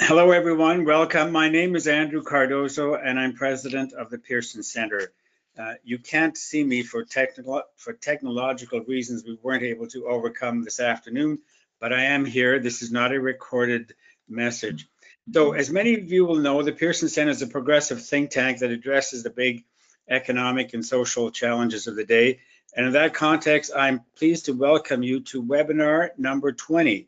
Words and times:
Hello, 0.00 0.32
everyone. 0.32 0.84
Welcome. 0.84 1.30
My 1.30 1.48
name 1.48 1.76
is 1.76 1.86
Andrew 1.86 2.24
Cardozo, 2.24 2.96
and 2.96 3.20
I'm 3.20 3.34
president 3.34 3.92
of 3.92 4.10
the 4.10 4.18
Pearson 4.18 4.64
Center. 4.64 5.12
Uh, 5.56 5.74
you 5.84 5.96
can't 5.96 6.36
see 6.36 6.64
me 6.64 6.82
for 6.82 7.04
technical 7.04 7.62
for 7.76 7.92
technological 7.92 8.80
reasons. 8.80 9.22
We 9.24 9.38
weren't 9.40 9.62
able 9.62 9.86
to 9.88 10.06
overcome 10.06 10.64
this 10.64 10.80
afternoon, 10.80 11.38
but 11.78 11.92
I 11.92 12.06
am 12.06 12.24
here. 12.24 12.58
This 12.58 12.82
is 12.82 12.90
not 12.90 13.12
a 13.12 13.20
recorded 13.20 13.94
message. 14.28 14.88
So, 15.32 15.52
as 15.52 15.70
many 15.70 15.94
of 15.94 16.10
you 16.10 16.24
will 16.24 16.40
know, 16.40 16.64
the 16.64 16.72
Pearson 16.72 17.08
Center 17.08 17.30
is 17.30 17.42
a 17.42 17.46
progressive 17.46 18.04
think 18.04 18.30
tank 18.30 18.58
that 18.58 18.72
addresses 18.72 19.22
the 19.22 19.30
big 19.30 19.64
economic 20.08 20.74
and 20.74 20.84
social 20.84 21.30
challenges 21.30 21.86
of 21.86 21.94
the 21.94 22.04
day. 22.04 22.40
And 22.74 22.86
in 22.86 22.92
that 22.94 23.14
context, 23.14 23.70
I'm 23.76 24.00
pleased 24.16 24.46
to 24.46 24.52
welcome 24.52 25.04
you 25.04 25.20
to 25.20 25.40
webinar 25.40 26.10
number 26.18 26.50
20 26.50 27.06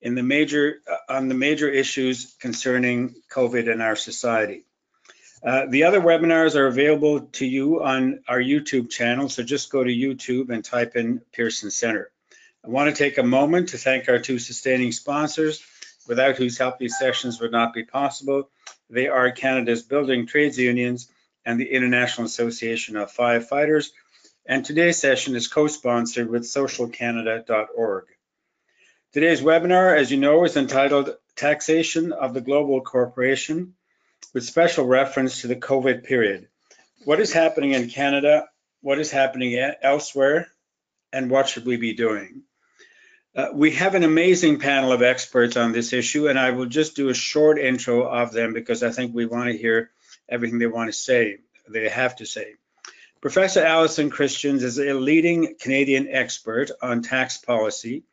in 0.00 0.14
the 0.14 0.22
major 0.22 0.80
uh, 0.90 1.12
on 1.12 1.28
the 1.28 1.34
major 1.34 1.68
issues 1.68 2.34
concerning 2.40 3.14
COVID 3.30 3.72
in 3.72 3.80
our 3.80 3.96
society. 3.96 4.64
Uh, 5.44 5.66
the 5.68 5.84
other 5.84 6.00
webinars 6.00 6.56
are 6.56 6.66
available 6.66 7.20
to 7.20 7.46
you 7.46 7.82
on 7.82 8.20
our 8.26 8.40
YouTube 8.40 8.90
channel, 8.90 9.28
so 9.28 9.42
just 9.42 9.70
go 9.70 9.84
to 9.84 9.90
YouTube 9.90 10.50
and 10.50 10.64
type 10.64 10.96
in 10.96 11.20
Pearson 11.32 11.70
Center. 11.70 12.10
I 12.64 12.68
want 12.68 12.94
to 12.94 12.96
take 12.96 13.18
a 13.18 13.22
moment 13.22 13.70
to 13.70 13.78
thank 13.78 14.08
our 14.08 14.18
two 14.18 14.40
sustaining 14.40 14.90
sponsors, 14.90 15.62
without 16.08 16.36
whose 16.36 16.58
help 16.58 16.78
these 16.78 16.98
sessions 16.98 17.40
would 17.40 17.52
not 17.52 17.72
be 17.72 17.84
possible. 17.84 18.50
They 18.90 19.06
are 19.06 19.30
Canada's 19.30 19.82
Building 19.82 20.26
Trades 20.26 20.58
Unions 20.58 21.08
and 21.44 21.60
the 21.60 21.70
International 21.70 22.26
Association 22.26 22.96
of 22.96 23.14
Firefighters. 23.14 23.90
And 24.44 24.64
today's 24.64 24.98
session 24.98 25.36
is 25.36 25.46
co-sponsored 25.46 26.28
with 26.28 26.42
socialcanada.org. 26.42 28.04
Today's 29.10 29.40
webinar, 29.40 29.96
as 29.96 30.10
you 30.10 30.18
know, 30.18 30.44
is 30.44 30.58
entitled 30.58 31.16
Taxation 31.34 32.12
of 32.12 32.34
the 32.34 32.42
Global 32.42 32.82
Corporation 32.82 33.72
with 34.34 34.44
special 34.44 34.84
reference 34.84 35.40
to 35.40 35.46
the 35.46 35.56
COVID 35.56 36.04
period. 36.04 36.48
What 37.06 37.18
is 37.18 37.32
happening 37.32 37.72
in 37.72 37.88
Canada? 37.88 38.50
What 38.82 38.98
is 38.98 39.10
happening 39.10 39.58
elsewhere? 39.80 40.48
And 41.10 41.30
what 41.30 41.48
should 41.48 41.64
we 41.64 41.78
be 41.78 41.94
doing? 41.94 42.42
Uh, 43.34 43.48
we 43.54 43.70
have 43.70 43.94
an 43.94 44.04
amazing 44.04 44.58
panel 44.58 44.92
of 44.92 45.00
experts 45.00 45.56
on 45.56 45.72
this 45.72 45.94
issue, 45.94 46.28
and 46.28 46.38
I 46.38 46.50
will 46.50 46.66
just 46.66 46.94
do 46.94 47.08
a 47.08 47.14
short 47.14 47.58
intro 47.58 48.02
of 48.02 48.32
them 48.32 48.52
because 48.52 48.82
I 48.82 48.90
think 48.90 49.14
we 49.14 49.24
want 49.24 49.50
to 49.50 49.56
hear 49.56 49.90
everything 50.28 50.58
they 50.58 50.66
want 50.66 50.90
to 50.90 50.92
say, 50.92 51.38
they 51.66 51.88
have 51.88 52.16
to 52.16 52.26
say. 52.26 52.56
Professor 53.22 53.64
Allison 53.64 54.10
Christians 54.10 54.62
is 54.62 54.78
a 54.78 54.92
leading 54.92 55.54
Canadian 55.58 56.08
expert 56.10 56.70
on 56.82 57.00
tax 57.00 57.38
policy 57.38 58.04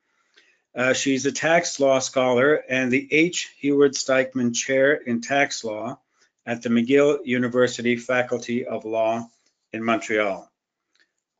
uh, 0.75 0.93
she's 0.93 1.25
a 1.25 1.31
tax 1.31 1.79
law 1.79 1.99
scholar 1.99 2.55
and 2.55 2.91
the 2.91 3.07
H. 3.11 3.53
Heward 3.59 3.93
Stikeman 3.93 4.53
Chair 4.53 4.93
in 4.93 5.21
Tax 5.21 5.63
Law 5.63 5.99
at 6.45 6.61
the 6.61 6.69
McGill 6.69 7.19
University 7.25 7.95
Faculty 7.95 8.65
of 8.65 8.83
Law 8.83 9.27
in 9.71 9.83
Montreal. 9.83 10.49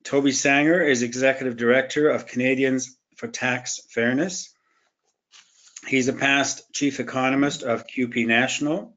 Toby 0.03 0.31
Sanger 0.31 0.81
is 0.81 1.03
Executive 1.03 1.58
Director 1.58 2.09
of 2.09 2.28
Canadians 2.28 2.95
for 3.17 3.28
Tax 3.28 3.81
Fairness. 3.89 4.53
He's 5.88 6.08
a 6.08 6.13
past 6.13 6.72
Chief 6.73 7.00
Economist 7.00 7.63
of 7.63 7.88
CUPE 7.88 8.25
National. 8.28 8.94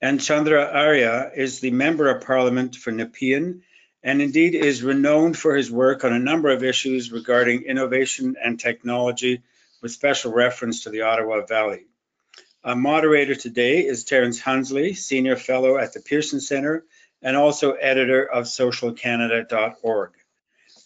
And 0.00 0.20
Chandra 0.20 0.64
Arya 0.66 1.32
is 1.34 1.60
the 1.60 1.70
Member 1.70 2.10
of 2.10 2.24
Parliament 2.24 2.76
for 2.76 2.92
Nepean 2.92 3.62
and 4.04 4.20
indeed 4.20 4.54
is 4.54 4.82
renowned 4.82 5.36
for 5.36 5.56
his 5.56 5.70
work 5.70 6.04
on 6.04 6.12
a 6.12 6.18
number 6.18 6.50
of 6.50 6.62
issues 6.62 7.10
regarding 7.10 7.62
innovation 7.62 8.36
and 8.40 8.60
technology 8.60 9.42
with 9.84 9.92
special 9.92 10.32
reference 10.32 10.84
to 10.84 10.88
the 10.88 11.02
Ottawa 11.02 11.44
Valley. 11.44 11.84
Our 12.64 12.74
moderator 12.74 13.34
today 13.34 13.84
is 13.84 14.04
Terrence 14.04 14.40
Hunsley, 14.40 14.96
Senior 14.96 15.36
Fellow 15.36 15.76
at 15.76 15.92
the 15.92 16.00
Pearson 16.00 16.40
Center 16.40 16.86
and 17.20 17.36
also 17.36 17.72
editor 17.72 18.24
of 18.24 18.44
socialcanada.org. 18.44 20.12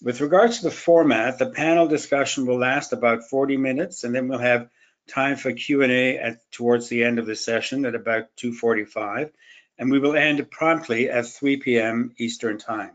With 0.03 0.21
regards 0.21 0.59
to 0.59 0.65
the 0.65 0.73
format, 0.73 1.39
the 1.39 1.47
panel 1.47 1.87
discussion 1.87 2.45
will 2.45 2.59
last 2.59 2.93
about 2.93 3.31
40 3.31 3.57
minutes 3.57 4.03
and 4.03 4.13
then 4.13 4.27
we'll 4.27 4.41
have 4.41 4.69
time 5.07 5.37
for 5.37 5.53
Q&A 5.53 6.19
at 6.19 6.51
towards 6.51 6.89
the 6.89 7.05
end 7.05 7.21
of 7.21 7.27
the 7.27 7.37
session 7.37 7.85
at 7.85 7.95
about 7.95 8.35
2.45 8.39 9.31
and 9.79 9.93
we 9.93 10.01
will 10.01 10.17
end 10.17 10.51
promptly 10.51 11.09
at 11.09 11.25
3 11.25 11.59
p.m. 11.59 12.15
Eastern 12.19 12.59
Time. 12.59 12.95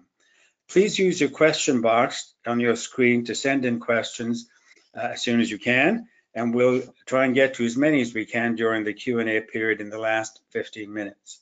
Please 0.68 1.00
use 1.00 1.22
your 1.22 1.30
question 1.30 1.80
box 1.80 2.34
on 2.46 2.60
your 2.60 2.76
screen 2.76 3.24
to 3.24 3.36
send 3.36 3.64
in 3.64 3.80
questions 3.80 4.50
uh, 4.96 5.10
as 5.14 5.22
soon 5.22 5.42
as 5.42 5.50
you 5.50 5.58
can, 5.58 6.08
and 6.34 6.54
we'll 6.54 6.82
try 7.06 7.26
and 7.26 7.36
get 7.36 7.56
to 7.56 7.66
as 7.66 7.78
many 7.78 8.02
as 8.02 8.14
we 8.14 8.26
can 8.26 8.56
during 8.56 8.84
the 8.84 8.94
Q&A 8.94 9.42
period 9.42 9.82
in 9.82 9.90
the 9.90 9.98
last 9.98 10.42
15 10.52 10.94
minutes. 10.94 11.40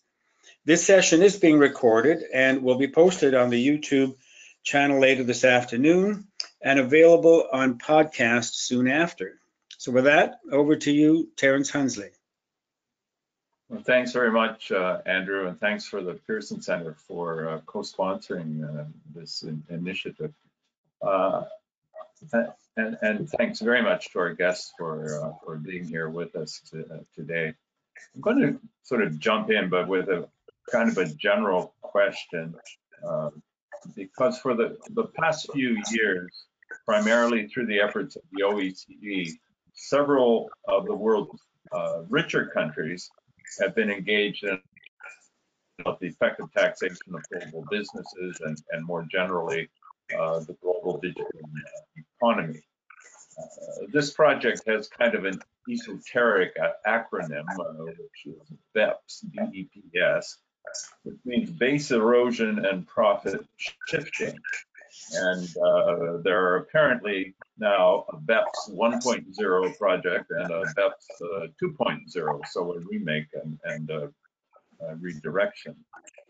This 0.65 0.85
session 0.85 1.21
is 1.21 1.37
being 1.37 1.57
recorded 1.57 2.23
and 2.33 2.61
will 2.61 2.77
be 2.77 2.87
posted 2.87 3.33
on 3.33 3.49
the 3.49 3.65
YouTube 3.65 4.15
channel 4.63 4.99
later 4.99 5.23
this 5.23 5.43
afternoon 5.43 6.27
and 6.61 6.79
available 6.79 7.47
on 7.51 7.79
podcast 7.79 8.53
soon 8.53 8.87
after. 8.87 9.39
So 9.77 9.91
with 9.91 10.03
that, 10.03 10.39
over 10.51 10.75
to 10.75 10.91
you, 10.91 11.29
Terrence 11.35 11.71
Hunsley. 11.71 12.11
Well, 13.69 13.81
thanks 13.81 14.11
very 14.11 14.31
much, 14.31 14.71
uh, 14.71 14.99
Andrew, 15.05 15.47
and 15.47 15.59
thanks 15.59 15.85
for 15.85 16.03
the 16.03 16.13
Pearson 16.13 16.61
Center 16.61 16.93
for 17.07 17.49
uh, 17.49 17.61
co-sponsoring 17.65 18.63
uh, 18.63 18.83
this 19.15 19.43
in 19.43 19.63
initiative. 19.69 20.33
Uh, 21.01 21.45
and, 22.77 22.97
and 23.01 23.29
thanks 23.29 23.59
very 23.59 23.81
much 23.81 24.11
to 24.11 24.19
our 24.19 24.33
guests 24.33 24.71
for 24.77 25.23
uh, 25.23 25.31
for 25.43 25.57
being 25.57 25.85
here 25.85 26.09
with 26.09 26.35
us 26.35 26.61
to, 26.71 26.81
uh, 26.81 26.97
today. 27.15 27.53
I'm 28.15 28.21
going 28.21 28.39
to 28.39 28.59
sort 28.83 29.03
of 29.03 29.19
jump 29.19 29.51
in, 29.51 29.69
but 29.69 29.87
with 29.87 30.09
a 30.09 30.27
kind 30.71 30.89
of 30.89 30.97
a 30.97 31.05
general 31.05 31.75
question, 31.81 32.55
uh, 33.07 33.29
because 33.95 34.39
for 34.39 34.55
the, 34.55 34.77
the 34.91 35.05
past 35.19 35.49
few 35.53 35.81
years, 35.91 36.45
primarily 36.85 37.47
through 37.47 37.67
the 37.67 37.79
efforts 37.79 38.15
of 38.15 38.23
the 38.31 38.43
OECD, 38.43 39.31
several 39.73 40.49
of 40.67 40.85
the 40.85 40.95
world's 40.95 41.41
uh, 41.71 42.01
richer 42.09 42.47
countries 42.47 43.09
have 43.59 43.75
been 43.75 43.89
engaged 43.89 44.43
in 44.43 44.59
the 45.85 46.07
effective 46.07 46.45
taxation 46.55 47.13
of 47.13 47.23
global 47.31 47.65
businesses 47.69 48.39
and, 48.45 48.57
and 48.71 48.85
more 48.85 49.05
generally 49.11 49.67
the 50.11 50.55
global 50.61 50.99
digital 50.99 51.27
economy. 52.21 52.61
Uh, 53.37 53.85
this 53.91 54.11
project 54.11 54.61
has 54.67 54.87
kind 54.87 55.15
of 55.15 55.25
an 55.25 55.39
esoteric 55.69 56.57
acronym, 56.87 57.45
uh, 57.59 57.83
which 57.85 58.25
is 58.25 58.51
BEPS, 58.75 59.25
B-E-P-S, 59.31 60.37
which 61.03 61.17
means 61.25 61.49
base 61.51 61.91
erosion 61.91 62.65
and 62.65 62.87
profit 62.87 63.45
shifting. 63.87 64.37
And 65.13 65.49
uh, 65.57 66.17
there 66.23 66.45
are 66.45 66.57
apparently 66.57 67.33
now 67.57 68.05
a 68.09 68.17
BEPS 68.17 68.69
1.0 68.69 69.77
project 69.77 70.31
and 70.31 70.51
a 70.51 70.63
BEPS 70.75 71.21
uh, 71.21 71.47
2.0, 71.61 72.41
so 72.49 72.73
a 72.73 72.79
remake 72.79 73.27
and, 73.33 73.57
and 73.63 73.91
uh, 73.91 74.07
redirection. 74.99 75.75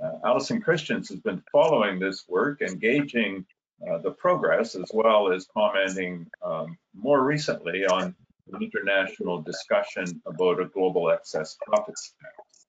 Uh, 0.03 0.11
Allison 0.25 0.61
Christians 0.61 1.09
has 1.09 1.19
been 1.19 1.41
following 1.51 1.99
this 1.99 2.25
work, 2.27 2.61
engaging 2.61 3.45
uh, 3.89 3.97
the 3.99 4.11
progress, 4.11 4.75
as 4.75 4.89
well 4.93 5.31
as 5.31 5.47
commenting 5.53 6.27
um, 6.43 6.77
more 6.93 7.23
recently 7.23 7.85
on 7.85 8.15
an 8.51 8.61
international 8.61 9.41
discussion 9.41 10.21
about 10.25 10.59
a 10.59 10.65
global 10.65 11.09
excess 11.09 11.57
profits 11.65 12.13
tax, 12.21 12.67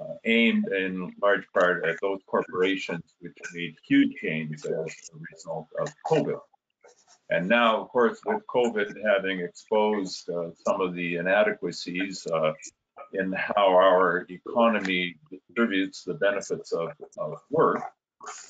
uh, 0.00 0.14
aimed 0.24 0.66
in 0.68 1.12
large 1.22 1.46
part 1.52 1.84
at 1.84 1.96
those 2.00 2.20
corporations 2.26 3.14
which 3.20 3.36
made 3.52 3.76
huge 3.86 4.14
gains 4.22 4.64
as 4.64 5.10
a 5.12 5.18
result 5.32 5.68
of 5.78 5.88
COVID. 6.06 6.40
And 7.30 7.48
now, 7.48 7.80
of 7.80 7.88
course, 7.90 8.18
with 8.26 8.42
COVID 8.46 8.92
having 9.06 9.40
exposed 9.40 10.28
uh, 10.30 10.50
some 10.66 10.80
of 10.80 10.94
the 10.94 11.16
inadequacies 11.16 12.26
uh, 12.26 12.52
in 13.12 13.32
how 13.32 13.68
our 13.68 14.26
economy 14.28 15.16
distributes 15.30 16.02
the 16.02 16.14
benefits 16.14 16.72
of, 16.72 16.90
of 17.18 17.38
work, 17.50 17.82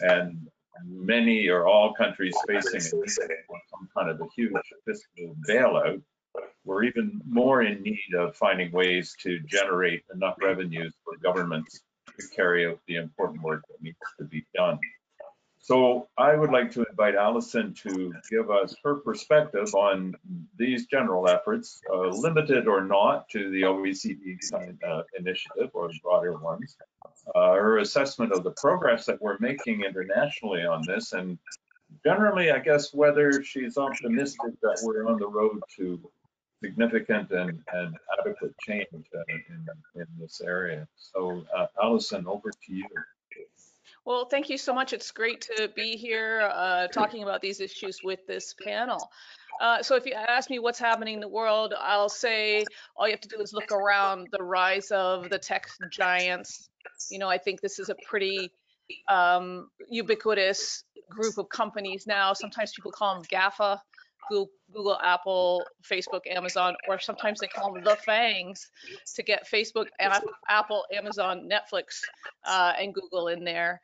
and 0.01 0.49
many 0.85 1.49
or 1.49 1.67
all 1.67 1.95
countries 1.95 2.35
facing 2.47 2.81
some 2.81 3.89
kind 3.97 4.11
of 4.11 4.21
a 4.21 4.27
huge 4.37 4.53
fiscal 4.87 5.35
bailout, 5.49 6.03
we're 6.65 6.85
even 6.85 7.21
more 7.27 7.63
in 7.63 7.83
need 7.83 8.15
of 8.17 8.37
finding 8.37 8.71
ways 8.73 9.15
to 9.23 9.41
generate 9.41 10.03
enough 10.15 10.37
revenues 10.41 10.95
for 11.05 11.17
governments 11.23 11.81
to 12.19 12.29
carry 12.35 12.67
out 12.67 12.79
the 12.87 12.97
important 12.97 13.43
work 13.43 13.63
that 13.69 13.83
needs 13.83 13.97
to 14.19 14.25
be 14.25 14.45
done. 14.55 14.79
So 15.63 16.09
I 16.17 16.35
would 16.35 16.51
like 16.51 16.71
to 16.73 16.87
invite 16.89 17.15
Allison 17.15 17.75
to 17.83 18.15
give 18.31 18.51
us 18.51 18.75
her 18.83 18.95
perspective 18.97 19.75
on 19.75 20.15
these 20.57 20.87
general 20.87 21.29
efforts, 21.29 21.81
uh, 21.93 22.09
limited 22.09 22.67
or 22.67 22.83
not 22.83 23.29
to 23.31 23.51
the 23.51 23.63
OECD 23.63 24.39
uh, 24.87 25.03
initiative 25.19 25.71
or 25.75 25.91
broader 26.03 26.39
ones, 26.39 26.77
uh, 27.35 27.53
her 27.53 27.79
assessment 27.79 28.33
of 28.33 28.43
the 28.43 28.53
progress 28.53 29.05
that 29.05 29.21
we're 29.21 29.39
making 29.39 29.83
internationally 29.83 30.65
on 30.65 30.83
this, 30.87 31.13
and 31.13 31.39
generally, 32.05 32.51
I 32.51 32.59
guess, 32.59 32.95
whether 32.95 33.43
she's 33.43 33.77
optimistic 33.77 34.53
that 34.63 34.81
we're 34.83 35.07
on 35.09 35.19
the 35.19 35.29
road 35.29 35.61
to 35.77 36.01
significant 36.65 37.31
and, 37.33 37.63
and 37.73 37.97
adequate 38.19 38.55
change 38.61 38.87
uh, 38.95 39.23
in, 39.29 39.67
in 39.95 40.07
this 40.19 40.41
area. 40.41 40.89
So 40.97 41.45
uh, 41.57 41.67
Allison, 41.83 42.27
over 42.27 42.51
to 42.51 42.75
you. 42.75 42.87
Well, 44.07 44.25
thank 44.25 44.49
you 44.49 44.59
so 44.59 44.73
much. 44.73 44.93
It's 44.93 45.11
great 45.11 45.43
to 45.57 45.69
be 45.77 45.97
here 45.97 46.51
uh, 46.53 46.89
talking 46.89 47.23
about 47.23 47.43
these 47.43 47.61
issues 47.61 47.99
with 48.03 48.27
this 48.27 48.55
panel. 48.65 49.11
Uh, 49.61 49.83
so 49.83 49.95
if 49.95 50.07
you 50.07 50.15
ask 50.15 50.49
me 50.49 50.59
what's 50.59 50.79
happening 50.79 51.15
in 51.15 51.21
the 51.21 51.29
world, 51.29 51.75
I'll 51.79 52.09
say 52.09 52.65
all 52.97 53.07
you 53.07 53.13
have 53.13 53.21
to 53.21 53.29
do 53.29 53.41
is 53.41 53.53
look 53.53 53.71
around 53.71 54.29
the 54.33 54.43
rise 54.43 54.91
of 54.91 55.29
the 55.29 55.39
tech 55.39 55.69
giants. 55.91 56.71
You 57.11 57.19
know, 57.19 57.29
I 57.29 57.37
think 57.37 57.61
this 57.61 57.79
is 57.79 57.91
a 57.91 57.97
pretty 58.09 58.51
um, 59.09 59.69
ubiquitous 59.91 60.85
group 61.11 61.37
of 61.37 61.49
companies 61.51 62.07
now. 62.07 62.33
Sometimes 62.33 62.73
people 62.73 62.93
call 62.93 63.15
them 63.15 63.25
GAFA, 63.31 63.81
Google, 64.29 64.99
Apple, 65.03 65.65
Facebook, 65.83 66.21
Amazon, 66.29 66.75
or 66.89 66.99
sometimes 66.99 67.41
they 67.41 67.47
call 67.47 67.73
them 67.73 67.85
the 67.85 67.97
FANGs 67.97 68.71
to 69.17 69.23
get 69.23 69.49
Facebook, 69.49 69.87
Apple, 70.49 70.85
Amazon, 70.93 71.49
Netflix, 71.51 72.01
uh, 72.45 72.73
and 72.79 72.95
Google 72.95 73.29
in 73.29 73.45
there. 73.45 73.81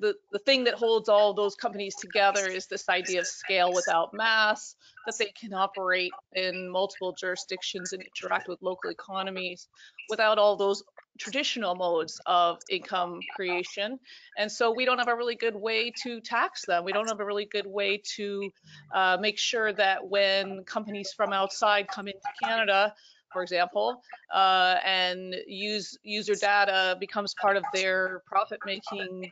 The, 0.00 0.14
the 0.32 0.40
thing 0.40 0.64
that 0.64 0.74
holds 0.74 1.08
all 1.08 1.32
those 1.32 1.54
companies 1.54 1.94
together 1.94 2.48
is 2.48 2.66
this 2.66 2.88
idea 2.88 3.20
of 3.20 3.26
scale 3.26 3.72
without 3.72 4.12
mass, 4.12 4.74
that 5.06 5.16
they 5.16 5.32
can 5.38 5.54
operate 5.54 6.12
in 6.32 6.68
multiple 6.70 7.14
jurisdictions 7.18 7.92
and 7.92 8.02
interact 8.02 8.48
with 8.48 8.60
local 8.62 8.90
economies. 8.90 9.68
Without 10.10 10.38
all 10.38 10.56
those 10.56 10.82
traditional 11.18 11.74
modes 11.74 12.20
of 12.26 12.58
income 12.68 13.20
creation. 13.34 13.98
And 14.36 14.50
so 14.50 14.72
we 14.74 14.84
don't 14.84 14.98
have 14.98 15.08
a 15.08 15.14
really 15.14 15.36
good 15.36 15.54
way 15.54 15.92
to 16.02 16.20
tax 16.20 16.64
them. 16.66 16.84
We 16.84 16.92
don't 16.92 17.08
have 17.08 17.20
a 17.20 17.24
really 17.24 17.46
good 17.46 17.66
way 17.66 18.02
to 18.16 18.50
uh, 18.92 19.18
make 19.20 19.38
sure 19.38 19.72
that 19.72 20.08
when 20.08 20.64
companies 20.64 21.12
from 21.16 21.32
outside 21.32 21.88
come 21.88 22.08
into 22.08 22.20
Canada, 22.42 22.94
for 23.32 23.42
example, 23.42 24.02
uh, 24.32 24.76
and 24.84 25.34
use 25.46 25.98
user 26.02 26.34
data 26.34 26.96
becomes 27.00 27.34
part 27.40 27.56
of 27.56 27.64
their 27.72 28.22
profit 28.26 28.60
making 28.64 29.30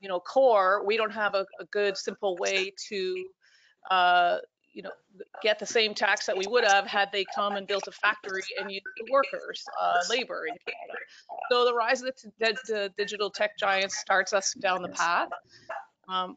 you 0.00 0.08
know, 0.08 0.18
core, 0.18 0.82
we 0.84 0.96
don't 0.96 1.12
have 1.12 1.34
a, 1.34 1.46
a 1.60 1.64
good, 1.70 1.96
simple 1.96 2.36
way 2.38 2.72
to, 2.88 3.24
uh, 3.90 4.38
you 4.72 4.82
know, 4.82 4.90
get 5.42 5.58
the 5.58 5.66
same 5.66 5.94
tax 5.94 6.26
that 6.26 6.36
we 6.36 6.46
would 6.46 6.64
have 6.64 6.86
had 6.86 7.10
they 7.12 7.24
come 7.34 7.56
and 7.56 7.66
built 7.66 7.86
a 7.88 7.92
factory 7.92 8.42
and 8.60 8.70
used 8.70 8.84
the 8.98 9.10
workers, 9.10 9.64
uh, 9.80 9.98
labor 10.08 10.44
in 10.46 10.54
Canada. 10.64 10.98
So 11.50 11.64
the 11.64 11.74
rise 11.74 12.02
of 12.02 12.12
the, 12.38 12.56
the 12.66 12.92
digital 12.96 13.30
tech 13.30 13.58
giants 13.58 13.98
starts 13.98 14.32
us 14.32 14.54
down 14.54 14.82
the 14.82 14.88
path. 14.88 15.28
Um, 16.08 16.36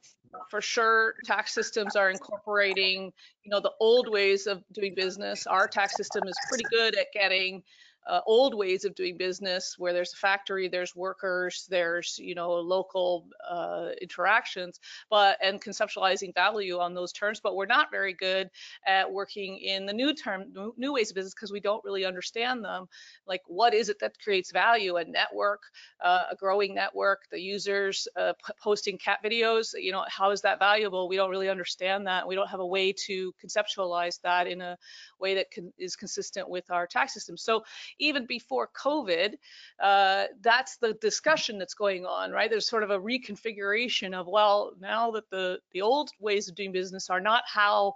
for 0.49 0.61
sure, 0.61 1.15
tax 1.25 1.53
systems 1.53 1.95
are 1.95 2.09
incorporating, 2.09 3.11
you 3.43 3.51
know, 3.51 3.59
the 3.59 3.71
old 3.79 4.09
ways 4.09 4.47
of 4.47 4.63
doing 4.73 4.95
business. 4.95 5.45
Our 5.45 5.67
tax 5.67 5.95
system 5.95 6.23
is 6.27 6.35
pretty 6.49 6.65
good 6.71 6.95
at 6.97 7.07
getting 7.13 7.63
uh, 8.07 8.21
old 8.25 8.53
ways 8.53 8.85
of 8.85 8.95
doing 8.95 9.17
business 9.17 9.75
where 9.77 9.93
there's 9.93 10.13
a 10.13 10.17
factory, 10.17 10.67
there's 10.67 10.95
workers, 10.95 11.67
there's 11.69 12.19
you 12.19 12.35
know 12.35 12.51
local 12.53 13.25
uh, 13.49 13.89
interactions, 14.01 14.79
but 15.09 15.37
and 15.41 15.61
conceptualizing 15.61 16.33
value 16.33 16.79
on 16.79 16.93
those 16.93 17.11
terms. 17.11 17.39
But 17.39 17.55
we're 17.55 17.65
not 17.65 17.91
very 17.91 18.13
good 18.13 18.49
at 18.85 19.11
working 19.11 19.57
in 19.57 19.85
the 19.85 19.93
new 19.93 20.13
term, 20.13 20.53
new 20.77 20.93
ways 20.93 21.11
of 21.11 21.15
business 21.15 21.33
because 21.33 21.51
we 21.51 21.59
don't 21.59 21.83
really 21.83 22.05
understand 22.05 22.63
them. 22.63 22.87
Like 23.27 23.41
what 23.47 23.73
is 23.73 23.89
it 23.89 23.99
that 23.99 24.19
creates 24.19 24.51
value? 24.51 24.97
A 24.97 25.05
network, 25.05 25.61
uh, 26.03 26.23
a 26.31 26.35
growing 26.35 26.75
network, 26.75 27.23
the 27.31 27.39
users 27.39 28.07
uh, 28.15 28.33
posting 28.61 28.97
cat 28.97 29.19
videos. 29.23 29.69
You 29.75 29.91
know 29.91 30.05
how 30.07 30.31
is 30.31 30.41
that 30.41 30.59
valuable? 30.59 31.07
We 31.07 31.15
don't 31.15 31.29
really 31.29 31.49
understand 31.49 32.07
that. 32.07 32.27
We 32.27 32.35
don't 32.35 32.49
have 32.49 32.59
a 32.59 32.65
way 32.65 32.93
to 33.07 33.33
conceptualize 33.43 34.19
that 34.21 34.47
in 34.47 34.61
a 34.61 34.77
way 35.19 35.35
that 35.35 35.51
can, 35.51 35.71
is 35.77 35.95
consistent 35.95 36.49
with 36.49 36.69
our 36.71 36.87
tax 36.87 37.13
system. 37.13 37.37
So 37.37 37.63
even 37.99 38.25
before 38.25 38.69
COVID, 38.75 39.33
uh, 39.81 40.25
that's 40.41 40.77
the 40.77 40.93
discussion 40.95 41.57
that's 41.57 41.73
going 41.73 42.05
on, 42.05 42.31
right? 42.31 42.49
There's 42.49 42.69
sort 42.69 42.83
of 42.83 42.91
a 42.91 42.99
reconfiguration 42.99 44.13
of, 44.13 44.27
well, 44.27 44.73
now 44.79 45.11
that 45.11 45.29
the, 45.29 45.59
the 45.71 45.81
old 45.81 46.09
ways 46.19 46.47
of 46.49 46.55
doing 46.55 46.71
business 46.71 47.09
are 47.09 47.21
not 47.21 47.43
how 47.47 47.93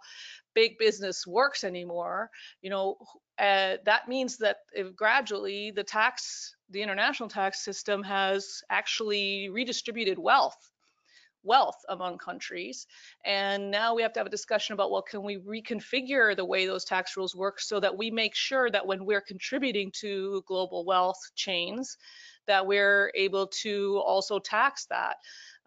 big 0.54 0.78
business 0.78 1.26
works 1.28 1.64
anymore, 1.64 2.30
you 2.62 2.70
know, 2.70 2.98
uh, 3.40 3.78
that 3.86 4.08
means 4.08 4.38
that 4.38 4.58
gradually 4.96 5.72
the 5.72 5.84
tax, 5.84 6.56
the 6.70 6.82
international 6.82 7.30
tax 7.30 7.64
system 7.64 8.02
has 8.04 8.64
actually 8.70 9.50
redistributed 9.50 10.18
wealth 10.18 10.72
wealth 11.48 11.78
among 11.90 12.18
countries. 12.20 12.86
And 13.26 13.72
now 13.72 13.96
we 13.96 14.04
have 14.04 14.14
to 14.14 14.20
have 14.20 14.28
a 14.28 14.32
discussion 14.32 14.74
about, 14.74 14.92
well, 14.92 15.02
can 15.02 15.24
we 15.24 15.38
reconfigure 15.38 16.36
the 16.36 16.46
way 16.46 16.68
those 16.68 16.86
tax 16.86 17.18
rules 17.18 17.36
work 17.36 17.60
so 17.60 17.80
that 17.80 17.98
we 17.98 18.12
make 18.12 18.36
sure 18.36 18.70
that 18.70 18.86
when 18.86 19.06
we're 19.06 19.22
contributing 19.22 19.92
to 20.02 20.44
global 20.46 20.86
wealth 20.86 21.20
chains, 21.36 21.98
that 22.48 22.66
we're 22.66 23.12
able 23.16 23.48
to 23.48 24.02
also 24.06 24.40
tax 24.40 24.86
that. 24.86 25.18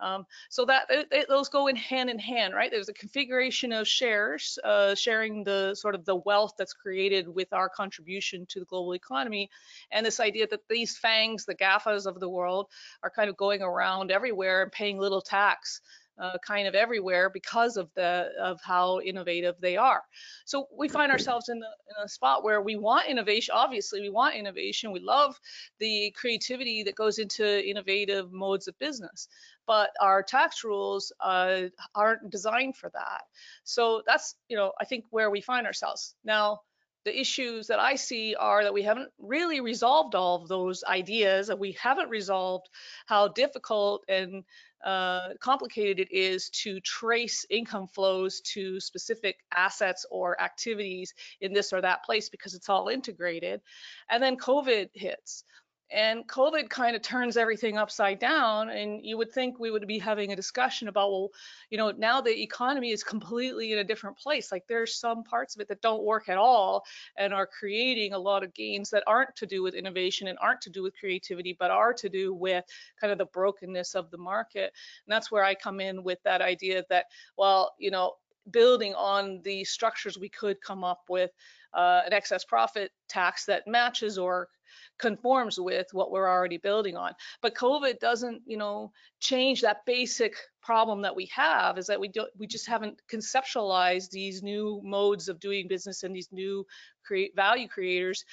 Um, 0.00 0.27
so 0.49 0.65
that 0.65 0.91
those 1.29 1.49
go 1.49 1.67
in 1.67 1.77
hand 1.77 2.09
in 2.09 2.19
hand, 2.19 2.55
right? 2.55 2.71
There's 2.71 2.88
a 2.88 2.94
configuration 2.94 3.73
of 3.73 3.87
shares, 3.87 4.59
uh, 4.65 4.94
sharing 4.94 5.44
the 5.44 5.75
sort 5.75 5.94
of 5.94 6.05
the 6.05 6.17
wealth 6.17 6.55
that's 6.56 6.73
created 6.73 7.29
with 7.29 7.53
our 7.53 7.69
contribution 7.69 8.47
to 8.47 8.61
the 8.61 8.67
global 8.67 8.94
economy, 8.94 9.50
and 9.91 10.05
this 10.05 10.19
idea 10.19 10.47
that 10.49 10.67
these 10.69 10.97
fangs, 10.97 11.44
the 11.44 11.55
GAFAs 11.55 12.06
of 12.06 12.19
the 12.19 12.29
world, 12.29 12.69
are 13.03 13.11
kind 13.11 13.29
of 13.29 13.37
going 13.37 13.62
around 13.62 14.11
everywhere 14.11 14.62
and 14.62 14.73
paying 14.73 14.99
little 14.99 15.21
tax 15.21 15.82
uh, 16.20 16.37
kind 16.46 16.69
of 16.69 16.75
everywhere 16.75 17.31
because 17.31 17.76
of 17.76 17.88
the 17.94 18.28
of 18.40 18.61
how 18.62 19.00
innovative 19.00 19.55
they 19.61 19.76
are. 19.76 20.02
So 20.44 20.67
we 20.76 20.88
find 20.88 21.11
ourselves 21.11 21.49
in, 21.49 21.58
the, 21.58 21.67
in 21.67 22.05
a 22.05 22.08
spot 22.08 22.44
where 22.44 22.61
we 22.61 22.76
want 22.76 23.08
innovation. 23.08 23.55
Obviously, 23.56 24.00
we 24.00 24.11
want 24.11 24.34
innovation. 24.34 24.93
We 24.93 25.00
love 25.00 25.38
the 25.78 26.12
creativity 26.17 26.82
that 26.84 26.94
goes 26.94 27.19
into 27.19 27.69
innovative 27.69 28.32
modes 28.32 28.69
of 28.69 28.78
business, 28.78 29.28
but 29.67 29.90
our 30.00 30.22
tax 30.22 30.64
rules 30.64 31.12
uh, 31.20 31.62
aren't 31.94 32.31
designed 32.31 32.76
for 32.76 32.90
that. 32.90 33.22
So 33.64 34.02
that's 34.06 34.37
you 34.49 34.56
know 34.56 34.72
I 34.81 34.84
think 34.84 35.05
where 35.11 35.31
we 35.31 35.40
find 35.40 35.67
ourselves 35.67 36.14
now 36.25 36.61
the 37.05 37.19
issues 37.19 37.69
that 37.69 37.79
I 37.79 37.94
see 37.94 38.35
are 38.35 38.62
that 38.62 38.75
we 38.75 38.82
haven't 38.82 39.11
really 39.19 39.61
resolved 39.61 40.14
all 40.14 40.43
of 40.43 40.49
those 40.49 40.85
ideas, 40.85 41.49
and 41.49 41.58
we 41.58 41.73
haven't 41.73 42.11
resolved 42.11 42.69
how 43.06 43.29
difficult 43.29 44.05
and 44.08 44.44
uh, 44.85 45.29
complicated 45.41 45.99
it 45.99 46.11
is 46.11 46.49
to 46.50 46.81
trace 46.81 47.44
income 47.50 47.87
flows 47.87 48.41
to 48.41 48.81
specific 48.81 49.37
assets 49.55 50.06
or 50.11 50.41
activities 50.41 51.12
in 51.41 51.52
this 51.52 51.73
or 51.73 51.81
that 51.82 52.03
place 52.05 52.31
because 52.31 52.55
it's 52.55 52.69
all 52.69 52.89
integrated. 52.89 53.60
And 54.08 54.22
then 54.22 54.36
COVID 54.36 54.89
hits. 54.94 55.44
And 55.93 56.27
COVID 56.29 56.70
kind 56.70 56.94
of 56.94 57.03
turns 57.03 57.37
everything 57.37 57.77
upside 57.77 58.19
down. 58.19 58.70
And 58.70 59.05
you 59.05 59.19
would 59.19 59.32
think 59.32 59.59
we 59.59 59.70
would 59.70 59.87
be 59.87 59.99
having 59.99 60.32
a 60.32 60.37
discussion 60.37 60.89
about, 60.89 61.11
well, 61.11 61.31
you 61.69 61.79
know, 61.79 61.91
now 61.91 62.20
the 62.20 62.43
economy 62.43 62.91
is 62.91 63.03
completely 63.03 63.73
in 63.73 63.79
a 63.79 63.85
different 63.85 64.17
place. 64.17 64.53
Like 64.53 64.65
there's 64.69 64.97
some 64.97 65.25
parts 65.25 65.55
of 65.55 65.61
it 65.61 65.69
that 65.69 65.82
don't 65.82 66.05
work 66.05 66.29
at 66.29 66.39
all 66.39 66.85
and 67.17 67.35
are 67.35 67.47
creating 67.47 68.13
a 68.13 68.19
lot 68.19 68.44
of 68.44 68.55
gains 68.55 68.91
that 68.91 69.03
aren't 69.06 69.35
to 69.37 69.47
do 69.47 69.63
with 69.63 69.75
innovation 69.75 70.29
and 70.29 70.39
aren't 70.41 70.61
to 70.63 70.70
do 70.70 70.82
with 70.82 70.94
creativity, 70.99 71.56
but 71.59 71.70
are 71.73 71.93
to 71.94 72.09
do 72.09 72.32
with 72.32 72.65
kind 73.01 73.13
of 73.13 73.19
the 73.19 73.27
brokenness 73.27 73.94
of 73.94 74.11
the 74.11 74.19
market. 74.19 74.73
And 75.06 75.13
that's 75.13 75.32
where 75.32 75.44
I 75.44 75.55
come 75.55 75.81
in 75.81 76.05
with 76.05 76.23
that 76.23 76.41
idea 76.41 76.85
that, 76.89 77.06
well, 77.37 77.75
you 77.79 77.91
know, 77.91 78.15
building 78.51 78.94
on 78.94 79.41
the 79.43 79.65
structures 79.65 80.19
we 80.19 80.29
could 80.29 80.61
come 80.61 80.85
up 80.85 81.03
with 81.09 81.31
uh, 81.75 82.03
an 82.06 82.13
excess 82.13 82.44
profit 82.44 82.91
tax 83.09 83.44
that 83.44 83.67
matches 83.67 84.19
or 84.19 84.49
conforms 84.98 85.58
with 85.58 85.86
what 85.93 86.10
we're 86.10 86.29
already 86.29 86.58
building 86.58 86.96
on. 86.96 87.12
But 87.43 87.55
COVID 87.55 87.98
doesn't, 87.98 88.43
you 88.46 88.56
know, 88.56 88.93
change 89.20 89.62
that 89.62 89.84
basic 89.86 90.34
problem 90.62 91.03
that 91.03 91.17
we 91.17 91.27
have 91.27 91.79
is 91.79 91.86
that 91.86 91.98
we 91.98 92.08
don't 92.08 92.31
we 92.39 92.46
just 92.46 92.69
haven't 92.69 93.00
conceptualized 93.10 94.10
these 94.10 94.43
new 94.43 94.81
modes 94.84 95.29
of 95.29 95.41
doing 95.41 95.69
business 95.69 96.03
and 96.03 96.15
these 96.15 96.29
new 96.32 96.67
create 97.05 97.34
value 97.34 97.67
creators 97.67 98.24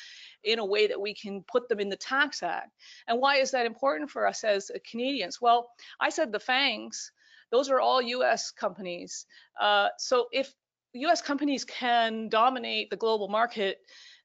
in 0.44 0.60
a 0.60 0.66
way 0.66 0.88
that 0.88 1.00
we 1.00 1.14
can 1.14 1.44
put 1.44 1.68
them 1.70 1.80
in 1.80 1.90
the 1.90 1.96
tax 1.96 2.44
act. 2.44 2.72
And 3.08 3.20
why 3.20 3.38
is 3.38 3.52
that 3.52 3.66
important 3.66 4.10
for 4.10 4.28
us 4.28 4.44
as 4.44 4.72
Canadians? 4.90 5.42
Well, 5.42 5.70
I 6.00 6.10
said 6.10 6.32
the 6.32 6.40
FANGs, 6.40 7.12
those 7.52 7.70
are 7.70 7.80
all 7.80 8.02
US 8.02 8.52
companies. 8.52 9.26
Uh, 9.60 9.88
so 9.98 10.28
if 10.32 10.54
US 10.94 11.22
companies 11.22 11.66
can 11.66 12.30
dominate 12.30 12.90
the 12.90 12.98
global 12.98 13.28
market 13.28 13.80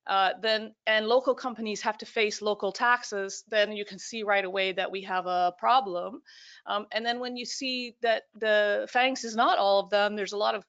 uh, 0.06 0.30
then 0.40 0.75
and 0.87 1.06
local 1.06 1.35
companies 1.35 1.80
have 1.82 1.97
to 1.99 2.06
face 2.06 2.42
local 2.42 2.73
taxes, 2.73 3.44
then 3.49 3.73
you 3.73 3.85
can 3.85 3.99
see 3.99 4.23
right 4.23 4.44
away 4.44 4.73
that 4.73 4.90
we 4.90 5.02
have 5.02 5.26
a 5.26 5.54
problem. 5.59 6.23
Um, 6.66 6.87
and 6.92 7.06
then 7.06 7.21
when 7.21 7.37
you 7.37 7.44
see 7.44 7.94
that 8.02 8.25
the 8.35 8.88
FANGs 8.92 9.25
is 9.25 9.37
not 9.37 9.59
all 9.59 9.80
of 9.80 9.90
them, 9.90 10.16
there's 10.16 10.32
a 10.32 10.37
lot 10.37 10.54
of 10.54 10.64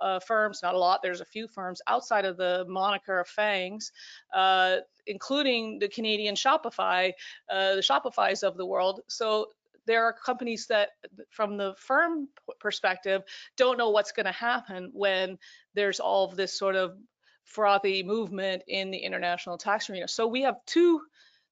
uh, 0.00 0.18
firms, 0.20 0.60
not 0.62 0.74
a 0.74 0.78
lot, 0.78 1.00
there's 1.02 1.20
a 1.20 1.26
few 1.26 1.46
firms 1.46 1.80
outside 1.86 2.24
of 2.24 2.36
the 2.36 2.64
moniker 2.68 3.20
of 3.20 3.28
FANGs, 3.28 3.92
uh, 4.34 4.76
including 5.06 5.78
the 5.78 5.88
Canadian 5.88 6.34
Shopify, 6.34 7.12
uh, 7.50 7.76
the 7.76 7.80
Shopifys 7.82 8.42
of 8.42 8.56
the 8.56 8.66
world. 8.66 9.00
So 9.08 9.48
there 9.86 10.04
are 10.04 10.12
companies 10.12 10.66
that 10.68 10.90
from 11.30 11.56
the 11.56 11.74
firm 11.78 12.28
perspective 12.58 13.22
don't 13.56 13.78
know 13.78 13.90
what's 13.90 14.12
going 14.12 14.26
to 14.26 14.32
happen 14.32 14.90
when 14.92 15.38
there's 15.74 16.00
all 16.00 16.24
of 16.24 16.36
this 16.36 16.58
sort 16.58 16.76
of 16.76 16.96
frothy 17.44 18.02
movement 18.02 18.62
in 18.68 18.90
the 18.90 18.98
international 18.98 19.58
tax 19.58 19.88
arena. 19.88 20.08
So 20.08 20.26
we 20.26 20.42
have 20.42 20.56
two 20.66 21.00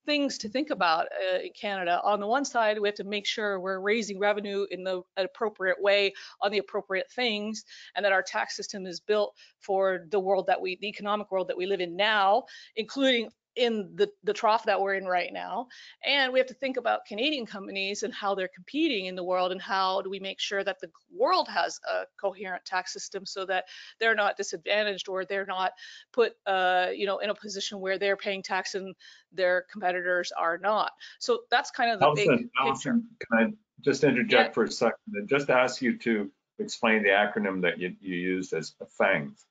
things 0.04 0.38
to 0.38 0.48
think 0.48 0.70
about 0.70 1.06
uh, 1.06 1.38
in 1.38 1.50
Canada. 1.58 2.00
On 2.02 2.18
the 2.18 2.26
one 2.26 2.44
side, 2.44 2.78
we 2.80 2.88
have 2.88 2.96
to 2.96 3.04
make 3.04 3.26
sure 3.26 3.60
we're 3.60 3.78
raising 3.78 4.18
revenue 4.18 4.66
in 4.70 4.82
the 4.82 5.02
appropriate 5.16 5.80
way 5.80 6.12
on 6.40 6.50
the 6.50 6.58
appropriate 6.58 7.10
things, 7.12 7.64
and 7.94 8.04
that 8.04 8.12
our 8.12 8.22
tax 8.22 8.56
system 8.56 8.84
is 8.86 9.00
built 9.00 9.36
for 9.60 10.06
the 10.10 10.18
world 10.18 10.46
that 10.48 10.60
we, 10.60 10.76
the 10.80 10.88
economic 10.88 11.30
world 11.30 11.48
that 11.48 11.56
we 11.56 11.66
live 11.66 11.80
in 11.80 11.94
now, 11.94 12.42
including 12.74 13.28
in 13.56 13.90
the, 13.94 14.10
the 14.24 14.32
trough 14.32 14.64
that 14.64 14.80
we're 14.80 14.94
in 14.94 15.04
right 15.04 15.32
now. 15.32 15.66
And 16.04 16.32
we 16.32 16.38
have 16.38 16.48
to 16.48 16.54
think 16.54 16.76
about 16.76 17.04
Canadian 17.06 17.46
companies 17.46 18.02
and 18.02 18.12
how 18.12 18.34
they're 18.34 18.50
competing 18.54 19.06
in 19.06 19.14
the 19.14 19.24
world 19.24 19.52
and 19.52 19.60
how 19.60 20.00
do 20.02 20.10
we 20.10 20.20
make 20.20 20.40
sure 20.40 20.64
that 20.64 20.80
the 20.80 20.90
world 21.14 21.48
has 21.48 21.78
a 21.90 22.04
coherent 22.20 22.64
tax 22.64 22.92
system 22.92 23.26
so 23.26 23.44
that 23.46 23.64
they're 24.00 24.14
not 24.14 24.36
disadvantaged 24.36 25.08
or 25.08 25.24
they're 25.24 25.46
not 25.46 25.72
put 26.12 26.32
uh, 26.46 26.88
you 26.94 27.06
know 27.06 27.18
in 27.18 27.30
a 27.30 27.34
position 27.34 27.80
where 27.80 27.98
they're 27.98 28.16
paying 28.16 28.42
tax 28.42 28.74
and 28.74 28.94
their 29.32 29.66
competitors 29.70 30.32
are 30.36 30.58
not. 30.58 30.92
So 31.18 31.40
that's 31.50 31.70
kind 31.70 31.90
of 31.90 32.00
the 32.00 32.12
big 32.14 32.48
picture. 32.66 32.92
Can 32.92 33.38
I 33.38 33.52
just 33.82 34.04
interject 34.04 34.50
Yeah. 34.50 34.54
for 34.54 34.64
a 34.64 34.70
second 34.70 34.98
and 35.14 35.28
just 35.28 35.50
ask 35.50 35.82
you 35.82 35.98
to 35.98 36.30
explain 36.58 37.02
the 37.02 37.10
acronym 37.10 37.60
that 37.62 37.78
you, 37.78 37.94
you 38.00 38.14
used 38.14 38.52
as 38.52 38.74
FANGs? 39.00 39.44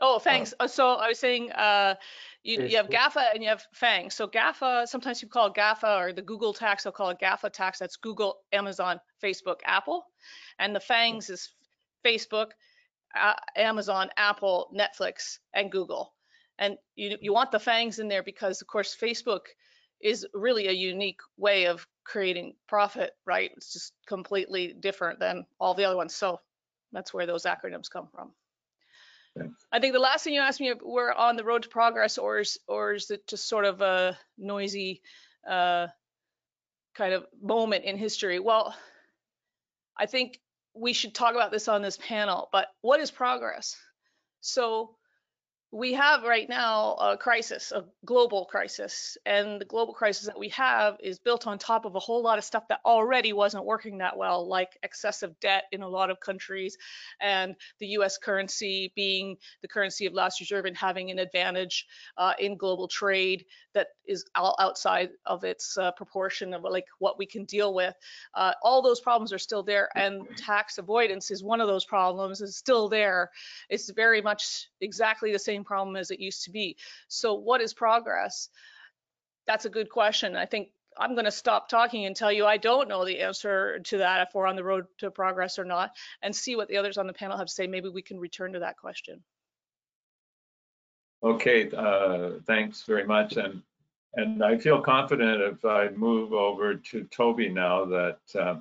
Oh, 0.00 0.18
thanks. 0.18 0.54
Uh, 0.60 0.68
So 0.68 0.94
I 0.94 1.08
was 1.08 1.18
saying, 1.18 1.50
uh, 1.52 1.96
you, 2.44 2.62
you 2.62 2.76
have. 2.76 2.88
GAFA 2.88 3.34
and 3.34 3.42
you 3.42 3.48
have 3.48 3.64
FANG. 3.72 4.10
So 4.10 4.28
GAFA, 4.28 4.86
sometimes 4.86 5.20
people 5.20 5.32
call 5.32 5.48
it 5.48 5.54
GAFA 5.54 6.00
or 6.00 6.12
the 6.12 6.22
Google 6.22 6.54
tax, 6.54 6.84
they'll 6.84 6.92
call 6.92 7.10
it 7.10 7.18
GAFA 7.20 7.50
tax. 7.50 7.78
That's 7.78 7.96
Google, 7.96 8.38
Amazon, 8.52 9.00
Facebook, 9.22 9.56
Apple. 9.64 10.06
And 10.58 10.74
the 10.74 10.80
FANGs 10.80 11.30
is 11.30 11.50
Facebook, 12.04 12.50
uh, 13.18 13.34
Amazon, 13.56 14.10
Apple, 14.16 14.70
Netflix, 14.74 15.38
and 15.52 15.70
Google. 15.70 16.14
And 16.58 16.76
you, 16.94 17.16
you 17.20 17.32
want 17.32 17.50
the 17.50 17.58
FANGs 17.58 17.98
in 17.98 18.08
there 18.08 18.22
because, 18.22 18.62
of 18.62 18.68
course, 18.68 18.96
Facebook 19.00 19.46
is 20.00 20.26
really 20.32 20.68
a 20.68 20.72
unique 20.72 21.20
way 21.36 21.66
of 21.66 21.86
creating 22.04 22.54
profit, 22.68 23.12
right? 23.26 23.50
It's 23.56 23.72
just 23.72 23.92
completely 24.06 24.74
different 24.78 25.18
than 25.18 25.44
all 25.60 25.74
the 25.74 25.84
other 25.84 25.96
ones. 25.96 26.14
So 26.14 26.40
that's 26.92 27.12
where 27.12 27.26
those 27.26 27.44
acronyms 27.44 27.90
come 27.90 28.08
from. 28.14 28.32
I 29.72 29.80
think 29.80 29.92
the 29.92 29.98
last 29.98 30.24
thing 30.24 30.34
you 30.34 30.40
asked 30.40 30.60
me, 30.60 30.72
we're 30.82 31.12
on 31.12 31.36
the 31.36 31.44
road 31.44 31.62
to 31.62 31.68
progress, 31.68 32.18
or 32.18 32.40
is 32.40 32.58
or 32.66 32.94
is 32.94 33.10
it 33.10 33.26
just 33.26 33.48
sort 33.48 33.64
of 33.64 33.80
a 33.80 34.18
noisy 34.36 35.02
uh, 35.48 35.88
kind 36.94 37.12
of 37.12 37.26
moment 37.40 37.84
in 37.84 37.96
history? 37.96 38.38
Well, 38.38 38.74
I 39.98 40.06
think 40.06 40.40
we 40.74 40.92
should 40.92 41.14
talk 41.14 41.34
about 41.34 41.50
this 41.50 41.68
on 41.68 41.82
this 41.82 41.98
panel. 41.98 42.48
But 42.52 42.68
what 42.80 43.00
is 43.00 43.10
progress? 43.10 43.76
So 44.40 44.96
we 45.70 45.92
have 45.92 46.22
right 46.22 46.48
now 46.48 46.94
a 46.94 47.16
crisis, 47.18 47.72
a 47.72 47.84
global 48.06 48.46
crisis, 48.46 49.18
and 49.26 49.60
the 49.60 49.66
global 49.66 49.92
crisis 49.92 50.26
that 50.26 50.38
we 50.38 50.48
have 50.48 50.96
is 51.02 51.18
built 51.18 51.46
on 51.46 51.58
top 51.58 51.84
of 51.84 51.94
a 51.94 51.98
whole 51.98 52.22
lot 52.22 52.38
of 52.38 52.44
stuff 52.44 52.66
that 52.68 52.80
already 52.86 53.34
wasn't 53.34 53.64
working 53.64 53.98
that 53.98 54.16
well, 54.16 54.48
like 54.48 54.78
excessive 54.82 55.38
debt 55.40 55.64
in 55.70 55.82
a 55.82 55.88
lot 55.88 56.08
of 56.08 56.20
countries, 56.20 56.78
and 57.20 57.54
the 57.80 57.86
U.S. 57.88 58.16
currency 58.16 58.92
being 58.96 59.36
the 59.60 59.68
currency 59.68 60.06
of 60.06 60.14
last 60.14 60.40
resort 60.40 60.66
and 60.66 60.76
having 60.76 61.10
an 61.10 61.18
advantage 61.18 61.86
uh, 62.16 62.32
in 62.38 62.56
global 62.56 62.88
trade 62.88 63.44
that 63.74 63.88
is 64.06 64.24
all 64.34 64.56
outside 64.58 65.10
of 65.26 65.44
its 65.44 65.76
uh, 65.76 65.92
proportion 65.92 66.54
of 66.54 66.62
like 66.62 66.86
what 66.98 67.18
we 67.18 67.26
can 67.26 67.44
deal 67.44 67.74
with. 67.74 67.94
Uh, 68.34 68.52
all 68.62 68.80
those 68.80 69.00
problems 69.00 69.34
are 69.34 69.38
still 69.38 69.62
there, 69.62 69.90
and 69.94 70.26
tax 70.36 70.78
avoidance 70.78 71.30
is 71.30 71.44
one 71.44 71.60
of 71.60 71.68
those 71.68 71.84
problems. 71.84 72.40
Is 72.40 72.56
still 72.56 72.88
there. 72.88 73.30
It's 73.68 73.90
very 73.90 74.22
much 74.22 74.68
exactly 74.80 75.30
the 75.30 75.38
same 75.38 75.57
problem 75.64 75.96
as 75.96 76.10
it 76.10 76.20
used 76.20 76.44
to 76.44 76.50
be. 76.50 76.76
So, 77.08 77.34
what 77.34 77.60
is 77.60 77.74
progress? 77.74 78.48
That's 79.46 79.64
a 79.64 79.70
good 79.70 79.88
question. 79.88 80.36
I 80.36 80.46
think 80.46 80.68
I'm 80.98 81.14
going 81.14 81.24
to 81.24 81.30
stop 81.30 81.68
talking 81.68 82.04
and 82.04 82.14
tell 82.14 82.32
you 82.32 82.44
I 82.44 82.56
don't 82.56 82.88
know 82.88 83.04
the 83.04 83.20
answer 83.20 83.78
to 83.78 83.98
that 83.98 84.26
if 84.26 84.34
we're 84.34 84.46
on 84.46 84.56
the 84.56 84.64
road 84.64 84.86
to 84.98 85.10
progress 85.10 85.58
or 85.58 85.64
not, 85.64 85.92
and 86.22 86.34
see 86.34 86.56
what 86.56 86.68
the 86.68 86.76
others 86.76 86.98
on 86.98 87.06
the 87.06 87.12
panel 87.12 87.38
have 87.38 87.46
to 87.46 87.52
say. 87.52 87.66
Maybe 87.66 87.88
we 87.88 88.02
can 88.02 88.18
return 88.18 88.52
to 88.54 88.60
that 88.60 88.76
question. 88.76 89.22
Okay, 91.22 91.70
uh, 91.70 92.40
thanks 92.46 92.82
very 92.82 93.04
much. 93.04 93.36
And, 93.36 93.62
and 94.14 94.44
I 94.44 94.56
feel 94.56 94.80
confident 94.80 95.40
if 95.40 95.64
I 95.64 95.88
move 95.88 96.32
over 96.32 96.74
to 96.74 97.04
Toby 97.04 97.48
now 97.48 97.84
that 97.86 98.18
uh, 98.38 98.56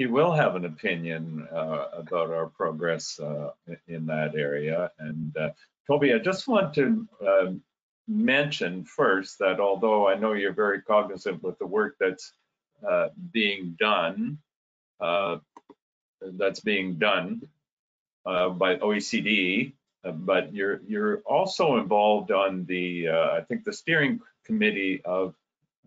he 0.00 0.06
will 0.06 0.32
have 0.32 0.56
an 0.56 0.64
opinion 0.64 1.46
uh, 1.52 1.88
about 1.92 2.30
our 2.30 2.46
progress 2.46 3.20
uh, 3.20 3.50
in 3.86 4.06
that 4.06 4.34
area. 4.34 4.90
And 4.98 5.36
uh, 5.36 5.50
Toby, 5.86 6.14
I 6.14 6.18
just 6.18 6.48
want 6.48 6.72
to 6.76 7.06
um, 7.28 7.62
mention 8.08 8.86
first 8.86 9.38
that 9.40 9.60
although 9.60 10.08
I 10.08 10.14
know 10.14 10.32
you're 10.32 10.54
very 10.54 10.80
cognizant 10.80 11.42
with 11.42 11.58
the 11.58 11.66
work 11.66 11.96
that's 12.00 12.32
uh, 12.88 13.08
being 13.30 13.76
done, 13.78 14.38
uh, 15.00 15.36
that's 16.22 16.60
being 16.60 16.94
done 16.94 17.42
uh, 18.24 18.48
by 18.48 18.76
OECD, 18.76 19.74
but 20.02 20.54
you're 20.54 20.80
you're 20.86 21.18
also 21.26 21.76
involved 21.76 22.30
on 22.30 22.64
the 22.64 23.10
I 23.10 23.42
think 23.46 23.64
the 23.64 23.74
steering 23.74 24.20
committee 24.46 25.02
of 25.04 25.34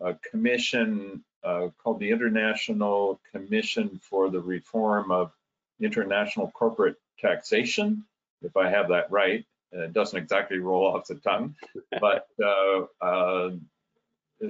a 0.02 0.14
commission 0.30 1.24
uh, 1.44 1.68
called 1.82 2.00
the 2.00 2.10
International 2.10 3.20
Commission 3.32 4.00
for 4.02 4.30
the 4.30 4.40
Reform 4.40 5.12
of 5.12 5.32
International 5.80 6.50
Corporate 6.52 6.96
Taxation, 7.20 8.06
if 8.42 8.56
I 8.58 8.70
have 8.70 8.90
that 8.90 9.12
right. 9.12 9.46
Uh, 9.76 9.84
It 9.84 9.94
doesn't 9.94 10.18
exactly 10.18 10.60
roll 10.60 10.86
off 10.88 11.08
the 11.08 11.16
tongue, 11.16 11.56
but 12.00 12.28
uh, 12.42 12.86
uh, 13.02 13.52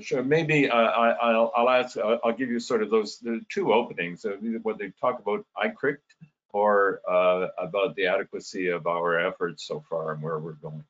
sure, 0.01 0.23
maybe 0.23 0.69
uh, 0.69 0.75
I, 0.75 1.09
I'll, 1.11 1.51
I'll 1.55 1.69
ask, 1.69 1.97
I'll, 1.97 2.19
I'll 2.23 2.33
give 2.33 2.49
you 2.49 2.59
sort 2.59 2.83
of 2.83 2.89
those 2.89 3.19
the 3.19 3.41
two 3.49 3.73
openings, 3.73 4.25
uh, 4.25 4.37
when 4.63 4.77
they 4.77 4.91
talk 4.99 5.19
about 5.19 5.45
ICRICT 5.57 6.01
or 6.49 7.01
uh, 7.09 7.47
about 7.57 7.95
the 7.95 8.05
adequacy 8.05 8.67
of 8.67 8.85
our 8.85 9.19
efforts 9.19 9.65
so 9.65 9.83
far 9.89 10.13
and 10.13 10.21
where 10.21 10.39
we're 10.39 10.53
going. 10.53 10.83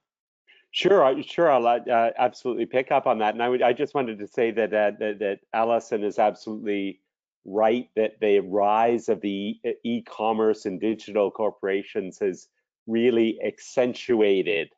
Sure, 0.73 1.05
I- 1.05 1.21
sure. 1.21 1.51
I'll 1.51 1.67
uh, 1.67 2.09
absolutely 2.17 2.65
pick 2.65 2.91
up 2.91 3.05
on 3.05 3.19
that. 3.19 3.35
And 3.35 3.43
I 3.43 3.47
would, 3.47 3.61
I 3.61 3.73
just 3.73 3.93
wanted 3.93 4.17
to 4.19 4.27
say 4.27 4.49
that 4.51 4.73
uh, 4.73 4.91
that, 4.99 5.19
that 5.19 5.39
Allison 5.53 6.03
is 6.03 6.17
absolutely 6.17 6.99
right 7.45 7.89
that 7.95 8.19
the 8.19 8.39
rise 8.39 9.07
of 9.07 9.21
the 9.21 9.59
e-commerce 9.83 10.65
and 10.65 10.81
digital 10.81 11.29
corporations 11.29 12.17
has 12.19 12.47
really 12.87 13.39
accentuated 13.45 14.69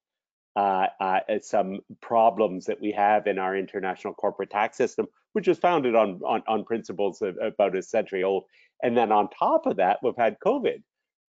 uh, 0.58 0.88
uh, 1.00 1.20
some 1.42 1.80
problems 2.02 2.66
that 2.66 2.82
we 2.82 2.92
have 2.92 3.26
in 3.28 3.40
our 3.40 3.56
international 3.56 4.14
corporate 4.14 4.50
tax 4.50 4.76
system, 4.76 5.08
which 5.32 5.48
is 5.48 5.58
founded 5.58 5.96
on 5.96 6.20
on, 6.26 6.44
on 6.48 6.66
principles 6.66 7.22
of 7.22 7.38
about 7.42 7.76
a 7.76 7.82
century 7.82 8.24
old. 8.24 8.44
And 8.84 8.98
then 8.98 9.14
on 9.14 9.30
top 9.30 9.66
of 9.66 9.78
that, 9.78 10.00
we've 10.04 10.14
had 10.18 10.38
COVID, 10.46 10.84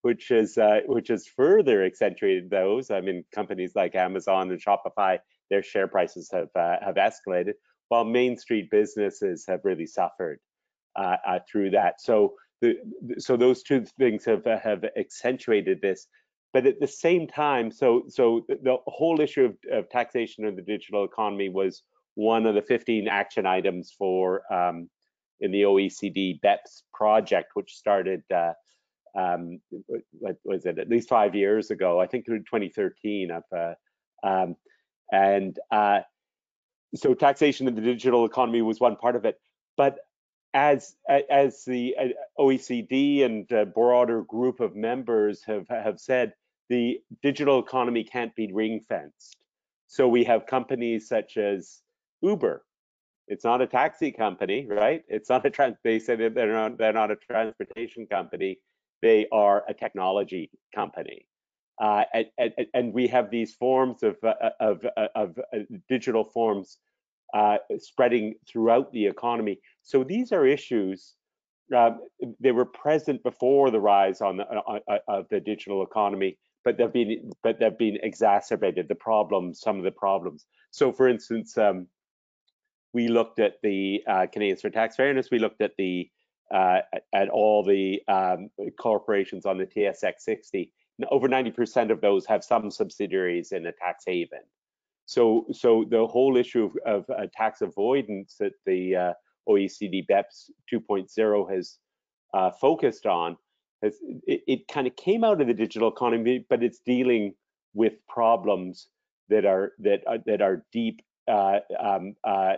which 0.02 0.30
is 0.30 0.58
uh, 0.58 0.80
which 0.86 1.08
has 1.08 1.26
further 1.26 1.84
accentuated 1.84 2.50
those. 2.50 2.90
I 2.90 3.00
mean, 3.00 3.24
companies 3.32 3.72
like 3.74 3.94
Amazon 3.94 4.50
and 4.50 4.60
Shopify, 4.60 5.18
their 5.48 5.62
share 5.62 5.88
prices 5.88 6.28
have 6.32 6.48
uh, 6.54 6.76
have 6.84 6.96
escalated, 6.96 7.54
while 7.88 8.04
Main 8.04 8.36
Street 8.36 8.70
businesses 8.70 9.44
have 9.48 9.60
really 9.64 9.86
suffered 9.86 10.38
uh, 10.96 11.16
uh, 11.26 11.38
through 11.50 11.70
that. 11.70 12.00
So 12.00 12.34
the 12.60 12.76
so 13.18 13.36
those 13.36 13.62
two 13.62 13.84
things 13.98 14.24
have 14.24 14.46
uh, 14.46 14.58
have 14.58 14.84
accentuated 14.96 15.80
this. 15.80 16.06
But 16.52 16.66
at 16.66 16.80
the 16.80 16.86
same 16.86 17.26
time, 17.26 17.70
so 17.70 18.04
so 18.08 18.44
the- 18.48 18.78
whole 18.86 19.20
issue 19.20 19.44
of, 19.44 19.56
of 19.72 19.88
taxation 19.88 20.44
of 20.44 20.56
the 20.56 20.62
digital 20.62 21.04
economy 21.04 21.48
was 21.48 21.82
one 22.14 22.44
of 22.44 22.54
the 22.54 22.60
15 22.60 23.08
action 23.08 23.46
items 23.46 23.94
for 23.96 24.42
um, 24.52 24.90
in 25.40 25.50
the 25.50 25.62
OECD 25.62 26.40
BEPS 26.42 26.82
project, 26.92 27.52
which 27.54 27.72
started 27.72 28.22
uh, 28.34 28.52
um, 29.14 29.60
what 30.18 30.36
was 30.44 30.66
it, 30.66 30.78
at 30.78 30.88
least 30.88 31.08
five 31.08 31.34
years 31.34 31.70
ago, 31.70 32.00
I 32.00 32.06
think 32.06 32.26
through 32.26 32.40
2013 32.40 33.30
of, 33.30 33.42
uh, 33.56 33.74
um, 34.26 34.56
and 35.10 35.58
uh, 35.70 36.00
so 36.94 37.14
taxation 37.14 37.68
in 37.68 37.74
the 37.74 37.80
digital 37.80 38.24
economy 38.24 38.62
was 38.62 38.80
one 38.80 38.96
part 38.96 39.16
of 39.16 39.24
it. 39.24 39.38
But 39.76 39.98
as 40.54 40.94
as 41.08 41.64
the 41.64 41.96
uh, 41.98 42.08
OECD 42.38 43.24
and 43.24 43.50
a 43.52 43.64
broader 43.64 44.22
group 44.22 44.60
of 44.60 44.76
members 44.76 45.42
have 45.44 45.66
have 45.68 45.98
said, 45.98 46.34
the 46.68 47.00
digital 47.22 47.58
economy 47.58 48.04
can't 48.04 48.34
be 48.34 48.50
ring 48.52 48.84
fenced. 48.88 49.36
So 49.88 50.08
we 50.08 50.24
have 50.24 50.46
companies 50.46 51.08
such 51.08 51.36
as 51.36 51.80
Uber. 52.22 52.64
It's 53.28 53.44
not 53.44 53.60
a 53.62 53.66
taxi 53.66 54.10
company, 54.10 54.66
right? 54.68 55.02
It's 55.08 55.28
not 55.30 55.46
a 55.46 55.50
trans. 55.50 55.76
They 55.84 55.98
that 55.98 56.34
they're 56.34 56.52
not 56.52 56.78
they're 56.78 56.92
not 56.92 57.10
a 57.10 57.16
transportation 57.16 58.06
company 58.06 58.58
they 59.02 59.26
are 59.32 59.64
a 59.68 59.74
technology 59.74 60.50
company. 60.74 61.26
Uh, 61.80 62.04
and, 62.14 62.26
and, 62.38 62.52
and, 62.74 62.92
we 62.92 63.08
have 63.08 63.30
these 63.30 63.54
forms 63.54 64.02
of, 64.02 64.16
uh, 64.22 64.50
of, 64.60 64.86
uh, 64.96 65.08
of 65.16 65.36
uh, 65.52 65.58
digital 65.88 66.22
forms 66.22 66.78
uh, 67.34 67.56
spreading 67.78 68.34
throughout 68.46 68.92
the 68.92 69.06
economy. 69.06 69.58
So 69.82 70.04
these 70.04 70.32
are 70.32 70.46
issues, 70.46 71.14
uh, 71.74 71.92
they 72.40 72.52
were 72.52 72.66
present 72.66 73.22
before 73.22 73.70
the 73.70 73.80
rise 73.80 74.20
on 74.20 74.36
the, 74.36 74.44
of 75.08 75.26
the 75.30 75.40
digital 75.40 75.82
economy, 75.82 76.38
but 76.64 76.76
they've 76.76 76.92
been 76.92 77.30
but 77.42 77.58
they've 77.58 77.78
been 77.78 77.98
exacerbated. 78.02 78.86
The 78.88 78.94
problems, 78.94 79.60
some 79.60 79.78
of 79.78 79.84
the 79.84 79.90
problems. 79.90 80.46
So, 80.70 80.92
for 80.92 81.08
instance, 81.08 81.56
um, 81.58 81.86
we 82.92 83.08
looked 83.08 83.38
at 83.38 83.54
the 83.62 84.02
uh, 84.06 84.26
Canadians 84.32 84.60
for 84.60 84.70
Tax 84.70 84.96
Fairness. 84.96 85.30
We 85.30 85.38
looked 85.38 85.62
at 85.62 85.72
the 85.78 86.08
uh, 86.52 86.80
at 87.12 87.28
all 87.28 87.64
the 87.64 88.02
um, 88.08 88.50
corporations 88.78 89.46
on 89.46 89.58
the 89.58 89.66
TSX 89.66 90.14
60. 90.20 90.72
Over 91.10 91.28
90% 91.28 91.90
of 91.90 92.00
those 92.00 92.26
have 92.26 92.44
some 92.44 92.70
subsidiaries 92.70 93.52
in 93.52 93.66
a 93.66 93.72
tax 93.72 94.04
haven. 94.06 94.40
So, 95.06 95.46
so 95.52 95.84
the 95.88 96.06
whole 96.06 96.36
issue 96.36 96.70
of, 96.84 97.04
of 97.08 97.10
uh, 97.10 97.26
tax 97.34 97.60
avoidance 97.60 98.36
that 98.38 98.52
the 98.66 98.96
uh, 98.96 99.12
OECD 99.48 100.06
BEPS 100.06 100.50
2.0 100.72 101.52
has 101.52 101.78
uh, 102.34 102.50
focused 102.50 103.06
on, 103.06 103.36
has, 103.82 103.96
it, 104.26 104.42
it 104.46 104.68
kind 104.68 104.86
of 104.86 104.94
came 104.96 105.24
out 105.24 105.40
of 105.40 105.46
the 105.46 105.54
digital 105.54 105.88
economy, 105.88 106.44
but 106.48 106.62
it's 106.62 106.80
dealing 106.86 107.34
with 107.74 107.94
problems 108.08 108.88
that 109.28 109.44
are 109.44 109.72
that 109.78 110.02
are, 110.06 110.18
that 110.26 110.42
are 110.42 110.64
deep 110.72 111.00
uh, 111.28 111.60
um, 111.80 112.14
uh, 112.24 112.54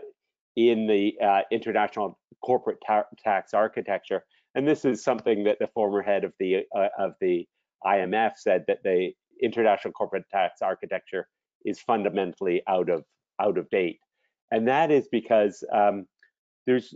in 0.56 0.86
the 0.86 1.14
uh, 1.22 1.42
international 1.50 2.18
corporate 2.42 2.78
ta 2.86 3.04
tax 3.22 3.54
architecture. 3.54 4.24
And 4.54 4.66
this 4.66 4.84
is 4.84 5.02
something 5.02 5.44
that 5.44 5.58
the 5.58 5.68
former 5.68 6.02
head 6.02 6.24
of 6.24 6.32
the 6.38 6.64
uh, 6.76 6.88
of 6.98 7.14
the 7.20 7.46
IMF 7.84 8.32
said 8.36 8.64
that 8.68 8.82
the 8.84 9.12
international 9.42 9.92
corporate 9.92 10.28
tax 10.30 10.62
architecture 10.62 11.28
is 11.64 11.80
fundamentally 11.80 12.62
out 12.68 12.88
of 12.88 13.04
out 13.40 13.58
of 13.58 13.68
date, 13.70 13.98
and 14.50 14.68
that 14.68 14.90
is 14.90 15.08
because 15.10 15.64
um, 15.72 16.06
there's 16.66 16.94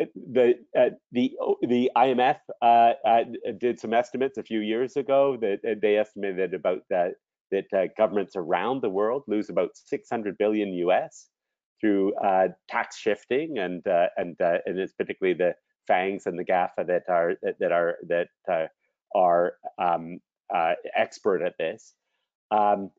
uh, 0.00 0.04
the 0.32 0.54
uh, 0.76 0.90
the 1.12 1.32
the 1.62 1.90
IMF 1.96 2.38
uh, 2.62 2.92
uh, 3.04 3.24
did 3.58 3.78
some 3.78 3.94
estimates 3.94 4.38
a 4.38 4.42
few 4.42 4.60
years 4.60 4.96
ago 4.96 5.36
that 5.40 5.78
they 5.80 5.96
estimated 5.96 6.54
about 6.54 6.82
that 6.90 7.14
that 7.50 7.96
governments 7.96 8.34
around 8.36 8.82
the 8.82 8.90
world 8.90 9.22
lose 9.26 9.48
about 9.48 9.70
600 9.74 10.36
billion 10.36 10.74
US 10.74 11.28
through 11.80 12.14
uh, 12.16 12.48
tax 12.68 12.96
shifting 12.98 13.58
and 13.58 13.82
and 14.16 14.36
and 14.38 14.78
it's 14.78 14.92
particularly 14.92 15.36
the 15.36 15.54
FANGs 15.88 16.26
and 16.26 16.38
the 16.38 16.44
GAFA 16.44 16.86
that 16.86 17.08
are 17.08 17.36
that 17.58 17.72
are 17.72 17.96
that 18.08 18.70
are 19.14 19.54
um, 19.78 20.20
expert 20.96 21.42
at 21.42 21.56
this. 21.58 21.94
Um, 22.50 22.90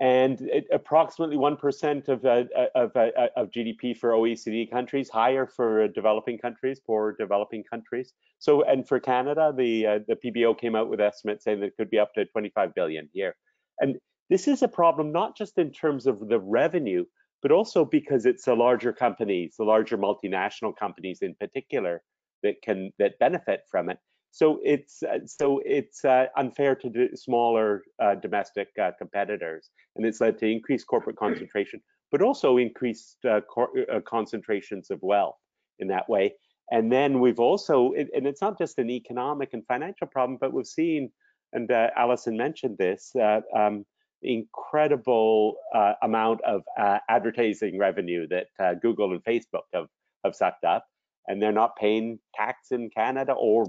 and 0.00 0.40
it, 0.40 0.66
approximately 0.72 1.36
1% 1.36 2.08
of, 2.08 2.24
uh, 2.24 2.44
uh, 2.56 2.66
of, 2.74 2.96
uh, 2.96 3.10
of 3.36 3.50
GDP 3.50 3.96
for 3.96 4.10
OECD 4.10 4.68
countries, 4.68 5.08
higher 5.08 5.46
for 5.46 5.86
developing 5.88 6.38
countries, 6.38 6.80
poor 6.84 7.12
developing 7.12 7.62
countries. 7.62 8.12
So, 8.38 8.64
and 8.64 8.88
for 8.88 8.98
Canada, 8.98 9.54
the, 9.56 9.86
uh, 9.86 9.98
the 10.08 10.16
PBO 10.16 10.58
came 10.58 10.74
out 10.74 10.88
with 10.88 11.00
estimates 11.00 11.44
saying 11.44 11.60
that 11.60 11.66
it 11.66 11.76
could 11.76 11.90
be 11.90 12.00
up 12.00 12.14
to 12.14 12.24
25 12.24 12.74
billion 12.74 13.08
here. 13.12 13.36
And 13.78 13.96
this 14.28 14.48
is 14.48 14.62
a 14.62 14.68
problem 14.68 15.12
not 15.12 15.36
just 15.36 15.58
in 15.58 15.70
terms 15.70 16.06
of 16.06 16.26
the 16.26 16.40
revenue, 16.40 17.04
but 17.42 17.52
also 17.52 17.84
because 17.84 18.24
it's 18.24 18.44
the 18.44 18.54
larger 18.54 18.92
companies, 18.92 19.56
the 19.58 19.64
larger 19.64 19.98
multinational 19.98 20.74
companies 20.76 21.22
in 21.22 21.34
particular, 21.34 22.02
that 22.42 22.62
can 22.62 22.92
that 22.98 23.18
benefit 23.18 23.62
from 23.70 23.90
it. 23.90 23.98
So 24.30 24.60
it's 24.64 25.02
uh, 25.02 25.18
so 25.26 25.60
it's 25.64 26.04
uh, 26.04 26.26
unfair 26.36 26.74
to 26.76 27.16
smaller 27.16 27.82
uh, 28.00 28.14
domestic 28.14 28.68
uh, 28.80 28.92
competitors, 28.96 29.70
and 29.96 30.06
it's 30.06 30.20
led 30.20 30.38
to 30.38 30.46
increased 30.46 30.86
corporate 30.86 31.16
concentration, 31.16 31.82
but 32.10 32.22
also 32.22 32.56
increased 32.56 33.18
uh, 33.24 33.40
uh, 33.60 34.00
concentrations 34.00 34.90
of 34.90 35.00
wealth 35.02 35.36
in 35.80 35.88
that 35.88 36.08
way. 36.08 36.34
And 36.70 36.90
then 36.90 37.20
we've 37.20 37.40
also, 37.40 37.92
and 37.92 38.26
it's 38.26 38.40
not 38.40 38.56
just 38.56 38.78
an 38.78 38.88
economic 38.88 39.50
and 39.52 39.66
financial 39.66 40.06
problem, 40.06 40.38
but 40.40 40.54
we've 40.54 40.66
seen, 40.66 41.10
and 41.52 41.70
Allison 41.70 42.34
mentioned 42.34 42.78
this, 42.78 43.12
um, 43.54 43.84
incredible 44.22 45.56
amount 46.02 46.40
of 46.44 46.62
advertising 47.08 47.78
revenue 47.78 48.26
that 48.28 48.80
Google 48.80 49.12
and 49.12 49.22
Facebook 49.24 49.64
have 49.74 49.88
have 50.24 50.34
sucked 50.36 50.64
up 50.64 50.86
and 51.28 51.40
they're 51.40 51.52
not 51.52 51.76
paying 51.76 52.18
tax 52.34 52.72
in 52.72 52.90
Canada, 52.90 53.32
or 53.32 53.66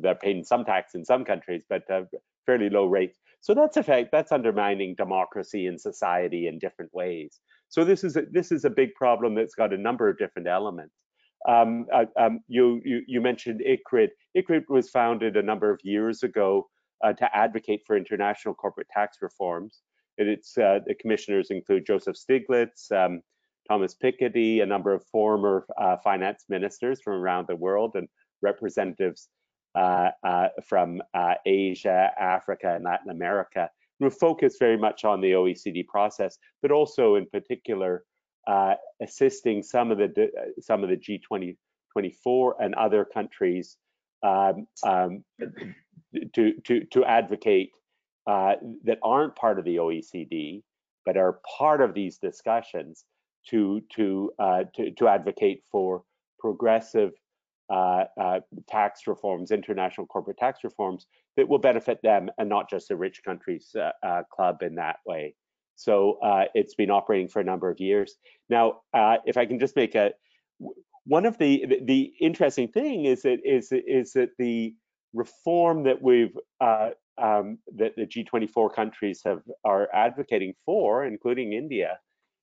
they're 0.00 0.14
paying 0.14 0.44
some 0.44 0.64
tax 0.64 0.94
in 0.94 1.04
some 1.04 1.24
countries, 1.24 1.62
but 1.68 1.88
uh, 1.90 2.02
fairly 2.46 2.68
low 2.68 2.86
rates. 2.86 3.18
So 3.40 3.54
that's 3.54 3.76
effect 3.76 4.10
that's 4.12 4.32
undermining 4.32 4.94
democracy 4.96 5.66
and 5.66 5.80
society 5.80 6.46
in 6.46 6.58
different 6.58 6.92
ways. 6.94 7.40
So 7.68 7.84
this 7.84 8.04
is 8.04 8.16
a, 8.16 8.22
this 8.30 8.52
is 8.52 8.64
a 8.64 8.70
big 8.70 8.94
problem 8.94 9.34
that's 9.34 9.54
got 9.54 9.72
a 9.72 9.78
number 9.78 10.08
of 10.08 10.18
different 10.18 10.48
elements. 10.48 10.94
Um, 11.48 11.86
uh, 11.92 12.04
um, 12.16 12.40
you, 12.46 12.80
you, 12.84 13.02
you 13.06 13.20
mentioned 13.20 13.62
ICRICT. 13.66 14.10
ICRICT 14.36 14.68
was 14.68 14.90
founded 14.90 15.36
a 15.36 15.42
number 15.42 15.72
of 15.72 15.80
years 15.82 16.22
ago 16.22 16.68
uh, 17.02 17.12
to 17.14 17.36
advocate 17.36 17.82
for 17.86 17.96
international 17.96 18.54
corporate 18.54 18.88
tax 18.88 19.18
reforms. 19.20 19.82
And 20.18 20.28
it's 20.28 20.56
uh, 20.58 20.80
the 20.86 20.94
commissioners 20.94 21.50
include 21.50 21.86
Joseph 21.86 22.16
Stiglitz, 22.16 22.92
um, 22.92 23.22
Thomas 23.68 23.94
Piketty, 23.94 24.62
a 24.62 24.66
number 24.66 24.92
of 24.92 25.04
former 25.06 25.66
uh, 25.78 25.96
finance 25.98 26.44
ministers 26.48 27.00
from 27.00 27.14
around 27.14 27.46
the 27.46 27.56
world, 27.56 27.92
and 27.94 28.08
representatives 28.42 29.28
uh, 29.74 30.10
uh, 30.22 30.48
from 30.68 31.00
uh, 31.14 31.34
Asia, 31.46 32.10
Africa, 32.20 32.74
and 32.74 32.84
Latin 32.84 33.10
America. 33.10 33.70
we 34.00 34.10
focus 34.10 34.56
very 34.58 34.76
much 34.76 35.04
on 35.04 35.20
the 35.20 35.32
OECD 35.32 35.86
process, 35.86 36.36
but 36.60 36.70
also 36.70 37.14
in 37.14 37.26
particular 37.26 38.04
assisting 39.00 39.62
some 39.62 39.90
of 39.92 39.98
the 39.98 40.30
some 40.60 40.82
of 40.82 40.90
the 40.90 40.96
G20 40.96 41.56
24 41.92 42.56
and 42.60 42.74
other 42.74 43.04
countries 43.04 43.76
um, 44.22 44.66
um, 44.84 45.24
to 46.34 46.52
to 46.64 46.84
to 46.86 47.04
advocate 47.04 47.70
uh, 48.26 48.54
that 48.84 48.98
aren't 49.02 49.36
part 49.36 49.58
of 49.58 49.64
the 49.64 49.76
OECD 49.76 50.62
but 51.04 51.16
are 51.16 51.40
part 51.58 51.80
of 51.80 51.94
these 51.94 52.18
discussions 52.18 53.04
to 53.48 53.80
to 53.94 54.32
uh, 54.38 54.64
to, 54.74 54.90
to 54.92 55.08
advocate 55.08 55.62
for 55.70 56.04
progressive 56.38 57.12
uh, 57.70 58.04
uh, 58.20 58.40
tax 58.68 59.06
reforms, 59.06 59.50
international 59.50 60.06
corporate 60.06 60.36
tax 60.36 60.60
reforms 60.64 61.06
that 61.36 61.48
will 61.48 61.58
benefit 61.58 62.00
them 62.02 62.28
and 62.38 62.48
not 62.48 62.68
just 62.68 62.88
the 62.88 62.96
rich 62.96 63.22
countries 63.24 63.74
uh, 63.78 63.90
uh, 64.06 64.22
club 64.30 64.62
in 64.62 64.74
that 64.74 64.96
way. 65.06 65.34
So 65.74 66.18
it's 66.54 66.74
been 66.74 66.90
operating 66.90 67.28
for 67.28 67.40
a 67.40 67.44
number 67.44 67.68
of 67.68 67.80
years. 67.80 68.16
Now, 68.48 68.82
if 69.24 69.36
I 69.36 69.46
can 69.46 69.58
just 69.58 69.74
make 69.74 69.94
a 69.94 70.12
one 71.04 71.26
of 71.26 71.38
the 71.38 71.80
the 71.82 72.12
interesting 72.20 72.68
thing 72.68 73.06
is 73.06 73.22
that 73.22 73.38
is 73.44 73.72
is 73.72 74.12
that 74.12 74.30
the 74.38 74.76
reform 75.12 75.84
that 75.84 76.00
we've 76.00 76.36
um, 77.18 77.58
that 77.76 77.94
the 77.96 78.06
G24 78.06 78.74
countries 78.74 79.20
have 79.24 79.42
are 79.64 79.88
advocating 79.92 80.54
for, 80.64 81.04
including 81.04 81.52
India, 81.52 81.98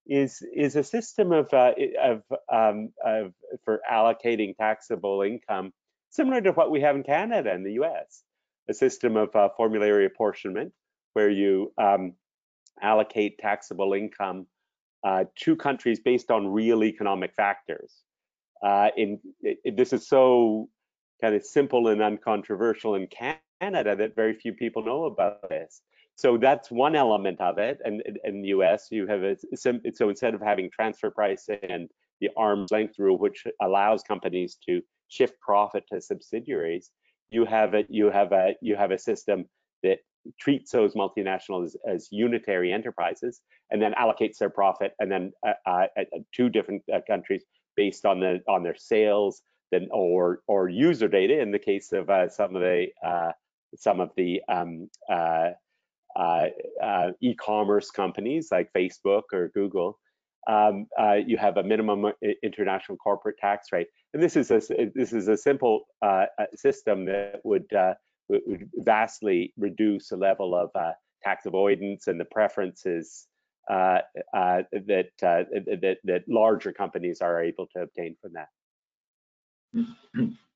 is 0.07 0.43
is 0.55 0.75
a 0.75 0.83
system 0.83 1.31
of 1.31 1.53
uh, 1.53 1.73
of, 2.01 2.23
um, 2.51 2.91
of 3.03 3.33
for 3.63 3.81
allocating 3.91 4.55
taxable 4.55 5.21
income 5.21 5.71
similar 6.09 6.41
to 6.41 6.51
what 6.51 6.71
we 6.71 6.81
have 6.81 6.95
in 6.95 7.03
Canada 7.03 7.51
and 7.51 7.65
the 7.65 7.73
U.S. 7.73 8.23
A 8.67 8.73
system 8.73 9.17
of 9.17 9.35
uh, 9.35 9.49
formulary 9.57 10.05
apportionment 10.05 10.73
where 11.13 11.29
you 11.29 11.73
um, 11.77 12.13
allocate 12.81 13.37
taxable 13.39 13.93
income 13.93 14.47
uh, 15.03 15.25
to 15.35 15.55
countries 15.55 15.99
based 15.99 16.29
on 16.29 16.47
real 16.47 16.83
economic 16.83 17.33
factors. 17.35 17.93
Uh, 18.63 18.89
in 18.97 19.19
it, 19.41 19.77
this 19.77 19.93
is 19.93 20.07
so 20.07 20.69
kind 21.21 21.35
of 21.35 21.43
simple 21.43 21.87
and 21.87 22.01
uncontroversial 22.01 22.95
in 22.95 23.07
Canada 23.07 23.95
that 23.95 24.15
very 24.15 24.33
few 24.33 24.53
people 24.53 24.83
know 24.83 25.05
about 25.05 25.49
this. 25.49 25.81
So 26.15 26.37
that's 26.37 26.69
one 26.69 26.95
element 26.95 27.39
of 27.39 27.57
it. 27.57 27.79
And 27.85 28.01
in 28.23 28.41
the 28.41 28.49
US, 28.49 28.87
you 28.91 29.07
have 29.07 29.23
a, 29.23 29.37
so 29.55 30.09
instead 30.09 30.33
of 30.33 30.41
having 30.41 30.69
transfer 30.69 31.09
pricing 31.09 31.59
and 31.63 31.89
the 32.19 32.29
arm's 32.35 32.71
length 32.71 32.99
rule, 32.99 33.17
which 33.17 33.45
allows 33.61 34.03
companies 34.03 34.57
to 34.67 34.81
shift 35.07 35.39
profit 35.39 35.85
to 35.91 36.01
subsidiaries, 36.01 36.91
you 37.31 37.45
have 37.45 37.73
a 37.73 37.85
you 37.89 38.09
have 38.09 38.31
a 38.31 38.55
you 38.61 38.75
have 38.75 38.91
a 38.91 38.97
system 38.97 39.45
that 39.83 39.99
treats 40.39 40.71
those 40.71 40.93
multinationals 40.93 41.65
as, 41.65 41.77
as 41.87 42.07
unitary 42.11 42.73
enterprises 42.73 43.41
and 43.71 43.81
then 43.81 43.93
allocates 43.93 44.37
their 44.37 44.49
profit 44.49 44.93
and 44.99 45.11
then 45.11 45.31
uh, 45.47 45.53
uh, 45.65 45.85
two 46.33 46.49
different 46.49 46.81
uh, 46.93 46.99
countries 47.07 47.43
based 47.75 48.05
on 48.05 48.19
the 48.19 48.39
on 48.47 48.63
their 48.63 48.75
sales 48.75 49.41
then 49.71 49.87
or 49.91 50.41
or 50.47 50.69
user 50.69 51.07
data 51.07 51.39
in 51.39 51.51
the 51.51 51.59
case 51.59 51.91
of 51.91 52.09
uh, 52.09 52.29
some 52.29 52.55
of 52.55 52.61
the 52.61 52.87
uh, 53.05 53.31
some 53.75 53.99
of 53.99 54.11
the 54.15 54.41
um, 54.49 54.89
uh, 55.11 55.49
uh, 56.15 56.47
uh, 56.83 57.11
e-commerce 57.21 57.91
companies 57.91 58.49
like 58.51 58.71
Facebook 58.73 59.23
or 59.31 59.49
Google, 59.49 59.99
um, 60.47 60.87
uh, 60.99 61.13
you 61.13 61.37
have 61.37 61.57
a 61.57 61.63
minimum 61.63 62.11
international 62.41 62.97
corporate 62.97 63.37
tax 63.37 63.71
rate. 63.71 63.87
And 64.13 64.23
this 64.23 64.35
is 64.35 64.49
a, 64.49 64.59
this 64.95 65.13
is 65.13 65.27
a 65.27 65.37
simple 65.37 65.83
system 66.55 67.05
that 67.05 67.41
would, 67.43 67.67
would 68.27 68.69
vastly 68.77 69.53
reduce 69.55 70.09
the 70.09 70.17
level 70.17 70.55
of 70.55 70.71
tax 71.23 71.45
avoidance 71.45 72.07
and 72.07 72.19
the 72.19 72.25
preferences 72.25 73.27
uh, 73.69 73.99
uh, 74.33 74.63
that, 74.71 75.11
uh, 75.21 75.43
that 75.51 75.97
that 76.03 76.23
larger 76.27 76.73
companies 76.73 77.21
are 77.21 77.43
able 77.43 77.67
to 77.67 77.81
obtain 77.83 78.15
from 78.19 78.33
that. 78.33 78.47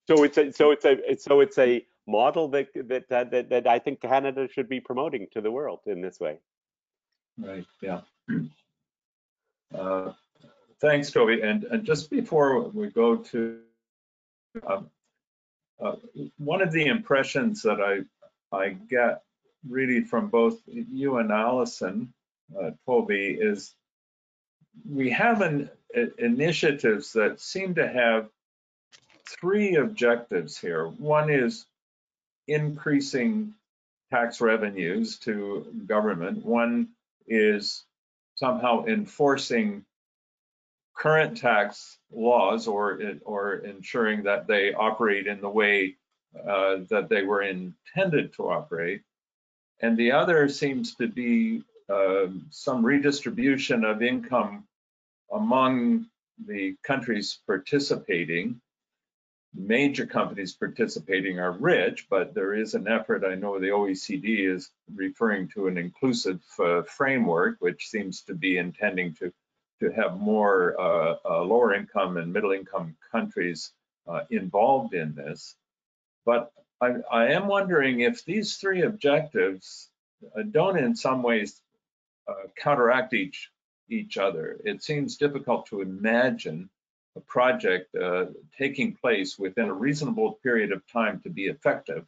So 0.08 0.24
it's 0.24 0.38
a 0.38 0.52
so 0.52 0.72
it's 0.72 0.86
a 0.86 1.18
so 1.18 1.40
it's 1.42 1.58
a 1.58 1.86
model 2.08 2.48
that 2.50 2.68
that, 2.88 3.08
that 3.10 3.50
that 3.50 3.68
I 3.68 3.80
think 3.80 4.02
Canada 4.02 4.48
should 4.52 4.68
be 4.70 4.80
promoting 4.80 5.28
to 5.34 5.42
the 5.42 5.52
world 5.52 5.80
in 5.86 6.02
this 6.02 6.20
way. 6.20 6.40
Right, 7.40 7.66
yeah. 7.82 8.02
Uh, 9.74 10.14
Thanks, 10.80 11.10
Toby. 11.12 11.42
And, 11.42 11.64
and 11.64 11.86
just 11.86 12.10
before 12.10 12.60
we 12.70 12.90
go 12.90 13.16
to, 13.16 13.60
um, 14.68 14.90
uh, 15.82 15.96
one 16.38 16.62
of 16.62 16.72
the 16.74 16.86
impressions 16.88 17.62
that 17.62 17.80
I, 17.82 18.56
I 18.56 18.78
get 18.90 19.24
really 19.68 20.04
from 20.04 20.28
both 20.28 20.60
you 20.68 21.18
and 21.18 21.32
Allison, 21.32 22.14
uh, 22.62 22.72
Toby, 22.86 23.38
is 23.40 23.76
we 24.88 25.10
have 25.10 25.42
an, 25.42 25.70
i- 25.96 26.12
initiatives 26.18 27.14
that 27.14 27.40
seem 27.40 27.74
to 27.76 27.88
have 27.88 28.28
three 29.40 29.76
objectives 29.76 30.58
here. 30.58 30.88
One 30.88 31.30
is 31.30 31.66
increasing 32.48 33.54
tax 34.12 34.42
revenues 34.42 35.18
to 35.20 35.66
government. 35.88 36.46
One 36.46 36.90
is 37.28 37.84
somehow 38.36 38.86
enforcing 38.86 39.86
current 40.96 41.38
tax 41.38 41.98
laws 42.12 42.68
or, 42.68 43.00
or 43.26 43.56
ensuring 43.56 44.24
that 44.24 44.48
they 44.48 44.74
operate 44.74 45.28
in 45.28 45.42
the 45.42 45.50
way 45.50 45.96
uh, 46.40 46.78
that 46.90 47.10
they 47.10 47.24
were 47.24 47.42
intended 47.42 48.34
to 48.34 48.50
operate. 48.50 49.02
And 49.82 49.98
the 49.98 50.12
other 50.12 50.48
seems 50.50 50.96
to 50.96 51.08
be 51.08 51.64
um, 51.90 52.46
some 52.50 52.86
redistribution 52.86 53.84
of 53.84 54.02
income 54.02 54.66
among 55.32 56.06
the 56.48 56.76
countries 56.84 57.40
participating. 57.46 58.62
Major 59.56 60.08
companies 60.08 60.54
participating 60.54 61.40
are 61.40 61.52
rich, 61.52 62.08
but 62.10 62.34
there 62.34 62.56
is 62.56 62.74
an 62.74 62.88
effort, 62.88 63.24
I 63.24 63.36
know 63.36 63.60
the 63.60 63.68
OECD 63.68 64.52
is 64.52 64.72
referring 64.94 65.48
to 65.50 65.68
an 65.68 65.78
inclusive 65.78 66.42
uh, 66.58 66.82
framework, 66.84 67.58
which 67.60 67.88
seems 67.88 68.24
to 68.24 68.34
be 68.34 68.58
intending 68.58 69.14
to, 69.16 69.32
to 69.80 69.92
have 69.92 70.20
more 70.20 70.76
uh, 70.80 71.18
uh, 71.24 71.44
lower 71.44 71.76
income 71.76 72.18
and 72.18 72.34
middle 72.34 72.52
income 72.52 72.96
countries 73.12 73.72
uh, 74.08 74.22
involved 74.32 74.96
in 74.96 75.14
this. 75.14 75.56
But 76.26 76.52
I, 76.82 76.96
I 77.12 77.26
am 77.34 77.48
wondering 77.48 78.00
if 78.00 78.26
these 78.26 78.58
three 78.58 78.82
objectives 78.82 79.90
uh, 80.36 80.44
don't 80.50 80.78
in 80.78 80.96
some 80.96 81.22
ways 81.22 81.62
uh, 82.28 82.48
counteract 82.58 83.14
each, 83.14 83.52
each 83.90 84.18
other. 84.18 84.60
It 84.66 84.84
seems 84.84 85.18
difficult 85.18 85.68
to 85.68 85.82
imagine 85.82 86.70
a 87.16 87.22
project 87.22 87.94
uh, 87.96 88.26
taking 88.58 88.94
place 88.94 89.38
within 89.38 89.70
a 89.70 89.74
reasonable 89.74 90.40
period 90.44 90.72
of 90.72 90.82
time 90.92 91.20
to 91.22 91.30
be 91.30 91.46
effective 91.46 92.06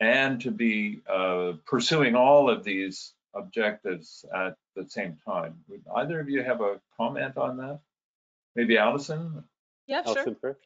and 0.00 0.40
to 0.40 0.50
be 0.50 1.00
uh, 1.08 1.52
pursuing 1.66 2.14
all 2.14 2.48
of 2.50 2.64
these 2.64 3.12
objectives 3.34 4.24
at 4.34 4.56
the 4.74 4.88
same 4.88 5.16
time. 5.26 5.54
Would 5.68 5.82
either 5.96 6.20
of 6.20 6.28
you 6.28 6.42
have 6.42 6.60
a 6.60 6.80
comment 6.96 7.36
on 7.36 7.56
that? 7.58 7.80
Maybe 8.56 8.78
Allison? 8.78 9.44
Yeah, 9.86 10.02
sure. 10.02 10.16
Allison 10.16 10.36
first? 10.40 10.60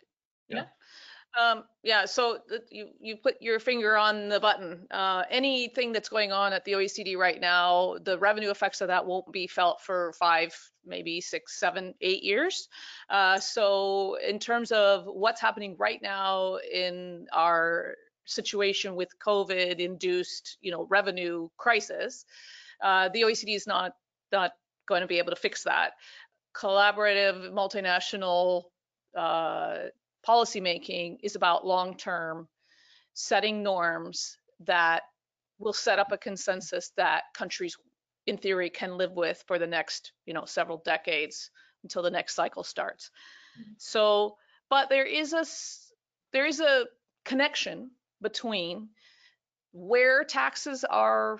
Um, 1.41 1.65
yeah, 1.83 2.05
so 2.05 2.39
you, 2.71 2.89
you 3.01 3.17
put 3.17 3.37
your 3.41 3.59
finger 3.59 3.97
on 3.97 4.29
the 4.29 4.39
button. 4.39 4.87
Uh, 4.91 5.25
anything 5.31 5.93
that's 5.93 6.09
going 6.09 6.31
on 6.31 6.53
at 6.53 6.65
the 6.65 6.73
OECD 6.73 7.17
right 7.17 7.41
now, 7.41 7.97
the 8.05 8.19
revenue 8.19 8.51
effects 8.51 8.81
of 8.81 8.89
that 8.89 9.05
won't 9.05 9.31
be 9.33 9.49
felt 9.49 9.81
for 9.81 10.13
five, 10.19 10.55
maybe 10.87 11.21
six, 11.21 11.59
seven, 11.59 11.95
eight 12.01 12.23
years. 12.23 12.69
Uh, 13.11 13.41
so 13.41 14.17
in 14.27 14.39
terms 14.39 14.71
of 14.71 15.07
what's 15.07 15.41
happening 15.41 15.75
right 15.79 16.01
now 16.03 16.59
in 16.73 17.27
our 17.33 17.97
situation 18.27 18.95
with 18.95 19.09
COVID 19.19 19.81
induced, 19.81 20.59
you 20.61 20.71
know, 20.71 20.87
revenue 20.89 21.49
crisis, 21.57 22.25
uh, 22.83 23.09
the 23.09 23.23
OECD 23.23 23.57
is 23.57 23.67
not, 23.67 23.93
not 24.31 24.53
going 24.87 25.01
to 25.01 25.09
be 25.09 25.19
able 25.19 25.31
to 25.31 25.37
fix 25.37 25.65
that. 25.65 25.93
Collaborative, 26.55 27.51
multinational, 27.53 28.65
uh, 29.17 29.89
policymaking 30.27 31.19
is 31.23 31.37
about 31.37 31.67
long-term 31.67 32.49
setting 33.15 33.63
norms 33.63 34.37
that 34.61 35.03
will 35.59 35.73
set 35.73 35.99
up 35.99 36.13
a 36.13 36.19
consensus 36.19 36.91
that 36.97 37.25
countries 37.35 37.77
in 38.27 38.37
theory 38.37 38.71
can 38.71 38.97
live 38.97 39.13
with 39.13 39.43
for 39.47 39.59
the 39.59 39.67
next 39.67 40.13
you 40.27 40.35
know 40.35 40.45
several 40.45 40.79
decades 40.85 41.51
until 41.83 42.03
the 42.03 42.11
next 42.11 42.35
cycle 42.35 42.65
starts. 42.65 43.11
Mm-hmm. 43.59 43.73
So 43.79 44.37
but 44.71 44.89
there 44.89 45.07
is 45.07 45.33
a 45.33 45.45
there 46.33 46.47
is 46.47 46.61
a 46.61 46.87
connection 47.25 47.91
between 48.21 48.89
where 49.73 50.25
taxes 50.25 50.85
are 50.85 51.39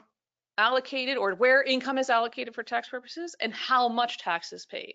allocated 0.57 1.17
or 1.17 1.35
where 1.35 1.63
income 1.63 1.99
is 1.99 2.11
allocated 2.11 2.55
for 2.55 2.63
tax 2.63 2.89
purposes 2.89 3.35
and 3.41 3.53
how 3.53 3.89
much 3.89 4.19
tax 4.19 4.53
is 4.53 4.67
paid. 4.67 4.95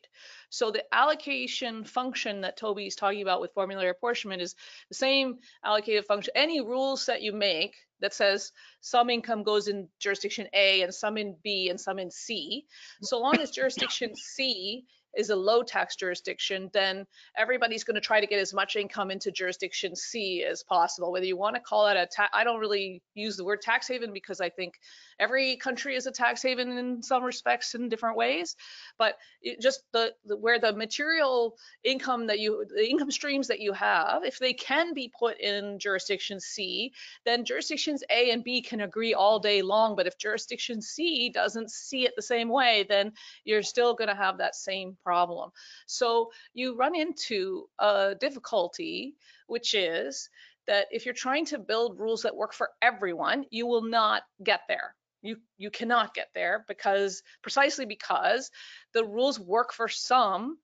So 0.50 0.72
the 0.72 0.84
allocation 0.94 1.84
function 1.84 2.42
that 2.42 2.58
Toby 2.58 2.88
is 2.88 2.96
talking 2.96 3.22
about 3.22 3.42
with 3.42 3.54
formulary 3.54 3.90
apportionment 3.90 4.42
is 4.42 4.56
the 4.88 4.96
same 4.96 5.40
allocated 5.64 6.06
function. 6.06 6.32
Any 6.36 6.62
rules 6.62 7.08
that 7.08 7.22
you 7.22 7.34
make 7.34 7.76
that 8.02 8.14
says 8.14 8.52
some 8.82 9.10
income 9.10 9.44
goes 9.44 9.68
in 9.68 9.90
jurisdiction 10.00 10.48
A 10.54 10.82
and 10.82 10.94
some 10.94 11.18
in 11.18 11.36
B 11.44 11.70
and 11.70 11.80
some 11.80 12.00
in 12.00 12.12
C, 12.12 12.66
so 13.02 13.20
long 13.20 13.38
as 13.40 13.52
jurisdiction 13.52 14.16
C 14.16 14.86
is 15.16 15.30
a 15.30 15.36
low 15.36 15.64
tax 15.64 15.96
jurisdiction, 15.96 16.70
then 16.74 17.06
everybody's 17.38 17.84
going 17.84 17.96
to 17.96 18.02
try 18.02 18.22
to 18.22 18.28
get 18.28 18.40
as 18.40 18.54
much 18.54 18.76
income 18.76 19.12
into 19.12 19.32
jurisdiction 19.32 19.96
C 19.96 20.44
as 20.44 20.64
possible. 20.64 21.12
Whether 21.12 21.26
you 21.26 21.38
want 21.38 21.56
to 21.56 21.62
call 21.62 21.88
it 21.88 21.98
a 21.98 22.06
tax, 22.06 22.30
I 22.34 22.44
don't 22.44 22.60
really 22.60 23.02
use 23.16 23.38
the 23.38 23.46
word 23.46 23.62
tax 23.62 23.88
haven 23.88 24.14
because 24.14 24.40
I 24.40 24.50
think 24.50 24.76
every 25.20 25.58
country 25.58 25.96
is 25.96 26.06
a 26.06 26.12
tax 26.12 26.42
haven 26.44 26.78
in 26.78 27.02
some 27.02 27.24
respects 27.24 27.76
in 27.76 27.90
different 27.90 28.18
ways. 28.18 28.56
But 28.98 29.18
just 29.60 29.82
the, 29.94 30.14
the 30.26 30.38
where 30.38 30.60
the 30.60 30.74
material 30.74 31.58
income 31.84 32.28
that 32.28 32.40
you, 32.40 32.66
the 32.74 32.88
income 32.88 33.12
streams 33.12 33.48
that 33.48 33.60
you 33.60 33.74
have, 33.74 34.24
if 34.24 34.40
they 34.40 34.54
can 34.54 34.94
be 34.94 35.12
put 35.18 35.40
in 35.40 35.80
jurisdiction 35.80 36.40
C, 36.40 36.94
then 37.26 37.46
jurisdictions 37.46 38.04
A 38.10 38.32
and 38.32 38.44
B 38.44 38.62
can 38.62 38.82
agree 38.82 39.14
all 39.14 39.40
day 39.40 39.62
long. 39.62 39.96
But 39.96 40.08
if 40.08 40.18
jurisdiction 40.18 40.82
C 40.82 41.30
doesn't 41.30 41.72
see 41.72 42.06
it 42.06 42.14
the 42.16 42.22
same 42.22 42.50
way, 42.50 42.86
then 42.88 43.14
you're 43.44 43.64
still 43.64 43.96
going 43.96 44.10
to 44.10 44.16
have 44.16 44.38
that 44.38 44.56
same 44.56 44.98
problem. 45.04 45.52
So 45.86 46.32
you 46.54 46.76
run 46.76 46.96
into 46.96 47.68
a 47.80 48.16
difficulty, 48.20 49.16
which 49.48 49.74
is 49.74 50.30
that 50.68 50.88
if 50.92 51.06
you're 51.06 51.14
trying 51.14 51.46
to 51.46 51.58
build 51.58 52.00
rules 52.00 52.22
that 52.24 52.36
work 52.36 52.54
for 52.54 52.70
everyone, 52.82 53.46
you 53.50 53.66
will 53.66 53.84
not 53.84 54.24
get 54.44 54.62
there. 54.68 54.96
You, 55.22 55.38
you 55.58 55.70
cannot 55.70 56.14
get 56.14 56.30
there 56.34 56.64
because 56.68 57.24
precisely 57.42 57.86
because 57.86 58.52
the 58.94 59.04
rules 59.04 59.40
work 59.40 59.74
for 59.74 59.88
some 59.88 60.58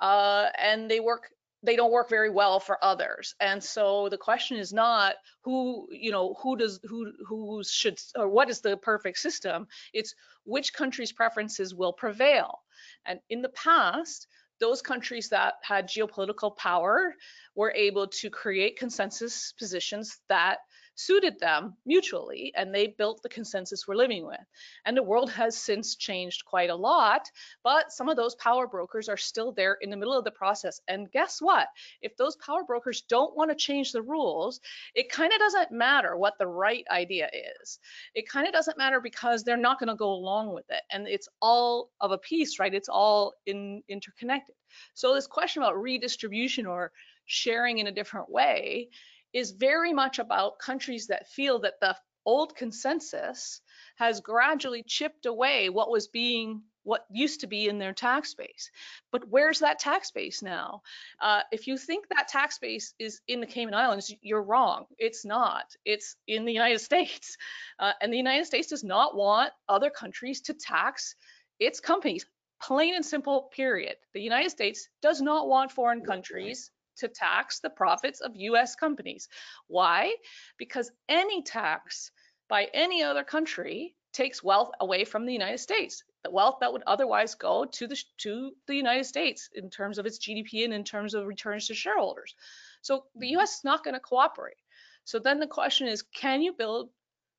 uh, 0.00 0.46
and 0.58 0.90
they 0.90 0.98
work 0.98 1.30
they 1.62 1.76
don't 1.76 1.92
work 1.92 2.08
very 2.08 2.30
well 2.30 2.58
for 2.58 2.82
others. 2.82 3.34
And 3.40 3.62
so 3.62 4.08
the 4.08 4.18
question 4.18 4.56
is 4.56 4.72
not 4.72 5.16
who 5.42 5.88
you 5.90 6.10
know 6.10 6.34
who 6.42 6.56
does 6.56 6.80
who 6.84 7.12
who 7.26 7.62
should 7.68 7.98
or 8.16 8.28
what 8.28 8.50
is 8.50 8.60
the 8.60 8.76
perfect 8.76 9.18
system? 9.18 9.66
It's 9.92 10.14
which 10.44 10.72
country's 10.72 11.12
preferences 11.12 11.74
will 11.74 11.92
prevail. 11.92 12.60
And 13.04 13.20
in 13.28 13.42
the 13.42 13.50
past 13.50 14.26
those 14.60 14.82
countries 14.82 15.30
that 15.30 15.54
had 15.62 15.88
geopolitical 15.88 16.54
power 16.56 17.14
were 17.54 17.72
able 17.72 18.06
to 18.06 18.28
create 18.30 18.78
consensus 18.78 19.52
positions 19.58 20.18
that 20.28 20.58
suited 21.04 21.38
them 21.40 21.74
mutually 21.84 22.52
and 22.56 22.74
they 22.74 22.86
built 22.86 23.22
the 23.22 23.28
consensus 23.28 23.86
we're 23.86 23.94
living 23.94 24.26
with. 24.26 24.40
And 24.84 24.96
the 24.96 25.02
world 25.02 25.30
has 25.32 25.56
since 25.56 25.96
changed 25.96 26.44
quite 26.44 26.70
a 26.70 26.74
lot 26.74 27.30
but 27.62 27.92
some 27.92 28.08
of 28.08 28.16
those 28.16 28.34
power 28.36 28.66
brokers 28.66 29.08
are 29.08 29.16
still 29.16 29.52
there 29.52 29.78
in 29.80 29.90
the 29.90 29.96
middle 29.96 30.16
of 30.16 30.24
the 30.24 30.30
process. 30.30 30.80
And 30.88 31.10
guess 31.10 31.40
what? 31.40 31.68
If 32.02 32.16
those 32.16 32.36
power 32.36 32.64
brokers 32.64 33.02
don't 33.02 33.36
want 33.36 33.50
to 33.50 33.56
change 33.56 33.92
the 33.92 34.02
rules 34.02 34.60
it 34.94 35.10
kind 35.10 35.32
of 35.32 35.38
doesn't 35.38 35.72
matter 35.72 36.16
what 36.16 36.38
the 36.38 36.46
right 36.46 36.84
idea 36.90 37.28
is. 37.60 37.78
It 38.14 38.28
kind 38.28 38.46
of 38.46 38.52
doesn't 38.52 38.78
matter 38.78 39.00
because 39.00 39.42
they're 39.42 39.56
not 39.56 39.78
going 39.78 39.88
to 39.88 39.94
go 39.94 40.12
along 40.12 40.54
with 40.54 40.68
it. 40.70 40.82
And 40.90 41.06
it's 41.06 41.28
all 41.40 41.90
of 42.00 42.10
a 42.12 42.18
piece 42.18 42.58
right? 42.58 42.74
It's 42.74 42.88
all 42.88 43.34
in 43.46 43.82
interconnected. 43.88 44.54
So 44.94 45.14
this 45.14 45.26
question 45.26 45.62
about 45.62 45.80
redistribution 45.80 46.66
or 46.66 46.92
sharing 47.26 47.78
in 47.78 47.86
a 47.86 47.92
different 47.92 48.30
way 48.30 48.88
is 49.32 49.52
very 49.52 49.92
much 49.92 50.18
about 50.18 50.58
countries 50.58 51.08
that 51.08 51.28
feel 51.28 51.60
that 51.60 51.80
the 51.80 51.96
old 52.26 52.54
consensus 52.54 53.60
has 53.96 54.20
gradually 54.20 54.82
chipped 54.82 55.26
away 55.26 55.68
what 55.68 55.90
was 55.90 56.08
being 56.08 56.62
what 56.82 57.04
used 57.10 57.40
to 57.40 57.46
be 57.46 57.68
in 57.68 57.78
their 57.78 57.92
tax 57.92 58.34
base. 58.34 58.70
But 59.12 59.28
where's 59.28 59.58
that 59.60 59.78
tax 59.78 60.10
base 60.10 60.42
now? 60.42 60.82
Uh, 61.20 61.42
if 61.52 61.66
you 61.66 61.76
think 61.76 62.08
that 62.08 62.28
tax 62.28 62.58
base 62.58 62.94
is 62.98 63.20
in 63.28 63.40
the 63.40 63.46
Cayman 63.46 63.74
Islands, 63.74 64.12
you're 64.22 64.42
wrong. 64.42 64.86
It's 64.98 65.24
not. 65.24 65.66
It's 65.84 66.16
in 66.26 66.46
the 66.46 66.52
United 66.52 66.80
States. 66.90 67.36
Uh, 67.78 67.92
and 68.00 68.12
the 68.12 68.16
United 68.16 68.46
States 68.46 68.68
does 68.68 68.82
not 68.82 69.14
want 69.14 69.52
other 69.68 69.90
countries 69.90 70.40
to 70.42 70.54
tax 70.54 71.14
its 71.58 71.80
companies. 71.80 72.24
Plain 72.62 72.94
and 72.94 73.04
simple, 73.04 73.50
period. 73.54 73.96
The 74.14 74.20
United 74.20 74.50
States 74.50 74.88
does 75.02 75.20
not 75.20 75.48
want 75.48 75.72
foreign 75.72 76.02
countries 76.02 76.70
to 77.00 77.08
tax 77.08 77.60
the 77.60 77.70
profits 77.70 78.20
of 78.20 78.36
US 78.36 78.74
companies. 78.74 79.28
Why? 79.66 80.14
Because 80.56 80.90
any 81.08 81.42
tax 81.42 82.10
by 82.48 82.68
any 82.72 83.02
other 83.02 83.24
country 83.24 83.94
takes 84.12 84.42
wealth 84.42 84.70
away 84.80 85.04
from 85.04 85.24
the 85.24 85.32
United 85.32 85.58
States. 85.58 86.02
The 86.24 86.30
wealth 86.30 86.58
that 86.60 86.72
would 86.72 86.82
otherwise 86.86 87.34
go 87.34 87.64
to 87.64 87.86
the 87.86 88.02
to 88.18 88.52
the 88.66 88.74
United 88.74 89.04
States 89.04 89.48
in 89.54 89.70
terms 89.70 89.98
of 89.98 90.06
its 90.06 90.18
GDP 90.18 90.64
and 90.64 90.74
in 90.74 90.84
terms 90.84 91.14
of 91.14 91.26
returns 91.26 91.66
to 91.68 91.74
shareholders. 91.74 92.34
So 92.82 93.04
the 93.14 93.26
mm-hmm. 93.26 93.40
US 93.40 93.58
is 93.58 93.64
not 93.64 93.84
going 93.84 93.94
to 93.94 94.00
cooperate. 94.00 94.56
So 95.04 95.18
then 95.18 95.40
the 95.40 95.46
question 95.46 95.86
is, 95.88 96.02
can 96.02 96.42
you 96.42 96.52
build 96.52 96.90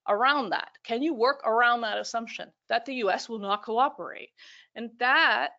around 0.08 0.50
that? 0.50 0.70
Can 0.82 1.02
you 1.02 1.14
work 1.14 1.42
around 1.46 1.82
that 1.82 1.98
assumption 1.98 2.50
that 2.68 2.86
the 2.86 2.94
US 3.04 3.28
will 3.28 3.38
not 3.38 3.64
cooperate? 3.64 4.30
And 4.74 4.90
that 4.98 5.50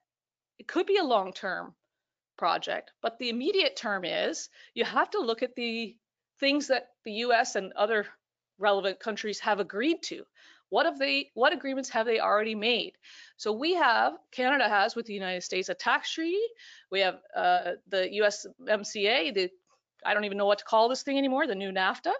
it 0.59 0.67
could 0.67 0.85
be 0.85 0.97
a 0.97 1.03
long-term 1.03 1.73
project, 2.37 2.91
but 3.01 3.17
the 3.19 3.29
immediate 3.29 3.75
term 3.75 4.05
is 4.05 4.49
you 4.73 4.85
have 4.85 5.09
to 5.11 5.19
look 5.19 5.43
at 5.43 5.55
the 5.55 5.95
things 6.39 6.67
that 6.67 6.89
the 7.05 7.11
US 7.27 7.55
and 7.55 7.71
other 7.73 8.07
relevant 8.57 8.99
countries 8.99 9.39
have 9.39 9.59
agreed 9.59 10.01
to. 10.03 10.23
What 10.69 10.85
have 10.85 10.97
they 10.97 11.29
what 11.35 11.53
agreements 11.53 11.89
have 11.89 12.05
they 12.05 12.19
already 12.19 12.55
made? 12.55 12.93
So 13.37 13.53
we 13.53 13.75
have 13.75 14.13
Canada 14.31 14.67
has 14.67 14.95
with 14.95 15.05
the 15.05 15.13
United 15.13 15.43
States 15.43 15.69
a 15.69 15.75
tax 15.75 16.11
treaty. 16.11 16.41
We 16.91 17.01
have 17.01 17.19
uh, 17.35 17.73
the 17.87 18.09
USMCA, 18.21 19.33
the 19.33 19.49
I 20.05 20.13
don't 20.13 20.25
even 20.25 20.37
know 20.37 20.47
what 20.47 20.59
to 20.59 20.65
call 20.65 20.89
this 20.89 21.03
thing 21.03 21.17
anymore, 21.17 21.45
the 21.47 21.55
new 21.55 21.71
NAFTA. 21.71 22.13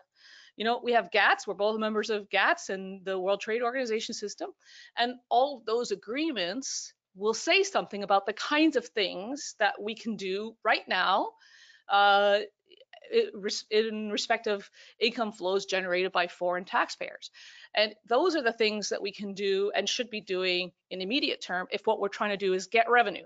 You 0.56 0.66
know, 0.66 0.80
we 0.84 0.92
have 0.94 1.10
GATS, 1.12 1.48
we're 1.48 1.56
both 1.56 1.80
members 1.80 2.12
of 2.12 2.30
GATS 2.30 2.70
and 2.70 3.04
the 3.04 3.20
World 3.20 3.42
Trade 3.42 3.64
Organization 3.64 4.14
system. 4.14 4.52
And 4.96 5.16
all 5.30 5.64
those 5.66 5.92
agreements 5.92 6.94
will 7.16 7.34
say 7.34 7.64
something 7.64 8.04
about 8.04 8.26
the 8.26 8.34
kinds 8.34 8.76
of 8.76 8.88
things 8.88 9.56
that 9.60 9.82
we 9.82 9.96
can 9.96 10.16
do 10.16 10.56
right 10.64 10.88
now 10.88 11.30
uh, 11.90 12.40
in 13.70 14.10
respect 14.10 14.48
of 14.48 14.70
income 15.00 15.32
flows 15.32 15.66
generated 15.66 16.12
by 16.12 16.28
foreign 16.28 16.66
taxpayers. 16.66 17.30
And 17.76 17.94
those 18.08 18.36
are 18.36 18.42
the 18.42 18.54
things 18.54 18.90
that 18.90 19.02
we 19.02 19.12
can 19.12 19.34
do 19.34 19.72
and 19.76 19.88
should 19.88 20.10
be 20.10 20.22
doing 20.22 20.72
in 20.90 21.02
immediate 21.02 21.42
term 21.42 21.68
if 21.72 21.86
what 21.86 22.00
we're 22.00 22.08
trying 22.08 22.32
to 22.32 22.38
do 22.38 22.54
is 22.54 22.68
get 22.68 22.90
revenue 22.90 23.26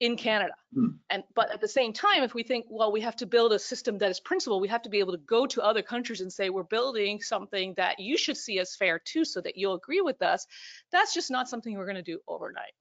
in 0.00 0.16
Canada. 0.16 0.54
Hmm. 0.74 0.86
And 1.10 1.22
but 1.34 1.52
at 1.52 1.60
the 1.60 1.68
same 1.68 1.92
time, 1.92 2.24
if 2.24 2.34
we 2.34 2.42
think, 2.42 2.66
well, 2.68 2.90
we 2.90 3.00
have 3.02 3.16
to 3.16 3.26
build 3.26 3.52
a 3.52 3.58
system 3.58 3.98
that 3.98 4.10
is 4.10 4.18
principled, 4.18 4.60
we 4.60 4.68
have 4.68 4.82
to 4.82 4.90
be 4.90 4.98
able 4.98 5.12
to 5.12 5.18
go 5.18 5.46
to 5.46 5.62
other 5.62 5.82
countries 5.82 6.20
and 6.20 6.32
say 6.32 6.50
we're 6.50 6.64
building 6.64 7.20
something 7.20 7.74
that 7.76 8.00
you 8.00 8.18
should 8.18 8.36
see 8.36 8.58
as 8.58 8.74
fair 8.74 8.98
too, 8.98 9.24
so 9.24 9.40
that 9.40 9.56
you'll 9.56 9.74
agree 9.74 10.00
with 10.00 10.20
us. 10.20 10.44
That's 10.90 11.14
just 11.14 11.30
not 11.30 11.48
something 11.48 11.76
we're 11.76 11.86
going 11.86 11.96
to 11.96 12.02
do 12.02 12.18
overnight. 12.26 12.72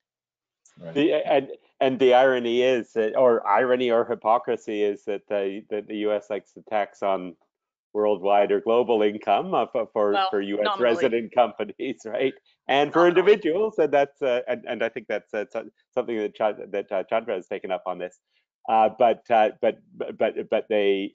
Right. 0.79 0.93
The, 0.93 1.13
and 1.13 1.47
and 1.79 1.99
the 1.99 2.13
irony 2.13 2.62
is 2.62 2.93
that, 2.93 3.15
or 3.15 3.45
irony 3.47 3.91
or 3.91 4.05
hypocrisy 4.05 4.84
is 4.84 5.03
that 5.05 5.21
the 5.27 5.63
that 5.69 5.88
the 5.88 5.97
U.S. 5.97 6.29
likes 6.29 6.53
to 6.53 6.62
tax 6.69 7.03
on 7.03 7.36
worldwide 7.93 8.51
or 8.51 8.62
global 8.62 9.01
income 9.01 9.53
uh, 9.53 9.65
for 9.93 10.13
well, 10.13 10.27
for 10.29 10.41
U.S. 10.41 10.79
resident 10.79 11.34
companies, 11.34 12.01
right? 12.05 12.34
And 12.67 12.93
for 12.93 13.07
individuals, 13.07 13.75
and 13.77 13.91
that's 13.91 14.21
uh, 14.21 14.41
and, 14.47 14.63
and 14.67 14.84
I 14.84 14.89
think 14.89 15.07
that's 15.07 15.34
uh, 15.34 15.45
something 15.93 16.17
that 16.17 16.36
Ch 16.36 16.71
that 16.71 16.91
uh, 16.91 17.03
Chandra 17.03 17.36
has 17.36 17.47
taken 17.47 17.71
up 17.71 17.84
on 17.86 17.97
this. 17.97 18.19
Uh, 18.69 18.89
but 18.97 19.23
uh, 19.29 19.49
but 19.62 19.79
but 20.17 20.49
but 20.49 20.65
they 20.69 21.13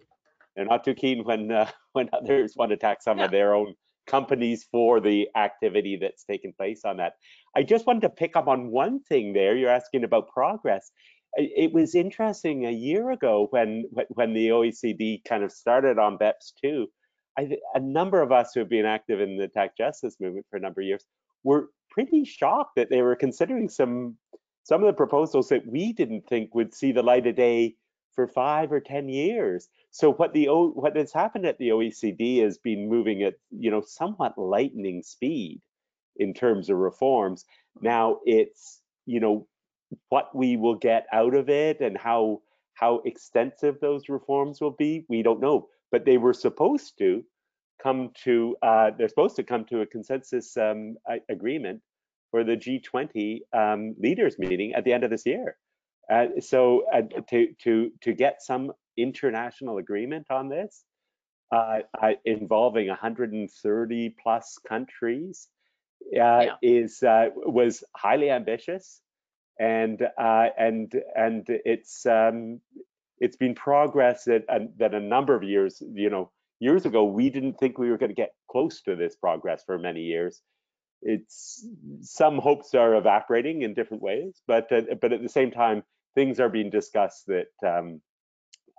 they're 0.54 0.64
not 0.64 0.84
too 0.84 0.94
keen 0.94 1.24
when 1.24 1.50
uh, 1.50 1.70
when 1.92 2.08
others 2.12 2.54
want 2.56 2.70
to 2.70 2.76
tax 2.76 3.04
some 3.04 3.18
yeah. 3.18 3.26
of 3.26 3.30
their 3.30 3.54
own 3.54 3.74
companies 4.06 4.66
for 4.70 5.00
the 5.00 5.28
activity 5.36 5.96
that's 6.00 6.24
taken 6.24 6.52
place 6.52 6.84
on 6.84 6.96
that. 6.98 7.14
I 7.56 7.62
just 7.62 7.86
wanted 7.86 8.02
to 8.02 8.10
pick 8.10 8.36
up 8.36 8.48
on 8.48 8.70
one 8.70 9.00
thing 9.00 9.32
there. 9.32 9.56
You're 9.56 9.70
asking 9.70 10.04
about 10.04 10.28
progress 10.28 10.90
it 11.36 11.72
was 11.72 11.94
interesting 11.94 12.66
a 12.66 12.70
year 12.70 13.10
ago 13.10 13.48
when 13.50 13.84
when 14.08 14.32
the 14.32 14.48
OECD 14.48 15.22
kind 15.24 15.44
of 15.44 15.52
started 15.52 15.98
on 15.98 16.18
BEPS 16.18 16.52
two. 16.62 16.86
I, 17.38 17.58
a 17.74 17.80
number 17.80 18.22
of 18.22 18.32
us 18.32 18.52
who 18.54 18.60
have 18.60 18.70
been 18.70 18.86
active 18.86 19.20
in 19.20 19.36
the 19.36 19.48
tax 19.48 19.74
justice 19.76 20.16
movement 20.18 20.46
for 20.48 20.56
a 20.56 20.60
number 20.60 20.80
of 20.80 20.86
years 20.86 21.04
were 21.44 21.68
pretty 21.90 22.24
shocked 22.24 22.76
that 22.76 22.88
they 22.88 23.02
were 23.02 23.16
considering 23.16 23.68
some 23.68 24.16
some 24.64 24.82
of 24.82 24.86
the 24.86 24.94
proposals 24.94 25.48
that 25.50 25.66
we 25.66 25.92
didn't 25.92 26.26
think 26.26 26.54
would 26.54 26.74
see 26.74 26.92
the 26.92 27.02
light 27.02 27.26
of 27.26 27.36
day 27.36 27.74
for 28.16 28.26
five 28.26 28.72
or 28.72 28.80
ten 28.80 29.08
years. 29.08 29.68
So 29.92 30.12
what 30.12 30.32
the 30.32 30.46
what 30.48 30.96
has 30.96 31.12
happened 31.12 31.46
at 31.46 31.58
the 31.58 31.68
OECD 31.68 32.42
has 32.42 32.58
been 32.58 32.88
moving 32.88 33.22
at 33.22 33.34
you 33.50 33.70
know 33.70 33.82
somewhat 33.86 34.36
lightning 34.36 35.02
speed 35.02 35.60
in 36.16 36.34
terms 36.34 36.68
of 36.68 36.78
reforms. 36.78 37.44
Now 37.80 38.18
it's 38.24 38.80
you 39.04 39.20
know 39.20 39.46
what 40.08 40.34
we 40.34 40.56
will 40.56 40.74
get 40.74 41.06
out 41.12 41.34
of 41.34 41.48
it 41.48 41.80
and 41.80 41.96
how 41.96 42.40
how 42.74 43.00
extensive 43.04 43.80
those 43.80 44.08
reforms 44.08 44.60
will 44.60 44.72
be, 44.78 45.04
we 45.08 45.22
don't 45.22 45.40
know. 45.40 45.68
But 45.90 46.04
they 46.04 46.18
were 46.18 46.34
supposed 46.34 46.98
to 46.98 47.24
come 47.82 48.10
to 48.24 48.56
uh, 48.62 48.90
they're 48.96 49.08
supposed 49.08 49.36
to 49.36 49.42
come 49.42 49.64
to 49.66 49.80
a 49.80 49.86
consensus 49.86 50.56
um, 50.56 50.96
agreement 51.30 51.80
for 52.30 52.44
the 52.44 52.56
G20 52.56 53.40
um, 53.52 53.94
leaders 53.98 54.38
meeting 54.38 54.74
at 54.74 54.84
the 54.84 54.92
end 54.92 55.04
of 55.04 55.10
this 55.10 55.24
year. 55.26 55.56
Uh, 56.10 56.26
so 56.40 56.84
uh, 56.92 57.02
to 57.28 57.52
to 57.62 57.90
to 58.00 58.12
get 58.12 58.42
some 58.42 58.72
international 58.96 59.78
agreement 59.78 60.26
on 60.30 60.48
this 60.48 60.84
uh, 61.52 61.80
involving 62.24 62.88
130 62.88 64.14
plus 64.22 64.58
countries 64.68 65.48
uh, 66.04 66.10
yeah. 66.12 66.54
is 66.62 67.02
uh, 67.02 67.28
was 67.34 67.82
highly 67.96 68.30
ambitious 68.30 69.00
and 69.58 70.02
uh, 70.02 70.48
and 70.58 70.92
and 71.14 71.46
it's 71.48 72.04
um, 72.06 72.60
it's 73.18 73.36
been 73.36 73.54
progress 73.54 74.24
that 74.24 74.44
that 74.78 74.94
a 74.94 75.00
number 75.00 75.34
of 75.34 75.42
years, 75.42 75.82
you 75.94 76.10
know, 76.10 76.30
years 76.60 76.84
ago 76.84 77.04
we 77.04 77.30
didn't 77.30 77.58
think 77.58 77.78
we 77.78 77.90
were 77.90 77.98
going 77.98 78.10
to 78.10 78.14
get 78.14 78.34
close 78.50 78.82
to 78.82 78.96
this 78.96 79.16
progress 79.16 79.62
for 79.64 79.78
many 79.78 80.02
years. 80.02 80.42
It's 81.02 81.66
some 82.00 82.38
hopes 82.38 82.74
are 82.74 82.94
evaporating 82.94 83.62
in 83.62 83.74
different 83.74 84.02
ways, 84.02 84.40
but 84.46 84.70
uh, 84.70 84.82
but 85.00 85.12
at 85.12 85.22
the 85.22 85.28
same 85.28 85.50
time 85.50 85.82
things 86.16 86.40
are 86.40 86.48
being 86.48 86.70
discussed 86.70 87.26
that 87.28 87.52
um, 87.64 88.00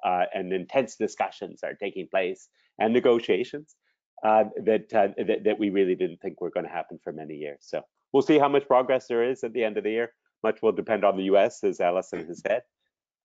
uh, 0.03 0.25
and 0.33 0.51
intense 0.51 0.95
discussions 0.95 1.61
are 1.63 1.75
taking 1.75 2.07
place 2.09 2.49
and 2.79 2.93
negotiations 2.93 3.75
uh, 4.23 4.45
that, 4.65 4.93
uh, 4.93 5.09
that 5.17 5.43
that 5.43 5.59
we 5.59 5.69
really 5.69 5.95
didn't 5.95 6.17
think 6.17 6.41
were 6.41 6.49
going 6.49 6.65
to 6.65 6.71
happen 6.71 6.99
for 7.03 7.13
many 7.13 7.35
years. 7.35 7.59
So 7.61 7.83
we'll 8.11 8.23
see 8.23 8.39
how 8.39 8.49
much 8.49 8.67
progress 8.67 9.07
there 9.07 9.23
is 9.23 9.43
at 9.43 9.53
the 9.53 9.63
end 9.63 9.77
of 9.77 9.83
the 9.83 9.91
year. 9.91 10.11
Much 10.43 10.61
will 10.61 10.71
depend 10.71 11.03
on 11.03 11.17
the 11.17 11.23
U.S., 11.25 11.63
as 11.63 11.79
Allison 11.79 12.25
has 12.27 12.41
said, 12.41 12.61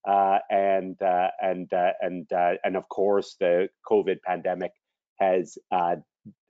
uh, 0.07 0.39
and 0.49 0.99
uh, 1.01 1.29
and 1.41 1.71
uh, 1.73 1.93
and 2.01 2.27
and 2.63 2.75
of 2.75 2.87
course 2.89 3.35
the 3.39 3.69
COVID 3.89 4.21
pandemic 4.21 4.71
has 5.19 5.57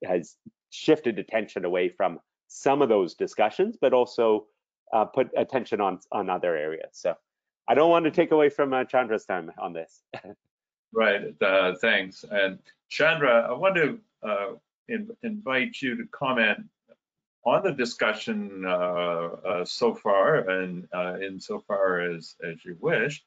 has 0.06 0.36
shifted 0.71 1.19
attention 1.19 1.65
away 1.65 1.89
from 1.89 2.19
some 2.47 2.82
of 2.82 2.89
those 2.89 3.15
discussions, 3.15 3.78
but 3.80 3.93
also 3.93 4.47
put 5.13 5.30
attention 5.38 5.80
on 5.82 5.99
on 6.12 6.30
other 6.30 6.56
areas. 6.56 6.91
So 6.93 7.15
I 7.67 7.73
don't 7.73 7.89
want 7.89 8.06
to 8.06 8.12
take 8.12 8.32
away 8.32 8.49
from 8.49 8.71
Chandra's 8.88 9.26
time 9.26 9.52
on 9.58 9.73
this. 9.73 10.02
right. 10.93 11.34
thanks. 11.82 12.26
And 12.30 12.60
Chandra, 12.89 13.47
I 13.49 13.54
want 13.54 13.76
to 13.76 13.99
in, 14.88 15.10
invite 15.23 15.82
you 15.82 15.95
to 15.97 16.06
comment 16.08 16.60
on 17.45 17.63
the 17.63 17.71
discussion 17.71 18.63
uh, 18.65 18.69
uh, 18.69 19.65
so 19.65 19.93
far 19.93 20.49
and 20.49 20.88
uh, 20.93 21.17
insofar 21.19 21.99
as, 21.99 22.36
as 22.43 22.63
you 22.63 22.78
wish, 22.80 23.23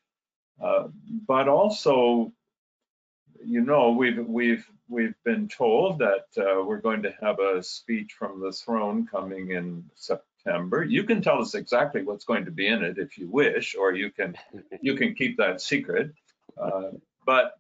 uh, 0.63 0.89
but 1.27 1.49
also, 1.49 2.33
you 3.45 3.61
know, 3.61 3.91
we've, 3.91 4.27
we've, 4.27 4.67
we've 4.89 5.15
been 5.25 5.49
told 5.49 5.99
that 5.99 6.27
uh, 6.39 6.65
we're 6.65 6.81
going 6.81 7.03
to 7.03 7.15
have 7.21 7.39
a 7.39 7.63
speech 7.63 8.15
from 8.19 8.41
the 8.41 8.53
throne 8.53 9.07
coming 9.07 9.51
in 9.51 9.85
September. 9.95 10.23
You 10.85 11.05
can 11.05 11.23
tell 11.23 11.41
us 11.41 11.55
exactly 11.55 12.03
what's 12.03 12.25
going 12.25 12.45
to 12.45 12.51
be 12.51 12.67
in 12.67 12.85
it 12.85 12.99
if 12.99 13.19
you 13.19 13.29
wish, 13.29 13.75
or 13.75 13.93
you 13.93 14.11
can, 14.11 14.37
you 14.81 14.95
can 14.95 15.15
keep 15.15 15.39
that 15.39 15.61
secret. 15.61 16.13
Uh, 16.61 16.93
but 17.25 17.55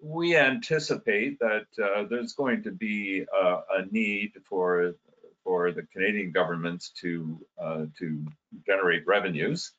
we 0.00 0.36
anticipate 0.36 1.38
that 1.40 1.66
uh, 1.82 2.04
there's 2.08 2.34
going 2.34 2.62
to 2.62 2.70
be 2.70 3.24
a, 3.32 3.46
a, 3.46 3.86
need 3.90 4.32
for 4.48 4.94
for 5.42 5.72
the 5.72 5.82
Canadian 5.82 6.32
governments 6.32 6.90
to 7.00 7.40
uh, 7.60 7.86
to 7.98 8.26
generate 8.66 9.06
revenues. 9.06 9.72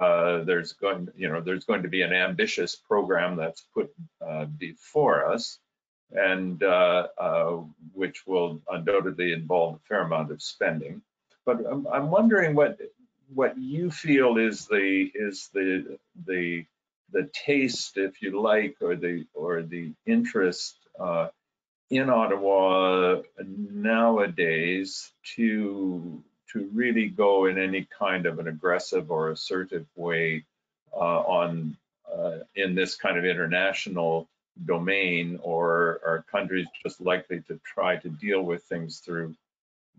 Uh, 0.00 0.44
there's 0.44 0.72
going, 0.72 1.08
you 1.16 1.28
know, 1.28 1.40
there's 1.40 1.64
going 1.64 1.82
to 1.82 1.88
be 1.88 2.02
an 2.02 2.12
ambitious 2.12 2.74
program 2.76 3.36
that's 3.36 3.62
put 3.74 3.90
uh, 4.26 4.46
before 4.46 5.26
us, 5.26 5.58
and 6.10 6.62
uh, 6.62 7.08
uh, 7.18 7.60
which 7.92 8.26
will 8.26 8.62
undoubtedly 8.70 9.32
involve 9.32 9.76
a 9.76 9.78
fair 9.88 10.02
amount 10.02 10.30
of 10.30 10.42
spending. 10.42 11.02
But 11.46 11.66
I'm, 11.70 11.86
I'm 11.86 12.10
wondering 12.10 12.54
what 12.54 12.78
what 13.34 13.58
you 13.58 13.90
feel 13.90 14.36
is 14.38 14.66
the 14.66 15.10
is 15.14 15.50
the 15.52 15.98
the 16.26 16.64
the 17.12 17.30
taste, 17.32 17.96
if 17.96 18.22
you 18.22 18.40
like, 18.40 18.76
or 18.80 18.96
the 18.96 19.26
or 19.34 19.62
the 19.62 19.92
interest 20.06 20.76
uh, 20.98 21.28
in 21.90 22.10
Ottawa 22.10 23.22
nowadays 23.46 25.12
to 25.36 26.22
to 26.52 26.70
really 26.72 27.08
go 27.08 27.46
in 27.46 27.58
any 27.58 27.86
kind 27.98 28.26
of 28.26 28.38
an 28.38 28.48
aggressive 28.48 29.10
or 29.10 29.30
assertive 29.30 29.86
way 29.96 30.44
uh, 30.92 31.20
on 31.20 31.76
uh, 32.12 32.38
in 32.54 32.74
this 32.74 32.94
kind 32.94 33.18
of 33.18 33.24
international 33.24 34.28
domain, 34.66 35.38
or 35.42 36.00
are 36.06 36.24
countries 36.30 36.66
just 36.82 37.00
likely 37.00 37.40
to 37.40 37.58
try 37.64 37.96
to 37.96 38.08
deal 38.08 38.42
with 38.42 38.62
things 38.64 39.00
through, 39.00 39.34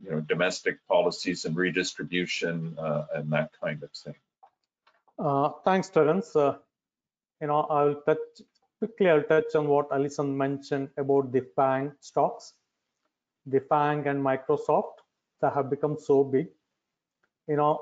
you 0.04 0.12
know, 0.12 0.22
domestic 0.22 0.86
policies 0.88 1.46
and 1.46 1.56
redistribution 1.56 2.78
uh, 2.80 3.06
and 3.14 3.32
that 3.32 3.52
kind 3.62 3.82
of 3.84 3.92
thing? 3.92 4.16
Uh, 5.18 5.50
thanks, 5.64 5.90
Terrence. 5.90 6.36
Uh, 6.36 6.56
you 7.42 7.48
know, 7.48 7.62
I'll 7.62 7.96
touch 8.02 8.18
quickly. 8.80 9.10
I'll 9.10 9.24
touch 9.24 9.56
on 9.56 9.68
what 9.68 9.88
Allison 9.92 10.38
mentioned 10.38 10.90
about 10.98 11.32
the 11.32 11.46
FANG 11.56 11.94
stocks, 12.00 12.54
the 13.46 13.62
FANG 13.62 14.08
and 14.08 14.24
Microsoft 14.24 15.04
that 15.42 15.54
have 15.54 15.70
become 15.70 15.98
so 16.00 16.24
big. 16.24 16.48
You 17.48 17.58
know, 17.58 17.80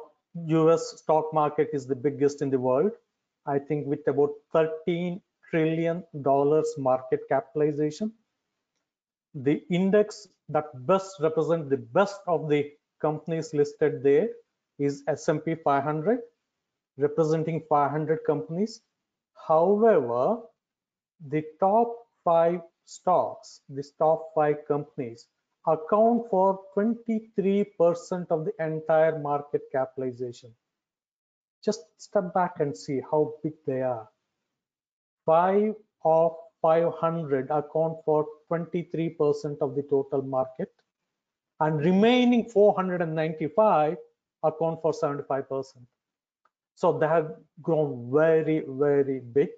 U.S. 0.48 0.96
stock 0.98 1.34
market 1.34 1.70
is 1.74 1.88
the 1.88 1.96
biggest 1.96 2.42
in 2.42 2.50
the 2.50 2.60
world. 2.60 2.92
I 3.46 3.60
think 3.60 3.88
with 3.88 4.08
about 4.08 4.32
13 4.54 5.22
trillion 5.54 6.04
dollars 6.22 6.74
market 6.78 7.22
capitalization. 7.30 8.12
The 9.36 9.64
index 9.70 10.28
that 10.50 10.66
best 10.86 11.20
represent 11.20 11.70
the 11.70 11.78
best 11.78 12.20
of 12.28 12.50
the 12.50 12.72
companies 13.02 13.54
listed 13.54 14.04
there 14.04 14.30
is 14.80 15.04
S&P 15.08 15.56
500 15.56 16.20
representing 16.98 17.64
500 17.70 18.20
companies. 18.26 18.82
However, 19.48 20.42
the 21.28 21.44
top 21.60 21.96
five 22.24 22.62
stocks, 22.86 23.62
the 23.70 23.84
top 23.98 24.32
five 24.36 24.58
companies 24.68 25.28
account 25.66 26.30
for 26.30 26.60
23% 26.78 28.28
of 28.30 28.46
the 28.46 28.54
entire 28.60 29.18
market 29.20 29.62
capitalization. 29.72 30.54
Just 31.64 31.86
step 31.98 32.34
back 32.34 32.60
and 32.60 32.76
see 32.76 33.02
how 33.10 33.36
big 33.42 33.54
they 33.66 33.82
are. 33.82 34.10
Five 35.26 35.76
of 36.04 36.36
500 36.64 37.52
account 37.52 37.98
for 38.06 38.26
23% 38.50 39.58
of 39.60 39.76
the 39.76 39.84
total 39.90 40.22
market 40.22 40.72
and 41.60 41.80
remaining 41.82 42.46
495 42.50 43.98
account 44.44 44.82
for 44.82 44.94
75%. 44.94 45.74
So 46.76 46.98
they 46.98 47.08
have 47.08 47.36
grown 47.62 48.10
very, 48.12 48.64
very 48.68 49.20
big 49.20 49.50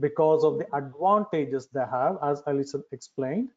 because 0.00 0.44
of 0.44 0.58
the 0.58 0.66
advantages 0.74 1.68
they 1.72 1.84
have, 1.90 2.16
as 2.22 2.42
Allison 2.46 2.82
explained. 2.92 3.50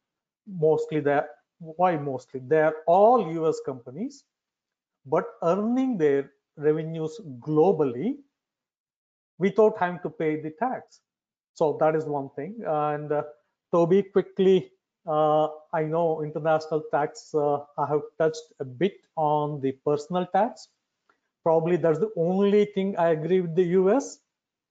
Mostly 0.46 1.00
they're, 1.00 1.30
why 1.60 1.96
mostly? 1.98 2.42
They're 2.44 2.76
all 2.86 3.32
US 3.46 3.60
companies, 3.66 4.26
but 5.06 5.26
earning 5.42 5.98
their 5.98 6.32
revenues 6.58 7.20
globally 7.40 8.18
without 9.40 9.78
having 9.80 10.00
to 10.04 10.10
pay 10.10 10.42
the 10.42 10.52
tax. 10.52 11.00
So 11.56 11.78
that 11.80 11.96
is 11.96 12.06
one 12.06 12.30
thing. 12.36 12.56
And 12.66 13.12
uh, 13.12 13.24
Toby, 13.74 14.04
quickly, 14.04 14.72
uh, 15.08 15.48
I 15.74 15.84
know 15.84 16.24
international 16.24 16.84
tax, 16.92 17.34
uh, 17.36 17.60
I 17.78 17.88
have 17.88 18.02
touched 18.20 18.54
a 18.60 18.66
bit 18.66 18.98
on 19.18 19.62
the 19.62 19.74
personal 19.86 20.26
tax 20.28 20.70
probably 21.44 21.78
that's 21.78 22.00
the 22.00 22.12
only 22.18 22.66
thing 22.66 22.96
I 22.98 23.10
agree 23.12 23.42
with 23.42 23.56
the 23.56 23.66
US 23.82 24.20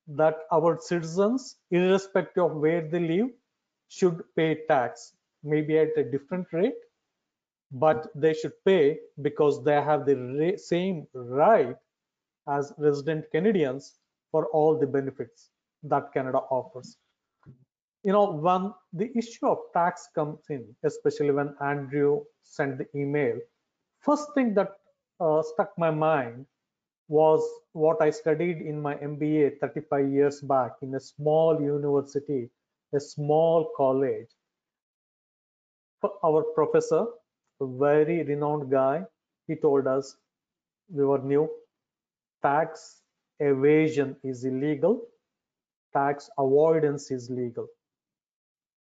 that 0.09 0.39
our 0.53 0.79
citizens, 0.81 1.57
irrespective 1.71 2.45
of 2.45 2.57
where 2.57 2.83
they 2.89 3.01
live, 3.01 3.29
should 3.89 4.23
pay 4.37 4.61
tax, 4.69 5.15
maybe 5.45 5.79
at 5.79 5.97
a 5.99 6.05
different 6.05 6.49
rate, 6.53 6.81
but 7.73 8.09
they 8.15 8.35
should 8.35 8.55
pay 8.65 9.01
because 9.23 9.65
they 9.65 9.77
have 9.83 10.07
the 10.07 10.57
same 10.59 11.07
right 11.15 11.77
as 12.49 12.75
resident 12.79 13.27
Canadians 13.33 13.99
for 14.33 14.47
all 14.49 14.79
the 14.79 14.87
benefits 14.87 15.52
that 15.85 16.13
Canada 16.13 16.39
offers. 16.39 16.97
You 18.03 18.13
know, 18.13 18.33
when 18.33 18.73
the 18.93 19.17
issue 19.17 19.47
of 19.47 19.59
tax 19.73 20.09
comes 20.15 20.41
in, 20.51 20.65
especially 20.85 21.31
when 21.31 21.55
Andrew 21.61 22.23
sent 22.43 22.79
the 22.79 22.87
email, 22.99 23.39
first 24.01 24.35
thing 24.35 24.55
that 24.55 24.73
uh, 25.21 25.43
stuck 25.43 25.73
my 25.79 25.91
mind 25.91 26.47
was 27.09 27.43
what 27.73 28.01
I 28.03 28.11
studied 28.11 28.59
in 28.59 28.81
my 28.81 28.95
MBA 28.97 29.59
35 29.61 30.11
years 30.11 30.41
back 30.41 30.73
in 30.83 30.95
a 30.95 31.01
small 31.01 31.61
university, 31.61 32.51
a 32.95 33.01
small 33.01 33.71
college. 33.77 34.29
Our 36.25 36.43
professor, 36.55 37.07
a 37.61 37.67
very 37.67 38.25
renowned 38.25 38.71
guy, 38.71 39.05
he 39.47 39.55
told 39.55 39.87
us 39.87 40.17
we 40.91 41.05
were 41.05 41.19
new, 41.19 41.49
tax 42.43 43.03
evasion 43.39 44.17
is 44.25 44.45
illegal, 44.45 45.03
tax 45.93 46.31
avoidance 46.39 47.11
is 47.11 47.31
legal. 47.31 47.67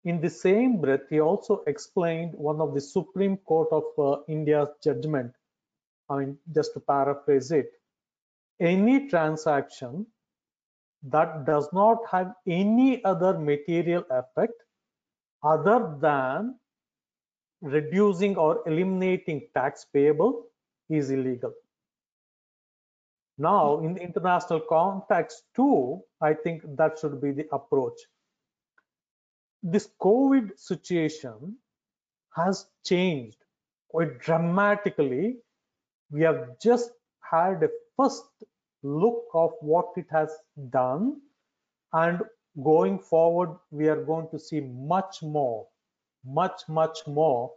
In 0.06 0.20
the 0.20 0.30
same 0.30 0.82
breath, 0.82 1.08
he 1.10 1.22
also 1.22 1.64
explained 1.66 2.34
one 2.36 2.60
of 2.60 2.74
the 2.74 2.82
Supreme 2.82 3.38
Court 3.38 3.70
of 3.72 3.84
uh, 3.98 4.22
India's 4.28 4.70
judgment. 4.84 5.32
I 6.10 6.18
mean, 6.18 6.38
just 6.54 6.74
to 6.74 6.82
paraphrase 6.82 7.52
it, 7.52 7.72
any 8.60 9.08
transaction 9.08 10.06
that 11.04 11.46
does 11.46 11.68
not 11.74 11.98
have 12.12 12.34
any 12.48 13.04
other 13.04 13.38
material 13.38 14.04
effect 14.10 14.54
other 15.44 15.96
than 16.00 16.56
reducing 17.62 18.36
or 18.36 18.62
eliminating 18.68 19.48
tax 19.54 19.86
payable 19.94 20.46
is 20.90 21.10
illegal. 21.10 21.54
Now, 23.38 23.80
in 23.80 23.94
the 23.94 24.02
international 24.02 24.62
context 24.62 25.44
too, 25.56 26.02
I 26.22 26.34
think 26.34 26.64
that 26.78 27.00
should 27.00 27.20
be 27.22 27.32
the 27.32 27.48
approach. 27.52 28.00
This 29.64 29.90
COVID 30.02 30.60
situation 30.60 31.58
has 32.36 32.68
changed 32.86 33.38
quite 33.90 34.20
dramatically. 34.20 35.38
We 36.12 36.22
have 36.22 36.60
just 36.60 36.92
had 37.22 37.64
a 37.64 37.70
first 37.98 38.26
look 38.84 39.26
of 39.34 39.54
what 39.62 39.88
it 39.96 40.08
has 40.12 40.32
done 40.70 41.22
and 41.94 42.22
going 42.64 43.00
forward 43.00 43.50
we 43.72 43.88
are 43.88 44.04
going 44.04 44.28
to 44.30 44.38
see 44.38 44.60
much 44.62 45.24
more 45.24 45.66
much 46.26 46.62
much 46.68 47.00
more 47.08 47.52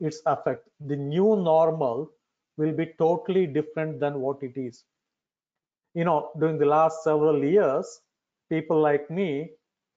its 0.00 0.22
effect 0.26 0.68
the 0.86 0.96
new 0.96 1.36
normal 1.36 2.10
will 2.56 2.72
be 2.72 2.86
totally 2.98 3.46
different 3.46 4.00
than 4.00 4.20
what 4.20 4.42
it 4.42 4.56
is 4.56 4.84
you 5.98 6.04
know 6.04 6.30
during 6.40 6.58
the 6.58 6.70
last 6.76 7.04
several 7.04 7.44
years 7.44 8.00
people 8.50 8.80
like 8.80 9.10
me 9.10 9.28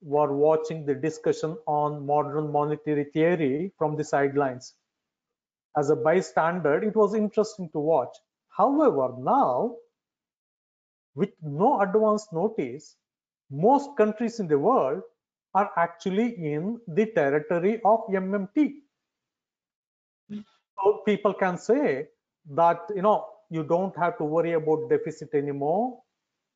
were 0.01 0.33
watching 0.35 0.85
the 0.85 0.95
discussion 0.95 1.57
on 1.67 2.05
modern 2.05 2.51
monetary 2.51 3.05
theory 3.15 3.71
from 3.77 3.95
the 3.97 4.03
sidelines 4.13 4.73
as 5.77 5.89
a 5.89 5.95
bystander 6.07 6.75
it 6.89 6.95
was 6.95 7.15
interesting 7.23 7.69
to 7.71 7.79
watch 7.93 8.15
however 8.61 9.07
now 9.19 9.75
with 11.15 11.31
no 11.41 11.81
advance 11.81 12.27
notice, 12.33 12.97
most 13.49 13.89
countries 13.97 14.39
in 14.39 14.47
the 14.47 14.59
world 14.59 15.03
are 15.53 15.71
actually 15.77 16.29
in 16.53 16.79
the 16.87 17.05
territory 17.07 17.81
of 17.85 18.01
MMT. 18.09 18.75
So 20.83 21.01
people 21.05 21.33
can 21.33 21.57
say 21.57 22.07
that, 22.51 22.79
you 22.95 23.01
know, 23.01 23.27
you 23.51 23.63
don't 23.63 23.95
have 23.97 24.17
to 24.17 24.23
worry 24.23 24.53
about 24.53 24.89
deficit 24.89 25.33
anymore. 25.33 26.01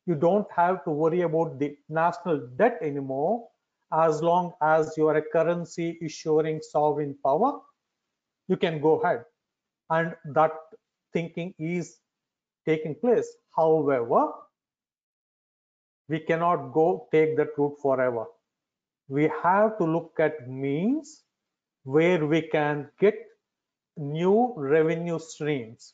You 0.06 0.16
don't 0.16 0.48
have 0.56 0.84
to 0.86 0.92
worry 0.92 1.22
about 1.22 1.60
the 1.60 1.78
national 1.90 2.48
debt 2.56 2.78
anymore 2.82 3.50
as 3.92 4.24
long 4.24 4.54
as 4.62 4.94
you 4.98 5.08
are 5.10 5.18
a 5.18 5.22
currency 5.22 6.00
issuing 6.02 6.62
sovereign 6.62 7.16
power. 7.24 7.60
You 8.48 8.56
can 8.56 8.80
go 8.82 9.02
ahead. 9.02 9.26
And 9.90 10.16
that 10.34 10.54
thinking 11.12 11.54
is 11.60 11.98
taking 12.66 12.96
place. 12.96 13.28
However, 13.56 14.32
we 16.08 16.20
cannot 16.20 16.72
go 16.74 17.08
take 17.12 17.36
that 17.38 17.58
route 17.58 17.78
forever. 17.82 18.26
We 19.10 19.30
have 19.44 19.78
to 19.80 19.84
look 19.84 20.14
at 20.20 20.50
means 20.50 21.24
where 21.84 22.26
we 22.26 22.41
can 22.41 22.89
get 23.00 23.16
new 23.98 24.54
revenue 24.56 25.20
streams. 25.20 25.93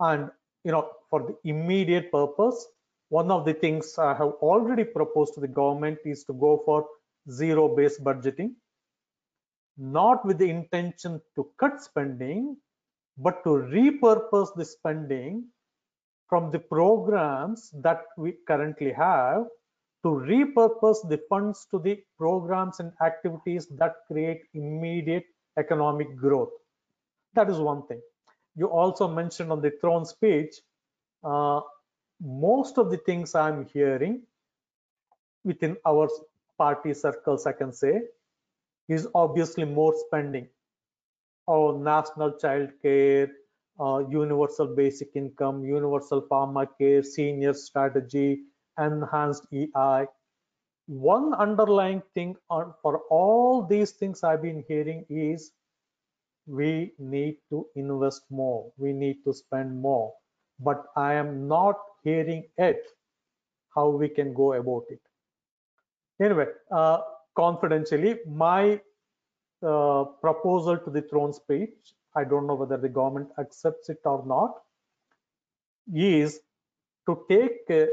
And 0.00 0.30
you 0.64 0.72
know, 0.72 0.90
for 1.10 1.20
the 1.22 1.48
immediate 1.48 2.10
purpose, 2.12 2.66
one 3.08 3.30
of 3.30 3.44
the 3.44 3.54
things 3.54 3.96
I 3.98 4.14
have 4.14 4.32
already 4.42 4.84
proposed 4.84 5.34
to 5.34 5.40
the 5.40 5.48
government 5.48 5.98
is 6.04 6.24
to 6.24 6.32
go 6.34 6.62
for 6.64 6.86
zero-based 7.30 8.04
budgeting, 8.04 8.52
not 9.76 10.24
with 10.24 10.38
the 10.38 10.50
intention 10.50 11.20
to 11.36 11.48
cut 11.58 11.80
spending, 11.82 12.56
but 13.16 13.42
to 13.44 13.50
repurpose 13.50 14.54
the 14.54 14.64
spending 14.64 15.46
from 16.28 16.50
the 16.50 16.58
programs 16.58 17.70
that 17.82 18.04
we 18.16 18.34
currently 18.46 18.92
have 18.92 19.46
to 20.04 20.08
repurpose 20.08 21.08
the 21.08 21.20
funds 21.28 21.66
to 21.70 21.78
the 21.78 22.00
programs 22.16 22.78
and 22.80 22.92
activities 23.02 23.66
that 23.78 23.96
create 24.06 24.42
immediate 24.54 25.24
economic 25.58 26.16
growth. 26.16 26.52
That 27.34 27.50
is 27.50 27.58
one 27.58 27.86
thing. 27.86 28.00
You 28.58 28.66
also 28.66 29.06
mentioned 29.06 29.52
on 29.52 29.60
the 29.62 29.70
throne 29.80 30.04
speech, 30.04 30.56
uh, 31.22 31.60
most 32.20 32.76
of 32.76 32.90
the 32.90 32.96
things 32.96 33.36
I'm 33.36 33.66
hearing 33.66 34.22
within 35.44 35.76
our 35.86 36.08
party 36.58 36.92
circles, 36.92 37.46
I 37.46 37.52
can 37.52 37.72
say, 37.72 38.02
is 38.88 39.06
obviously 39.14 39.64
more 39.64 39.94
spending. 40.06 40.48
Our 41.48 41.78
national 41.78 42.32
child 42.38 42.70
care, 42.82 43.30
uh, 43.78 43.98
universal 44.10 44.74
basic 44.74 45.14
income, 45.14 45.64
universal 45.64 46.22
pharma 46.22 46.66
care, 46.78 47.04
senior 47.04 47.54
strategy, 47.54 48.40
enhanced 48.76 49.46
EI. 49.52 50.06
One 50.88 51.32
underlying 51.34 52.02
thing 52.12 52.36
for 52.48 53.02
all 53.08 53.62
these 53.62 53.92
things 53.92 54.24
I've 54.24 54.42
been 54.42 54.64
hearing 54.66 55.06
is 55.08 55.52
we 56.48 56.92
need 56.98 57.36
to 57.50 57.66
invest 57.76 58.22
more, 58.30 58.72
we 58.76 58.92
need 58.92 59.18
to 59.24 59.32
spend 59.32 59.80
more, 59.80 60.12
but 60.58 60.84
I 60.96 61.14
am 61.14 61.46
not 61.46 61.76
hearing 62.02 62.44
it 62.56 62.82
how 63.74 63.88
we 63.90 64.08
can 64.08 64.32
go 64.32 64.54
about 64.54 64.84
it. 64.88 65.00
Anyway, 66.20 66.46
uh, 66.70 66.98
confidentially, 67.36 68.16
my 68.26 68.80
uh, 69.62 70.04
proposal 70.20 70.78
to 70.78 70.90
the 70.90 71.02
throne 71.02 71.32
speech, 71.32 71.94
I 72.16 72.24
don't 72.24 72.46
know 72.46 72.54
whether 72.54 72.76
the 72.76 72.88
government 72.88 73.28
accepts 73.38 73.88
it 73.90 74.00
or 74.04 74.24
not, 74.26 74.54
is 75.94 76.40
to 77.06 77.24
take 77.30 77.60
a 77.70 77.88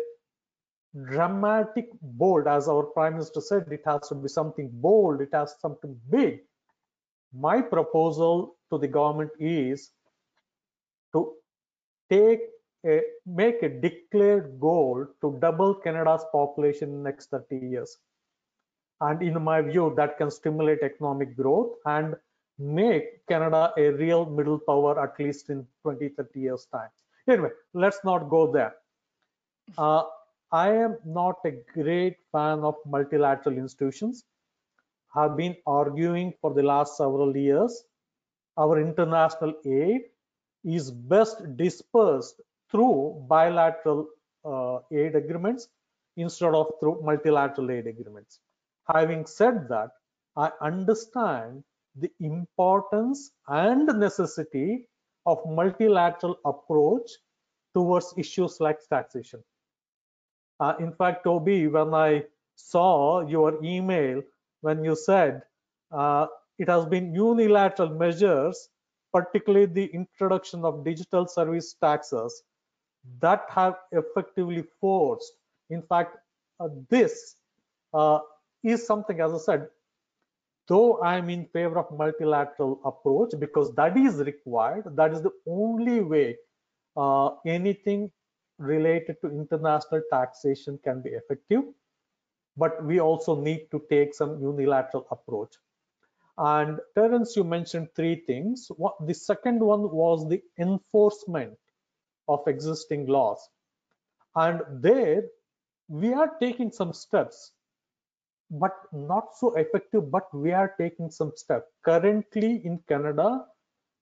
dramatic, 1.05 1.89
bold, 2.01 2.47
as 2.47 2.67
our 2.67 2.83
prime 2.83 3.13
minister 3.13 3.41
said, 3.41 3.67
it 3.71 3.81
has 3.85 4.07
to 4.09 4.15
be 4.15 4.29
something 4.29 4.69
bold, 4.71 5.21
it 5.21 5.29
has 5.33 5.55
something 5.59 5.99
big. 6.09 6.39
My 7.37 7.61
proposal 7.61 8.55
to 8.71 8.77
the 8.77 8.87
government 8.87 9.31
is 9.39 9.91
to 11.13 11.33
take 12.09 12.41
a, 12.85 13.01
make 13.25 13.61
a 13.63 13.69
declared 13.69 14.59
goal 14.59 15.05
to 15.21 15.37
double 15.39 15.73
Canada's 15.73 16.23
population 16.31 16.89
in 16.89 16.97
the 16.97 17.03
next 17.03 17.31
30 17.31 17.57
years. 17.57 17.97
And 19.01 19.21
in 19.21 19.41
my 19.43 19.61
view, 19.61 19.93
that 19.97 20.17
can 20.17 20.31
stimulate 20.31 20.79
economic 20.81 21.35
growth 21.35 21.73
and 21.85 22.15
make 22.57 23.25
Canada 23.27 23.73
a 23.77 23.89
real 23.89 24.25
middle 24.25 24.59
power 24.59 25.01
at 25.03 25.19
least 25.19 25.49
in 25.49 25.67
20, 25.81 26.09
30 26.09 26.39
years 26.39 26.67
time. 26.71 26.89
Anyway, 27.27 27.49
let's 27.73 27.99
not 28.03 28.29
go 28.29 28.51
there. 28.51 28.75
Uh, 29.79 30.03
I 30.51 30.69
am 30.69 30.97
not 31.03 31.37
a 31.43 31.51
great 31.73 32.17
fan 32.31 32.59
of 32.59 32.75
multilateral 32.85 33.57
institutions. 33.57 34.23
Have 35.15 35.37
been 35.37 35.55
arguing 35.65 36.33
for 36.41 36.53
the 36.53 36.63
last 36.63 36.97
several 36.97 37.35
years. 37.35 37.83
Our 38.57 38.79
international 38.79 39.53
aid 39.65 40.01
is 40.63 40.91
best 40.91 41.57
dispersed 41.57 42.41
through 42.71 43.25
bilateral 43.29 44.07
uh, 44.43 44.79
aid 44.91 45.15
agreements 45.15 45.69
instead 46.17 46.53
of 46.53 46.71
through 46.79 47.01
multilateral 47.03 47.71
aid 47.71 47.87
agreements. 47.87 48.39
Having 48.93 49.25
said 49.25 49.67
that, 49.69 49.91
I 50.35 50.51
understand 50.61 51.63
the 51.95 52.11
importance 52.19 53.31
and 53.47 53.87
necessity 53.87 54.87
of 55.25 55.39
multilateral 55.45 56.37
approach 56.45 57.09
towards 57.73 58.13
issues 58.17 58.59
like 58.59 58.79
taxation. 58.89 59.43
Uh, 60.59 60.75
in 60.79 60.91
fact, 60.93 61.23
Toby, 61.23 61.67
when 61.67 61.93
I 61.93 62.23
saw 62.55 63.21
your 63.21 63.63
email, 63.63 64.21
when 64.65 64.83
you 64.83 64.95
said 64.95 65.41
uh, 65.91 66.25
it 66.57 66.69
has 66.69 66.85
been 66.85 67.13
unilateral 67.13 67.89
measures, 67.89 68.69
particularly 69.13 69.65
the 69.67 69.85
introduction 70.01 70.65
of 70.65 70.83
digital 70.83 71.27
service 71.27 71.75
taxes, 71.87 72.43
that 73.19 73.45
have 73.49 73.75
effectively 73.91 74.63
forced. 74.81 75.33
In 75.69 75.81
fact, 75.81 76.17
uh, 76.59 76.69
this 76.89 77.35
uh, 77.93 78.19
is 78.63 78.85
something, 78.85 79.21
as 79.21 79.33
I 79.33 79.37
said, 79.37 79.67
though 80.67 81.01
I'm 81.01 81.29
in 81.29 81.45
favor 81.53 81.77
of 81.79 81.95
multilateral 81.97 82.79
approach 82.83 83.31
because 83.39 83.73
that 83.75 83.97
is 83.97 84.17
required, 84.17 84.85
that 84.95 85.13
is 85.13 85.21
the 85.21 85.35
only 85.47 86.01
way 86.01 86.37
uh, 86.97 87.29
anything 87.45 88.11
related 88.57 89.17
to 89.21 89.29
international 89.29 90.01
taxation 90.11 90.79
can 90.83 91.01
be 91.01 91.09
effective. 91.09 91.63
But 92.57 92.83
we 92.85 92.99
also 92.99 93.35
need 93.35 93.67
to 93.71 93.81
take 93.89 94.13
some 94.13 94.39
unilateral 94.41 95.07
approach. 95.11 95.55
And 96.37 96.79
Terrence, 96.95 97.35
you 97.35 97.43
mentioned 97.43 97.89
three 97.95 98.23
things. 98.27 98.67
What, 98.75 98.95
the 99.05 99.13
second 99.13 99.59
one 99.59 99.89
was 99.91 100.27
the 100.27 100.41
enforcement 100.59 101.57
of 102.27 102.47
existing 102.47 103.07
laws. 103.07 103.49
And 104.35 104.61
there 104.69 105.23
we 105.87 106.13
are 106.13 106.31
taking 106.41 106.71
some 106.71 106.93
steps, 106.93 107.51
but 108.49 108.73
not 108.91 109.35
so 109.37 109.53
effective, 109.55 110.11
but 110.11 110.33
we 110.33 110.51
are 110.51 110.73
taking 110.79 111.11
some 111.11 111.31
steps. 111.35 111.71
Currently 111.83 112.65
in 112.65 112.79
Canada, 112.87 113.45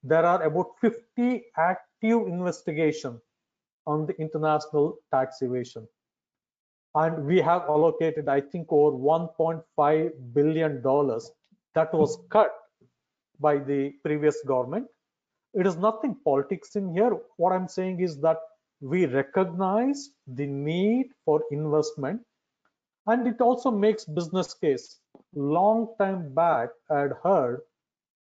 there 0.02 0.26
are 0.26 0.44
about 0.44 0.72
50 0.82 1.46
active 1.58 2.28
investigations 2.28 3.22
on 3.86 4.06
the 4.06 4.16
international 4.20 4.98
tax 5.12 5.42
evasion. 5.42 5.88
And 6.96 7.26
we 7.26 7.40
have 7.40 7.64
allocated, 7.64 8.30
I 8.30 8.42
think, 8.42 8.68
over 8.72 8.96
1.5 8.96 10.12
billion 10.34 10.82
dollars 10.82 11.32
that 11.76 11.94
was 11.94 12.20
cut 12.30 12.54
by 13.40 13.58
the 13.58 13.92
previous 14.04 14.42
government. 14.46 14.88
It 15.54 15.66
is 15.68 15.78
nothing 15.78 16.16
politics 16.24 16.76
in 16.76 16.94
here. 16.94 17.18
What 17.38 17.52
I'm 17.52 17.68
saying 17.68 18.00
is 18.00 18.20
that 18.22 18.38
we 18.82 19.06
recognize 19.06 20.10
the 20.28 20.46
need 20.46 21.08
for 21.26 21.44
investment 21.52 22.22
and 23.08 23.28
it 23.28 23.42
also 23.42 23.72
makes 23.72 24.06
business 24.06 24.54
case. 24.54 25.00
Long 25.36 25.96
time 26.00 26.34
back, 26.34 26.70
I 26.90 27.00
had 27.02 27.14
heard 27.24 27.62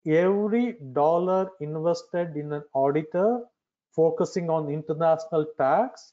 every 0.06 0.76
dollar 0.92 1.50
invested 1.60 2.36
in 2.36 2.52
an 2.52 2.62
auditor 2.74 3.42
focusing 3.94 4.48
on 4.48 4.70
international 4.70 5.46
tax 5.58 6.12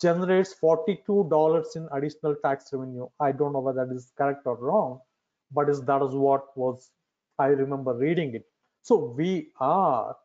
generates 0.00 0.54
$42 0.62 1.76
in 1.76 1.88
additional 1.92 2.34
tax 2.42 2.70
revenue. 2.72 3.06
I 3.20 3.32
don't 3.32 3.52
know 3.52 3.60
whether 3.60 3.86
that 3.86 3.94
is 3.94 4.12
correct 4.16 4.46
or 4.46 4.56
wrong, 4.56 5.00
but 5.52 5.68
is 5.68 5.82
that 5.82 6.02
is 6.02 6.14
what 6.14 6.56
was 6.56 6.90
I 7.38 7.46
remember 7.46 7.94
reading 7.94 8.34
it. 8.34 8.44
So 8.82 8.96
we 9.16 9.50
are 9.60 10.16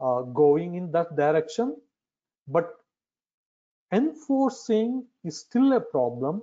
uh, 0.00 0.22
going 0.22 0.74
in 0.74 0.90
that 0.92 1.16
direction, 1.16 1.76
but 2.48 2.74
enforcing 3.92 5.06
is 5.24 5.40
still 5.40 5.72
a 5.74 5.80
problem. 5.80 6.42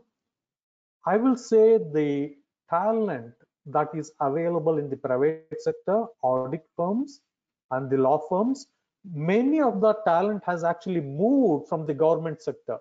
I 1.05 1.17
will 1.17 1.35
say 1.35 1.77
the 1.77 2.35
talent 2.69 3.33
that 3.65 3.89
is 3.93 4.11
available 4.19 4.77
in 4.77 4.89
the 4.89 4.97
private 4.97 5.61
sector, 5.61 6.05
audit 6.21 6.65
firms 6.75 7.21
and 7.71 7.89
the 7.89 7.97
law 7.97 8.19
firms, 8.29 8.67
many 9.11 9.61
of 9.61 9.81
the 9.81 9.93
talent 10.05 10.43
has 10.45 10.63
actually 10.63 11.01
moved 11.01 11.67
from 11.67 11.85
the 11.85 11.93
government 11.93 12.41
sector. 12.41 12.77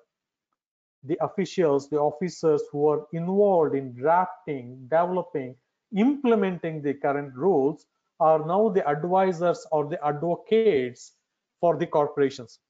The 1.05 1.19
officials, 1.21 1.89
the 1.89 1.99
officers 1.99 2.63
who 2.71 2.87
are 2.89 3.07
involved 3.13 3.75
in 3.75 3.93
drafting, 3.95 4.87
developing, 4.89 5.57
implementing 5.97 6.83
the 6.83 6.95
current 6.95 7.35
rules 7.35 7.87
are 8.21 8.45
now 8.47 8.69
the 8.69 8.87
advisors 8.89 9.67
or 9.73 9.87
the 9.89 10.05
advocates 10.07 11.13
for 11.61 11.77
the 11.77 11.87
corporations. 11.87 12.61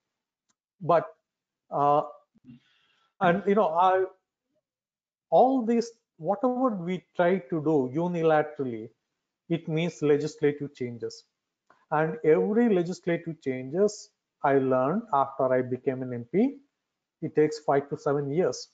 But 0.81 1.07
uh, 1.71 2.03
and 3.21 3.43
you 3.47 3.55
know, 3.55 3.69
I 3.69 4.05
all 5.31 5.65
this 5.65 5.91
whatever 6.17 6.71
we 6.71 7.05
try 7.17 7.39
to 7.39 7.61
do 7.63 7.91
unilaterally, 7.95 8.89
it 9.49 9.69
means 9.69 10.03
legislative 10.03 10.75
changes. 10.75 11.25
And 11.93 12.17
every 12.25 12.75
legislative 12.75 13.43
changes 13.43 14.09
I 14.43 14.55
learned 14.55 15.03
after 15.13 15.53
I 15.53 15.61
became 15.61 16.03
an 16.03 16.25
MP, 16.25 16.55
it 17.21 17.37
takes 17.37 17.59
five 17.59 17.91
to 17.91 17.99
seven 17.99 18.31
years. 18.31 18.69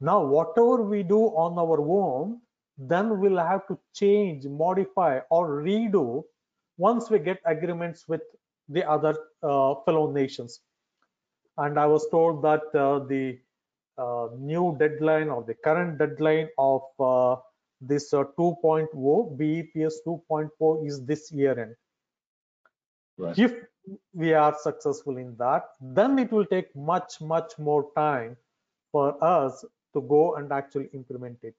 Now, 0.00 0.24
whatever 0.24 0.82
we 0.82 1.02
do 1.02 1.20
on 1.44 1.58
our 1.58 1.80
own, 1.80 2.40
then 2.76 3.18
we'll 3.20 3.38
have 3.38 3.66
to 3.68 3.78
change, 3.94 4.44
modify, 4.46 5.20
or 5.30 5.62
redo 5.62 6.24
once 6.76 7.10
we 7.10 7.18
get 7.18 7.40
agreements 7.46 8.06
with 8.06 8.22
the 8.68 8.88
other 8.88 9.14
uh, 9.42 9.74
fellow 9.86 10.10
nations. 10.10 10.60
And 11.56 11.78
I 11.78 11.86
was 11.86 12.06
told 12.10 12.42
that 12.42 12.62
uh, 12.74 13.00
the 13.00 13.38
uh, 13.98 14.28
new 14.38 14.76
deadline 14.78 15.28
or 15.28 15.42
the 15.42 15.54
current 15.54 15.98
deadline 15.98 16.48
of 16.58 16.82
uh, 16.98 17.36
this 17.80 18.12
uh, 18.12 18.24
2.0, 18.38 18.88
BEPS 19.38 19.94
2.0 20.06 20.86
is 20.86 21.04
this 21.04 21.32
year 21.32 21.58
end. 21.58 21.74
Right. 23.20 23.38
If 23.38 23.52
we 24.12 24.32
are 24.34 24.54
successful 24.60 25.16
in 25.16 25.36
that, 25.38 25.64
then 25.80 26.18
it 26.18 26.32
will 26.32 26.46
take 26.46 26.74
much, 26.74 27.20
much 27.20 27.58
more 27.58 27.90
time 27.96 28.36
for 28.92 29.22
us 29.22 29.64
to 29.94 30.00
go 30.00 30.36
and 30.36 30.52
actually 30.52 30.88
implement 30.92 31.38
it. 31.42 31.54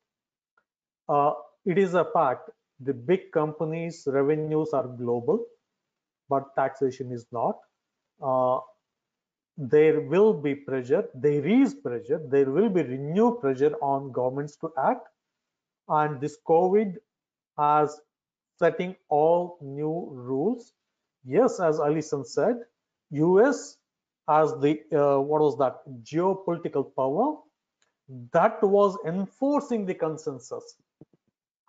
Uh, 1.09 1.34
it 1.66 1.78
is 1.78 1.93
a 1.93 2.05
fact 2.05 2.49
the 2.80 2.93
big 2.93 3.32
companies 3.32 4.07
revenues 4.07 4.70
are 4.74 4.88
global 4.88 5.45
but 6.30 6.55
taxation 6.55 7.12
is 7.12 7.28
not 7.32 7.57
uh, 8.22 8.59
there 9.57 10.01
will 10.01 10.34
be 10.34 10.55
pressure, 10.55 11.07
there 11.14 11.45
is 11.45 11.76
pressure, 11.76 12.20
there 12.30 12.49
will 12.49 12.70
be 12.70 12.82
renewed 12.84 13.41
pressure 13.41 13.76
on 13.82 14.12
governments 14.12 14.55
to 14.57 14.72
act. 14.78 15.07
And 15.88 16.20
this 16.22 16.38
COVID 16.47 16.95
has 17.57 17.99
setting 18.57 18.95
all 19.09 19.57
new 19.62 20.09
rules. 20.12 20.74
Yes, 21.26 21.60
as 21.60 21.80
Allison 21.80 22.26
said, 22.26 22.58
US 23.12 23.78
as 24.30 24.54
the, 24.60 24.82
uh, 24.94 25.20
what 25.20 25.42
was 25.42 25.58
that, 25.58 25.82
geopolitical 26.04 26.96
power 26.96 27.38
that 28.32 28.62
was 28.62 28.98
enforcing 29.06 29.86
the 29.86 29.94
consensus. 29.94 30.76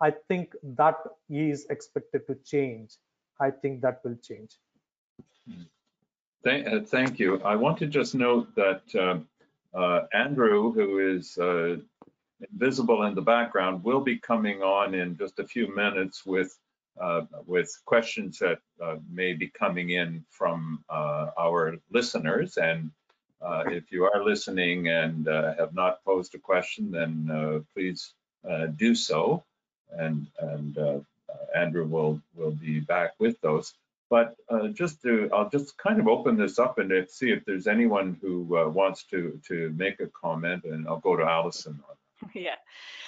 I 0.01 0.11
think 0.27 0.53
that 0.63 0.97
is 1.29 1.65
expected 1.69 2.27
to 2.27 2.35
change. 2.45 2.91
I 3.39 3.51
think 3.51 3.81
that 3.81 4.01
will 4.03 4.17
change. 4.21 4.51
Thank, 6.43 6.67
uh, 6.67 6.81
thank 6.81 7.19
you. 7.19 7.41
I 7.43 7.55
want 7.55 7.77
to 7.77 7.87
just 7.87 8.13
note 8.15 8.53
that 8.55 8.83
uh, 8.95 9.77
uh, 9.77 10.07
Andrew, 10.13 10.73
who 10.73 11.15
is 11.15 11.37
uh, 11.37 11.77
invisible 12.51 13.03
in 13.03 13.15
the 13.15 13.21
background, 13.21 13.83
will 13.83 14.01
be 14.01 14.17
coming 14.17 14.61
on 14.61 14.93
in 14.93 15.17
just 15.17 15.39
a 15.39 15.47
few 15.47 15.73
minutes 15.73 16.25
with 16.25 16.57
Uh, 16.99 17.25
with 17.47 17.75
questions 17.85 18.37
that 18.37 18.59
uh, 18.79 18.97
may 19.11 19.33
be 19.33 19.47
coming 19.47 19.89
in 19.89 20.23
from 20.29 20.83
uh, 20.89 21.31
our 21.39 21.75
listeners. 21.91 22.57
And 22.57 22.91
uh, 23.41 23.63
if 23.65 23.91
you 23.91 24.03
are 24.05 24.23
listening 24.23 24.87
and 24.89 25.25
have 25.25 25.73
not 25.73 26.03
posed 26.05 26.35
a 26.35 26.37
question, 26.37 26.91
then 26.91 27.65
please 27.73 28.13
do 28.77 28.93
so. 28.93 29.43
And 29.91 30.27
and 30.39 31.03
Andrew 31.55 31.85
will 31.85 32.21
will 32.35 32.51
be 32.51 32.79
back 32.79 33.13
with 33.17 33.41
those. 33.41 33.73
But 34.09 34.35
uh, 34.47 34.67
just 34.67 35.01
to, 35.01 35.27
I'll 35.33 35.49
just 35.49 35.75
kind 35.79 35.99
of 35.99 36.07
open 36.07 36.37
this 36.37 36.59
up 36.59 36.77
and 36.77 37.09
see 37.09 37.31
if 37.31 37.43
there's 37.45 37.65
anyone 37.65 38.17
who 38.21 38.55
uh, 38.55 38.69
wants 38.69 39.05
to 39.05 39.41
to 39.47 39.73
make 39.75 39.99
a 39.99 40.07
comment, 40.07 40.65
and 40.65 40.87
I'll 40.87 40.99
go 40.99 41.15
to 41.15 41.23
Allison 41.23 41.83
yeah, 42.35 42.55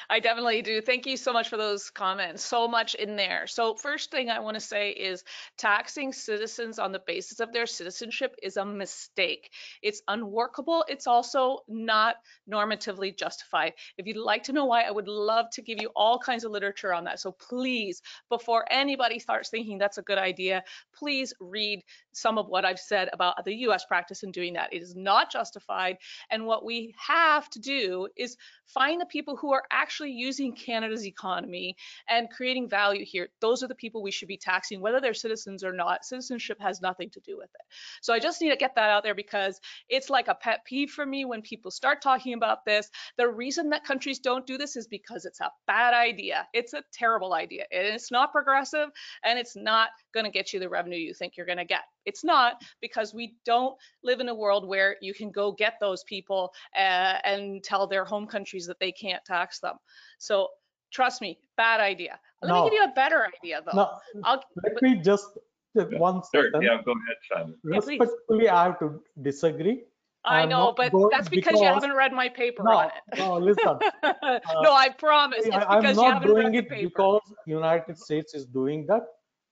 I 0.10 0.20
definitely 0.20 0.62
do. 0.62 0.82
Thank 0.82 1.06
you 1.06 1.18
so 1.18 1.34
much 1.34 1.50
for 1.50 1.58
those 1.58 1.90
comments. 1.90 2.44
So 2.44 2.68
much 2.68 2.96
in 2.96 3.16
there. 3.16 3.48
So 3.48 3.76
first 3.76 4.12
thing 4.12 4.30
I 4.30 4.40
want 4.40 4.56
to 4.56 4.62
say 4.62 4.92
is 4.92 5.24
taxing 5.58 6.14
citizens 6.14 6.80
on 6.80 6.92
the 6.92 7.02
basis 7.06 7.40
of 7.40 7.52
their 7.52 7.66
citizenship 7.66 8.36
is 8.44 8.58
a 8.58 8.66
mistake. 8.66 9.50
It's 9.82 10.02
unworkable. 10.08 10.86
It's 10.88 11.08
also 11.08 11.60
not 11.68 12.18
normatively 12.50 13.18
justified. 13.18 13.74
If 13.98 14.06
you'd 14.06 14.18
like 14.18 14.44
to 14.44 14.54
know 14.54 14.66
why, 14.66 14.84
I 14.84 14.92
would 14.92 15.08
love 15.08 15.50
to 15.54 15.62
give 15.62 15.82
you 15.82 15.90
all 15.96 16.20
kinds 16.20 16.44
of 16.44 16.52
literature 16.52 16.94
on 16.94 17.06
that. 17.06 17.20
So 17.20 17.32
please, 17.32 18.02
before 18.30 18.66
anybody 18.70 19.20
starts 19.20 19.50
thinking 19.50 19.78
that's 19.78 19.98
a 19.98 20.04
good 20.04 20.18
idea, 20.18 20.64
please 20.94 21.34
read 21.40 21.82
some 22.12 22.38
of 22.38 22.48
what 22.48 22.66
I've 22.66 22.80
said 22.80 23.10
about 23.12 23.44
the 23.44 23.56
US 23.68 23.86
practice 23.86 24.24
in 24.24 24.32
doing 24.32 24.54
that. 24.54 24.74
It 24.74 24.82
is 24.82 24.96
not 24.96 25.32
justified. 25.32 25.98
And 26.30 26.46
what 26.46 26.64
we 26.64 26.94
have 26.98 27.50
to 27.52 27.60
do 27.60 28.08
is 28.16 28.38
find 28.68 29.02
the 29.02 29.06
people 29.06 29.36
who 29.36 29.54
are 29.54 29.64
actually 29.72 29.95
using 30.04 30.54
Canada's 30.54 31.06
economy 31.06 31.76
and 32.10 32.30
creating 32.30 32.70
value 32.70 33.06
here. 33.06 33.30
Those 33.42 33.64
are 33.64 33.68
the 33.68 33.76
people 33.76 34.02
we 34.02 34.12
should 34.12 34.28
be 34.28 34.38
taxing, 34.38 34.82
whether 34.82 35.00
they're 35.00 35.14
citizens 35.14 35.64
or 35.64 35.72
not. 35.72 36.06
Citizenship 36.06 36.58
has 36.60 36.82
nothing 36.82 37.10
to 37.12 37.20
do 37.22 37.38
with 37.38 37.50
it. 37.56 37.62
So 38.02 38.14
I 38.14 38.20
just 38.20 38.42
need 38.42 38.50
to 38.50 38.56
get 38.58 38.76
that 38.76 38.90
out 38.90 39.04
there 39.04 39.16
because 39.16 39.60
it's 39.90 40.10
like 40.10 40.28
a 40.28 40.36
pet 40.36 40.66
peeve 40.66 40.90
for 40.90 41.06
me 41.06 41.26
when 41.26 41.42
people 41.42 41.72
start 41.72 42.02
talking 42.02 42.34
about 42.34 42.66
this. 42.66 42.90
The 43.18 43.28
reason 43.28 43.70
that 43.70 43.84
countries 43.86 44.20
don't 44.20 44.46
do 44.46 44.58
this 44.58 44.76
is 44.76 44.88
because 44.88 45.26
it's 45.26 45.42
a 45.42 45.52
bad 45.68 45.94
idea. 45.94 46.48
It's 46.54 46.74
a 46.74 46.84
terrible 46.94 47.34
idea. 47.34 47.66
And 47.72 47.88
it's 47.88 48.12
not 48.12 48.32
progressive 48.32 48.90
and 49.24 49.40
it's 49.40 49.56
not 49.56 49.90
going 50.14 50.26
to 50.26 50.32
get 50.32 50.54
you 50.54 50.60
the 50.60 50.70
revenue 50.70 50.98
you 50.98 51.14
think 51.14 51.38
you're 51.38 51.46
going 51.46 51.58
to 51.58 51.66
get. 51.66 51.84
It's 52.06 52.24
not 52.24 52.62
because 52.82 53.14
we 53.14 53.36
don't 53.46 53.76
live 54.04 54.20
in 54.20 54.30
a 54.30 54.36
world 54.36 54.68
where 54.68 54.96
you 55.02 55.14
can 55.14 55.32
go 55.32 55.52
get 55.52 55.74
those 55.80 56.04
people 56.04 56.54
uh, 56.76 57.18
and 57.24 57.64
tell 57.64 57.88
their 57.88 58.06
home 58.06 58.28
countries 58.28 58.68
that 58.68 58.80
they 58.80 58.92
can't 58.92 59.24
tax 59.26 59.60
them. 59.60 59.76
So 60.18 60.50
trust 60.92 61.22
me, 61.22 61.40
bad 61.58 61.80
idea. 61.80 62.20
Let 62.42 62.50
no. 62.50 62.64
me 62.64 62.70
give 62.70 62.74
you 62.80 62.84
a 62.84 62.94
better 62.94 63.28
idea 63.38 63.62
though. 63.66 63.76
No, 63.76 63.90
I'll, 64.24 64.44
let 64.64 64.82
me 64.82 65.02
just 65.04 65.38
one 65.76 66.22
sure, 66.34 66.46
second. 66.46 66.62
Yeah, 66.62 66.82
go 66.84 66.92
ahead, 66.92 67.18
Simon. 67.32 67.56
Respectfully, 67.64 68.50
I 68.50 68.64
have 68.66 68.80
to 68.80 69.02
disagree. 69.22 69.84
I 70.24 70.42
I'm 70.42 70.50
know, 70.50 70.74
but 70.76 70.92
that's 71.12 71.30
because, 71.30 71.54
because, 71.54 71.62
you 71.62 71.68
haven't 71.68 71.94
read 71.94 72.12
my 72.12 72.30
paper 72.30 72.64
no, 72.64 72.72
on 72.72 72.86
it. 72.88 73.20
No, 73.20 73.38
listen. 73.38 73.78
Uh, 74.04 74.40
no, 74.62 74.74
I 74.74 74.90
promise. 74.90 75.46
It's 75.46 75.56
I, 75.56 75.60
because 75.60 75.70
I'm 75.70 75.90
you 75.90 75.96
not 75.96 76.14
haven't 76.14 76.30
doing 76.30 76.48
read 76.48 76.56
it 76.56 76.70
the 76.70 76.76
paper. 76.76 76.90
because 76.90 77.22
United 77.46 77.98
States 77.98 78.34
is 78.34 78.46
doing 78.46 78.86
that. 78.88 79.04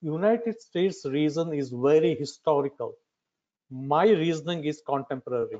United 0.01 0.59
States 0.61 1.05
reason 1.05 1.53
is 1.53 1.69
very 1.69 2.15
historical. 2.15 2.93
My 3.69 4.05
reasoning 4.05 4.63
is 4.65 4.81
contemporary. 4.85 5.57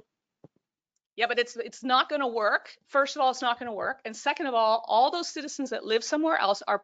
Yeah, 1.16 1.28
but 1.28 1.38
it's 1.39 1.55
it's 1.55 1.84
not 1.84 2.09
going 2.09 2.22
to 2.22 2.28
work. 2.28 2.76
First 2.88 3.16
of 3.16 3.22
all, 3.22 3.30
it's 3.30 3.41
not 3.41 3.59
going 3.59 3.68
to 3.68 3.76
work, 3.76 3.99
and 4.05 4.16
second 4.16 4.47
of 4.47 4.53
all, 4.53 4.84
all 4.88 5.11
those 5.11 5.28
citizens 5.28 5.70
that 5.70 5.86
live 5.86 6.03
somewhere 6.03 6.38
else 6.38 6.64
are 6.68 6.84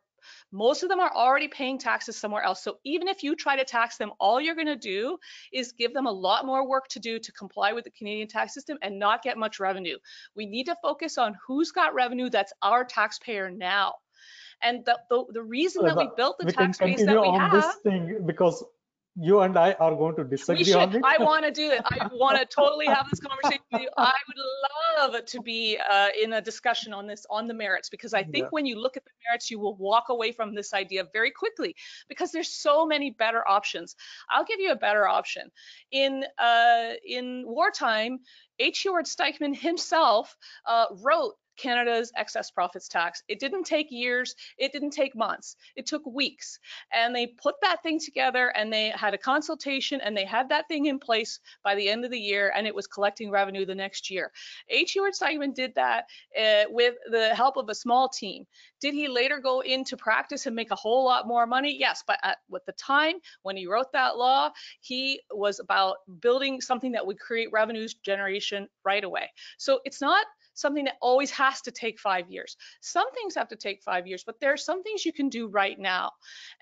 most 0.52 0.84
of 0.84 0.90
them 0.90 1.00
are 1.00 1.12
already 1.14 1.48
paying 1.48 1.78
taxes 1.78 2.16
somewhere 2.18 2.44
else. 2.44 2.64
So 2.64 2.78
even 2.84 3.08
if 3.08 3.24
you 3.24 3.36
try 3.36 3.56
to 3.56 3.64
tax 3.64 3.98
them, 3.98 4.12
all 4.20 4.40
you're 4.42 4.56
going 4.56 4.68
to 4.68 4.76
do 4.76 5.18
is 5.54 5.72
give 5.72 5.94
them 5.94 6.06
a 6.06 6.12
lot 6.12 6.46
more 6.46 6.68
work 6.68 6.88
to 6.90 7.00
do 7.00 7.20
to 7.20 7.32
comply 7.32 7.74
with 7.74 7.84
the 7.84 7.92
Canadian 7.92 8.28
tax 8.28 8.54
system 8.54 8.78
and 8.82 9.00
not 9.00 9.22
get 9.24 9.38
much 9.38 9.60
revenue. 9.60 9.98
We 10.36 10.46
need 10.46 10.66
to 10.66 10.76
focus 10.82 11.18
on 11.18 11.38
who's 11.46 11.72
got 11.72 11.94
revenue 11.94 12.30
that's 12.30 12.54
our 12.62 12.84
taxpayer 12.86 13.50
now. 13.50 13.96
And 14.62 14.84
the, 14.86 15.00
the, 15.10 15.24
the 15.32 15.44
reason 15.44 15.86
that 15.86 15.96
we 15.96 16.10
built 16.18 16.38
the 16.38 16.48
we 16.48 16.52
tax 16.52 16.78
base 16.78 17.06
that 17.06 17.22
we 17.22 17.32
have. 17.32 17.52
this 17.54 17.76
thing 17.84 18.20
because 18.26 18.64
you 19.16 19.42
and 19.42 19.58
I 19.58 19.74
are 19.74 19.96
going 19.96 20.16
to 20.16 20.24
disagree 20.24 20.64
should. 20.64 20.76
on 20.76 20.96
it. 20.96 21.02
I 21.04 21.18
want 21.24 21.46
to 21.46 21.52
do 21.52 21.72
it. 21.72 21.82
I 21.86 22.08
want 22.14 22.38
to 22.38 22.46
totally 22.46 22.86
have 22.86 23.10
this 23.10 23.20
conversation 23.20 23.62
with 23.72 23.82
you. 23.82 23.90
I 23.98 24.14
would 24.28 25.12
love 25.14 25.26
to 25.26 25.42
be 25.42 25.78
uh, 25.78 26.10
in 26.22 26.34
a 26.34 26.42
discussion 26.42 26.94
on 26.94 27.08
this, 27.08 27.26
on 27.30 27.48
the 27.48 27.54
merits, 27.54 27.90
because 27.90 28.14
I 28.14 28.24
think 28.24 28.44
Yeah. 28.46 28.50
when 28.52 28.66
you 28.66 28.80
look 28.80 28.98
at 28.98 29.04
the 29.04 29.12
merits, 29.28 29.50
you 29.52 29.60
will 29.60 29.76
walk 29.76 30.06
away 30.10 30.32
from 30.32 30.56
this 30.56 30.74
idea 30.74 31.06
very 31.12 31.32
quickly, 31.32 31.76
because 32.08 32.32
there's 32.32 32.50
so 32.50 32.86
many 32.86 33.12
better 33.12 33.48
options. 33.48 33.96
I'll 34.30 34.46
give 34.46 34.60
you 34.60 34.72
a 34.72 34.76
better 34.78 35.08
option. 35.08 35.50
In 35.92 36.26
uh, 36.38 36.92
in 37.06 37.44
wartime, 37.46 38.20
H. 38.60 38.80
Heward 38.82 39.06
Stikeman 39.06 39.58
himself 39.58 40.36
uh, 40.66 40.86
wrote 41.02 41.36
Canada's 41.60 42.12
excess 42.16 42.50
profits 42.52 42.88
tax. 42.88 43.24
It 43.28 43.40
didn't 43.40 43.64
take 43.64 43.92
years, 43.92 44.36
it 44.58 44.72
didn't 44.72 44.92
take 44.92 45.16
months, 45.16 45.56
it 45.76 45.86
took 45.86 46.06
weeks. 46.06 46.60
And 46.94 47.16
they 47.16 47.28
put 47.28 47.56
that 47.62 47.84
thing 47.84 48.00
together 48.00 48.50
and 48.56 48.72
they 48.72 48.90
had 48.90 49.14
a 49.14 49.18
consultation 49.18 50.02
and 50.02 50.16
they 50.16 50.26
had 50.26 50.50
that 50.50 50.68
thing 50.68 50.86
in 50.86 51.00
place 51.00 51.40
by 51.64 51.76
the 51.76 51.90
end 51.90 52.06
of 52.06 52.12
the 52.12 52.20
year 52.20 52.52
and 52.56 52.66
it 52.66 52.74
was 52.74 52.88
collecting 52.88 53.30
revenue 53.30 53.66
the 53.66 53.76
next 53.76 54.10
year. 54.10 54.32
H. 54.70 54.98
Stikeman 55.12 55.54
did 55.54 55.76
that 55.76 56.06
uh, 56.40 56.64
with 56.70 56.96
the 57.12 57.36
help 57.36 57.58
of 57.58 57.70
a 57.70 57.76
small 57.76 58.10
team. 58.10 58.46
Did 58.80 58.94
he 58.94 59.08
later 59.08 59.40
go 59.40 59.62
into 59.62 59.98
practice 59.98 60.46
and 60.46 60.56
make 60.56 60.72
a 60.72 60.76
whole 60.76 61.04
lot 61.04 61.28
more 61.28 61.46
money? 61.46 61.76
Yes, 61.78 62.04
but 62.06 62.20
at, 62.24 62.38
with 62.50 62.66
the 62.66 62.72
time 62.74 63.16
when 63.42 63.58
he 63.58 63.68
wrote 63.68 63.92
that 63.92 64.18
law, 64.18 64.52
he 64.80 65.22
was 65.32 65.60
about 65.60 65.98
building 66.22 66.62
something 66.62 66.92
that 66.94 67.06
would 67.06 67.20
create 67.20 67.50
revenues 67.52 67.94
generation 67.94 68.68
right 68.84 69.04
away. 69.04 69.30
So 69.58 69.80
it's 69.84 70.02
not 70.02 70.26
something 70.60 70.86
that 70.86 70.98
always 71.02 71.32
has 71.32 71.62
to 71.62 71.72
take 71.72 72.00
five 72.00 72.30
years. 72.30 72.58
Some 72.82 73.12
things 73.14 73.36
have 73.36 73.48
to 73.50 73.56
take 73.56 73.82
five 73.82 74.08
years, 74.08 74.24
but 74.24 74.40
there 74.40 74.54
are 74.54 74.58
some 74.58 74.84
things 74.84 75.06
you 75.06 75.14
can 75.14 75.30
do 75.30 75.48
right 75.48 75.80
now. 75.80 76.12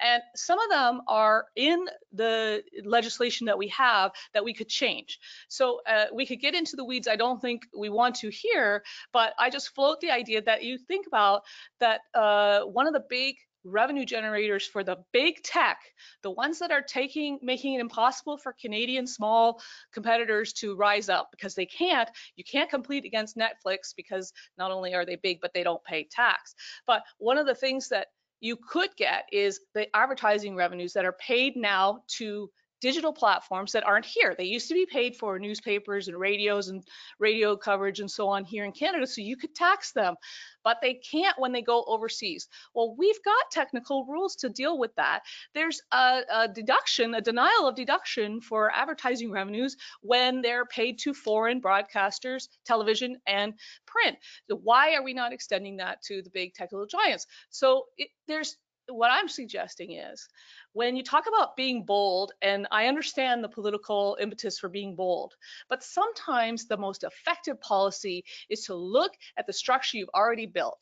And 0.01 0.21
some 0.35 0.59
of 0.59 0.69
them 0.69 1.01
are 1.07 1.45
in 1.55 1.85
the 2.13 2.63
legislation 2.83 3.45
that 3.47 3.57
we 3.57 3.67
have 3.69 4.11
that 4.33 4.43
we 4.43 4.53
could 4.53 4.69
change. 4.69 5.19
So 5.47 5.81
uh, 5.87 6.05
we 6.13 6.25
could 6.25 6.39
get 6.39 6.55
into 6.55 6.75
the 6.75 6.85
weeds. 6.85 7.07
I 7.07 7.15
don't 7.15 7.41
think 7.41 7.63
we 7.77 7.89
want 7.89 8.15
to 8.15 8.29
here, 8.29 8.83
but 9.13 9.33
I 9.39 9.49
just 9.49 9.73
float 9.75 9.99
the 9.99 10.11
idea 10.11 10.41
that 10.43 10.63
you 10.63 10.77
think 10.77 11.07
about 11.07 11.43
that 11.79 12.01
uh, 12.13 12.61
one 12.61 12.87
of 12.87 12.93
the 12.93 13.03
big 13.09 13.35
revenue 13.67 14.05
generators 14.05 14.65
for 14.65 14.83
the 14.83 14.97
big 15.13 15.43
tech, 15.43 15.77
the 16.23 16.31
ones 16.31 16.59
that 16.59 16.71
are 16.71 16.81
taking, 16.81 17.39
making 17.41 17.75
it 17.75 17.81
impossible 17.81 18.37
for 18.37 18.53
Canadian 18.53 19.07
small 19.07 19.61
competitors 19.93 20.53
to 20.53 20.75
rise 20.75 21.09
up 21.09 21.29
because 21.31 21.55
they 21.55 21.65
can't. 21.65 22.09
You 22.35 22.43
can't 22.43 22.69
compete 22.69 23.05
against 23.05 23.37
Netflix 23.37 23.93
because 23.95 24.33
not 24.57 24.71
only 24.71 24.93
are 24.93 25.05
they 25.05 25.15
big, 25.15 25.39
but 25.41 25.53
they 25.53 25.63
don't 25.63 25.83
pay 25.83 26.07
tax. 26.09 26.55
But 26.85 27.03
one 27.17 27.37
of 27.37 27.45
the 27.45 27.55
things 27.55 27.89
that 27.89 28.07
you 28.39 28.55
could 28.55 28.95
get 28.95 29.25
is 29.31 29.59
the 29.73 29.87
advertising 29.95 30.55
revenues 30.55 30.93
that 30.93 31.05
are 31.05 31.13
paid 31.13 31.55
now 31.55 32.03
to 32.07 32.49
digital 32.81 33.13
platforms 33.13 33.71
that 33.71 33.85
aren't 33.85 34.05
here. 34.05 34.35
They 34.37 34.45
used 34.45 34.67
to 34.67 34.73
be 34.73 34.85
paid 34.85 35.15
for 35.15 35.39
newspapers 35.39 36.07
and 36.07 36.19
radios 36.19 36.67
and 36.67 36.83
radio 37.19 37.55
coverage 37.55 37.99
and 37.99 38.09
so 38.09 38.29
on 38.29 38.45
here 38.45 38.65
in 38.65 38.71
Canada, 38.71 39.07
so 39.07 39.21
you 39.21 39.37
could 39.37 39.55
tax 39.55 39.91
them, 39.91 40.15
but 40.63 40.77
they 40.81 40.95
can't 40.95 41.39
when 41.39 41.51
they 41.51 41.61
go 41.61 41.83
overseas. 41.87 42.47
Well, 42.73 42.95
we've 42.97 43.23
got 43.23 43.51
technical 43.51 44.05
rules 44.05 44.35
to 44.37 44.49
deal 44.49 44.77
with 44.77 44.93
that. 44.95 45.21
There's 45.53 45.81
a, 45.91 46.21
a 46.31 46.47
deduction, 46.47 47.13
a 47.15 47.21
denial 47.21 47.67
of 47.67 47.75
deduction 47.75 48.41
for 48.41 48.71
advertising 48.73 49.31
revenues 49.31 49.77
when 50.01 50.41
they're 50.41 50.65
paid 50.65 50.99
to 50.99 51.13
foreign 51.13 51.61
broadcasters, 51.61 52.47
television 52.65 53.17
and 53.25 53.53
print. 53.85 54.17
So 54.49 54.59
why 54.61 54.95
are 54.95 55.03
we 55.03 55.13
not 55.13 55.33
extending 55.33 55.77
that 55.77 56.01
to 56.03 56.21
the 56.21 56.29
big 56.29 56.53
technical 56.53 56.85
giants? 56.85 57.25
So 57.49 57.85
it, 57.97 58.09
there's 58.27 58.57
what 58.89 59.11
I'm 59.11 59.27
suggesting 59.27 59.93
is 59.93 60.27
when 60.73 60.95
you 60.95 61.03
talk 61.03 61.25
about 61.27 61.55
being 61.55 61.83
bold, 61.83 62.33
and 62.41 62.67
I 62.71 62.87
understand 62.87 63.43
the 63.43 63.49
political 63.49 64.17
impetus 64.19 64.59
for 64.59 64.69
being 64.69 64.95
bold, 64.95 65.33
but 65.69 65.83
sometimes 65.83 66.67
the 66.67 66.77
most 66.77 67.03
effective 67.03 67.59
policy 67.61 68.23
is 68.49 68.65
to 68.65 68.75
look 68.75 69.11
at 69.37 69.47
the 69.47 69.53
structure 69.53 69.97
you've 69.97 70.09
already 70.15 70.45
built, 70.45 70.81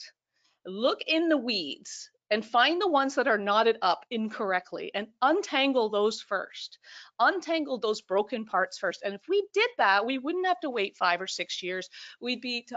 look 0.66 1.02
in 1.08 1.30
the 1.30 1.38
weeds, 1.38 2.10
and 2.32 2.44
find 2.44 2.82
the 2.82 2.90
ones 2.90 3.16
that 3.16 3.28
are 3.28 3.38
knotted 3.38 3.78
up 3.82 4.04
incorrectly 4.10 4.92
and 4.96 5.08
untangle 5.22 5.90
those 5.90 6.22
first. 6.22 6.80
Untangle 7.20 7.78
those 7.78 8.02
broken 8.02 8.46
parts 8.46 8.80
first. 8.80 9.04
And 9.04 9.14
if 9.14 9.22
we 9.30 9.48
did 9.54 9.70
that, 9.78 10.06
we 10.06 10.18
wouldn't 10.18 10.48
have 10.48 10.60
to 10.62 10.72
wait 10.72 10.98
five 10.98 11.22
or 11.22 11.28
six 11.28 11.62
years. 11.62 11.88
We'd 12.20 12.42
be 12.42 12.68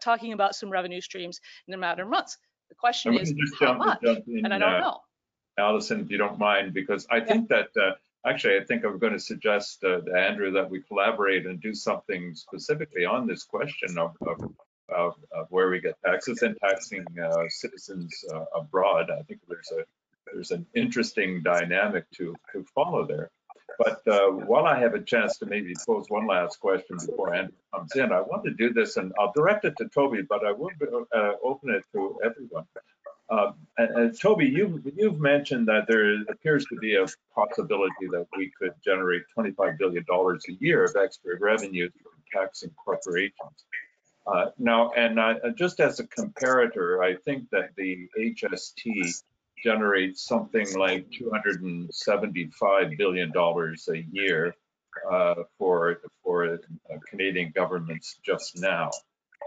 talking 0.00 0.32
about 0.32 0.56
some 0.56 0.70
revenue 0.70 1.00
streams 1.00 1.40
in 1.68 1.74
a 1.74 1.78
matter 1.78 2.02
of 2.02 2.08
months. 2.08 2.36
The 2.74 2.80
question 2.80 3.14
is 3.14 3.32
how 3.60 3.74
much? 3.74 4.02
in, 4.02 4.44
And 4.44 4.52
I 4.52 4.58
don't 4.58 4.74
uh, 4.74 4.80
know. 4.80 5.00
Allison, 5.58 6.00
if 6.00 6.10
you 6.10 6.18
don't 6.18 6.38
mind, 6.38 6.74
because 6.74 7.06
I 7.08 7.20
think 7.20 7.48
that, 7.48 7.68
uh, 7.80 7.92
actually, 8.26 8.56
I 8.58 8.64
think 8.64 8.84
I'm 8.84 8.98
going 8.98 9.12
to 9.12 9.20
suggest, 9.20 9.84
uh, 9.84 10.00
to 10.00 10.12
Andrew, 10.12 10.50
that 10.52 10.68
we 10.68 10.80
collaborate 10.80 11.46
and 11.46 11.60
do 11.60 11.74
something 11.74 12.34
specifically 12.34 13.04
on 13.04 13.28
this 13.28 13.44
question 13.44 13.96
of, 13.96 14.16
of, 14.26 14.52
of, 14.88 15.14
of 15.30 15.46
where 15.50 15.70
we 15.70 15.80
get 15.80 15.94
taxes 16.04 16.42
and 16.42 16.56
taxing 16.60 17.06
uh, 17.22 17.44
citizens 17.48 18.12
uh, 18.34 18.44
abroad. 18.56 19.10
I 19.10 19.22
think 19.22 19.40
there's 19.48 19.70
a, 19.70 19.84
there's 20.32 20.50
an 20.50 20.66
interesting 20.74 21.42
dynamic 21.42 22.10
to, 22.16 22.34
to 22.52 22.64
follow 22.74 23.06
there. 23.06 23.30
But 23.78 24.06
uh, 24.06 24.28
while 24.30 24.66
I 24.66 24.78
have 24.78 24.94
a 24.94 25.00
chance 25.02 25.38
to 25.38 25.46
maybe 25.46 25.74
pose 25.86 26.06
one 26.08 26.26
last 26.26 26.60
question 26.60 26.96
before 26.98 27.34
Andrew 27.34 27.54
comes 27.74 27.94
in, 27.96 28.12
I 28.12 28.20
want 28.20 28.44
to 28.44 28.52
do 28.52 28.72
this, 28.72 28.96
and 28.96 29.12
I'll 29.18 29.32
direct 29.34 29.64
it 29.64 29.74
to 29.78 29.88
Toby, 29.88 30.22
but 30.22 30.46
I 30.46 30.52
will 30.52 30.70
uh, 31.14 31.32
open 31.42 31.70
it 31.70 31.84
to 31.92 32.18
everyone. 32.24 32.66
Uh, 33.28 33.52
and, 33.78 33.90
and 33.96 34.20
Toby, 34.20 34.46
you've, 34.46 34.82
you've 34.96 35.18
mentioned 35.18 35.66
that 35.68 35.86
there 35.88 36.22
appears 36.28 36.66
to 36.66 36.76
be 36.76 36.96
a 36.96 37.06
possibility 37.34 38.06
that 38.12 38.26
we 38.36 38.52
could 38.58 38.72
generate 38.84 39.22
$25 39.36 39.78
billion 39.78 40.04
a 40.08 40.52
year 40.60 40.84
of 40.84 40.94
extra 40.96 41.38
revenue 41.40 41.88
from 42.02 42.12
taxing 42.32 42.70
corporations. 42.84 43.64
Uh, 44.26 44.46
now, 44.58 44.90
and 44.92 45.18
just 45.56 45.80
as 45.80 46.00
a 46.00 46.04
comparator, 46.04 47.04
I 47.04 47.16
think 47.16 47.50
that 47.50 47.70
the 47.76 48.08
HST 48.18 49.22
generates 49.64 50.22
something 50.22 50.66
like 50.78 51.10
$275 51.10 52.98
billion 52.98 53.32
a 53.34 54.04
year 54.12 54.54
uh, 55.10 55.34
for, 55.58 56.00
for 56.22 56.44
uh, 56.54 56.58
Canadian 57.08 57.50
governments 57.54 58.18
just 58.24 58.60
now. 58.60 58.90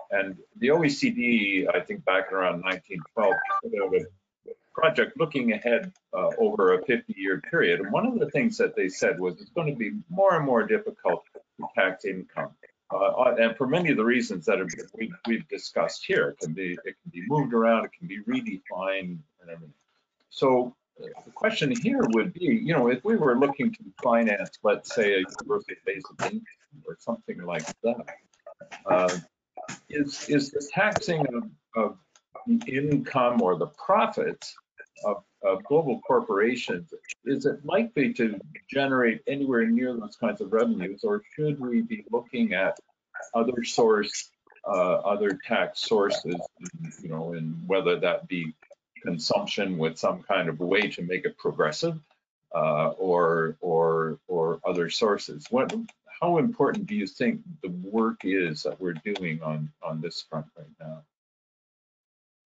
And 0.09 0.38
the 0.57 0.70
OECD, 0.70 1.68
I 1.74 1.82
think 1.82 2.03
back 2.03 2.32
around 2.32 2.63
1912, 2.63 3.34
put 3.61 3.72
out 3.84 3.93
a 3.95 4.05
project 4.74 5.18
looking 5.20 5.51
ahead 5.51 5.91
uh, 6.13 6.30
over 6.39 6.74
a 6.74 6.84
50-year 6.84 7.41
period. 7.51 7.82
And 7.82 7.91
one 7.91 8.07
of 8.07 8.20
the 8.20 8.30
things 8.32 8.57
that 8.57 8.76
they 8.76 8.89
said 8.89 9.20
was 9.20 9.39
it's 9.39 9.51
going 9.51 9.68
to 9.68 9.76
be 9.76 9.91
more 10.09 10.36
and 10.36 10.45
more 10.45 10.63
difficult 10.65 11.24
to 11.34 11.68
tax 11.76 12.05
income. 12.05 12.51
Uh, 12.89 13.36
and 13.38 13.55
for 13.57 13.68
many 13.68 13.91
of 13.91 13.97
the 13.97 14.05
reasons 14.05 14.45
that 14.45 14.59
we've, 14.97 15.11
we've 15.28 15.47
discussed 15.49 16.05
here, 16.07 16.30
it 16.30 16.39
can 16.39 16.53
be 16.53 16.72
it 16.86 16.95
can 17.01 17.11
be 17.11 17.22
moved 17.28 17.53
around, 17.53 17.84
it 17.84 17.91
can 17.99 18.07
be 18.07 18.20
redefined, 18.22 19.18
and 19.41 19.49
everything. 19.49 19.74
So 20.30 20.75
uh, 21.01 21.07
the 21.25 21.32
question 21.32 21.73
here 21.82 22.01
would 22.09 22.34
be, 22.34 22.45
you 22.45 22.73
know, 22.73 22.89
if 22.89 23.03
we 23.03 23.15
were 23.15 23.38
looking 23.38 23.71
to 23.73 23.84
finance, 24.03 24.51
let's 24.63 24.93
say, 24.93 25.13
a 25.13 25.17
university-based 25.17 26.05
or 26.86 26.97
something 26.99 27.41
like 27.43 27.65
that, 27.84 28.05
uh, 28.86 29.17
is 29.89 30.30
is 30.30 30.51
the 30.51 30.65
taxing 30.73 31.25
of, 31.36 31.43
of 31.75 31.97
the 32.47 32.78
income 32.78 33.41
or 33.41 33.57
the 33.57 33.67
profits 33.67 34.55
of, 35.05 35.23
of 35.43 35.63
global 35.65 35.99
corporations 36.01 36.93
is 37.25 37.45
it 37.45 37.63
likely 37.65 38.13
to 38.13 38.39
generate 38.71 39.21
anywhere 39.28 39.67
near 39.67 39.93
those 39.93 40.15
kinds 40.15 40.41
of 40.41 40.51
revenues 40.51 41.01
or 41.03 41.21
should 41.36 41.59
we 41.59 41.82
be 41.82 42.03
looking 42.11 42.53
at 42.53 42.78
other 43.34 43.63
source 43.63 44.30
uh, 44.67 44.95
other 44.95 45.39
tax 45.45 45.82
sources 45.82 46.36
you 47.01 47.09
know 47.09 47.34
and 47.34 47.55
whether 47.67 47.99
that 47.99 48.28
be 48.28 48.53
consumption 49.03 49.77
with 49.77 49.97
some 49.97 50.23
kind 50.23 50.49
of 50.49 50.59
way 50.59 50.89
to 50.89 51.01
make 51.01 51.25
it 51.25 51.37
progressive 51.37 51.99
uh, 52.55 52.89
or 52.89 53.57
or 53.61 54.19
or 54.27 54.59
other 54.65 54.89
sources 54.89 55.45
what 55.49 55.73
how 56.21 56.37
important 56.37 56.87
do 56.87 56.95
you 56.95 57.07
think 57.07 57.41
the 57.61 57.69
work 57.69 58.21
is 58.23 58.63
that 58.63 58.79
we're 58.79 58.93
doing 58.93 59.41
on 59.41 59.71
on 59.83 60.01
this 60.01 60.25
front 60.29 60.45
right 60.57 60.67
now? 60.79 61.03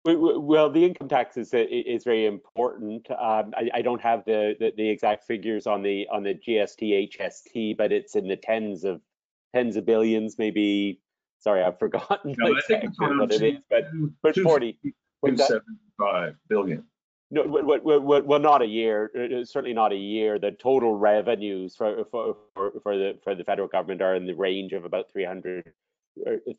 Well, 0.05 0.69
the 0.71 0.85
income 0.85 1.09
tax 1.09 1.37
is 1.37 1.51
is 1.53 2.03
very 2.03 2.25
important. 2.25 3.09
Um, 3.11 3.53
I, 3.55 3.69
I, 3.75 3.81
don't 3.81 4.01
have 4.01 4.23
the, 4.25 4.55
the, 4.57 4.71
the 4.75 4.89
exact 4.89 5.25
figures 5.25 5.67
on 5.67 5.83
the 5.83 6.07
on 6.09 6.23
the 6.23 6.35
GST 6.35 7.11
HST, 7.13 7.77
but 7.77 7.91
it's 7.91 8.15
in 8.15 8.27
the 8.27 8.37
tens 8.37 8.85
of 8.85 9.01
tens 9.53 9.75
of 9.75 9.85
billions, 9.85 10.37
maybe. 10.37 11.01
Sorry, 11.41 11.61
I've 11.63 11.79
forgotten 11.79 12.35
no, 12.37 12.53
exactly 12.53 12.89
what 13.17 13.33
it 13.33 13.41
is, 13.41 13.59
but 13.69 13.83
but 14.23 14.35
two, 14.35 14.43
40. 14.43 14.77
275 15.99 16.35
billion. 16.47 16.83
No, 17.31 17.43
well, 17.45 18.39
not 18.39 18.63
a 18.63 18.65
year. 18.65 19.11
Uh, 19.15 19.45
certainly 19.45 19.73
not 19.73 19.91
a 19.91 19.97
year. 19.97 20.39
The 20.39 20.51
total 20.51 20.95
revenues 20.95 21.75
for 21.75 22.03
for 22.05 22.35
for, 22.55 22.71
for 22.81 22.97
the 22.97 23.19
for 23.23 23.35
the 23.35 23.43
federal 23.43 23.67
government 23.67 24.01
are 24.01 24.15
in 24.15 24.25
the 24.25 24.33
range 24.33 24.73
of 24.73 24.83
about 24.83 25.11
300 25.11 25.71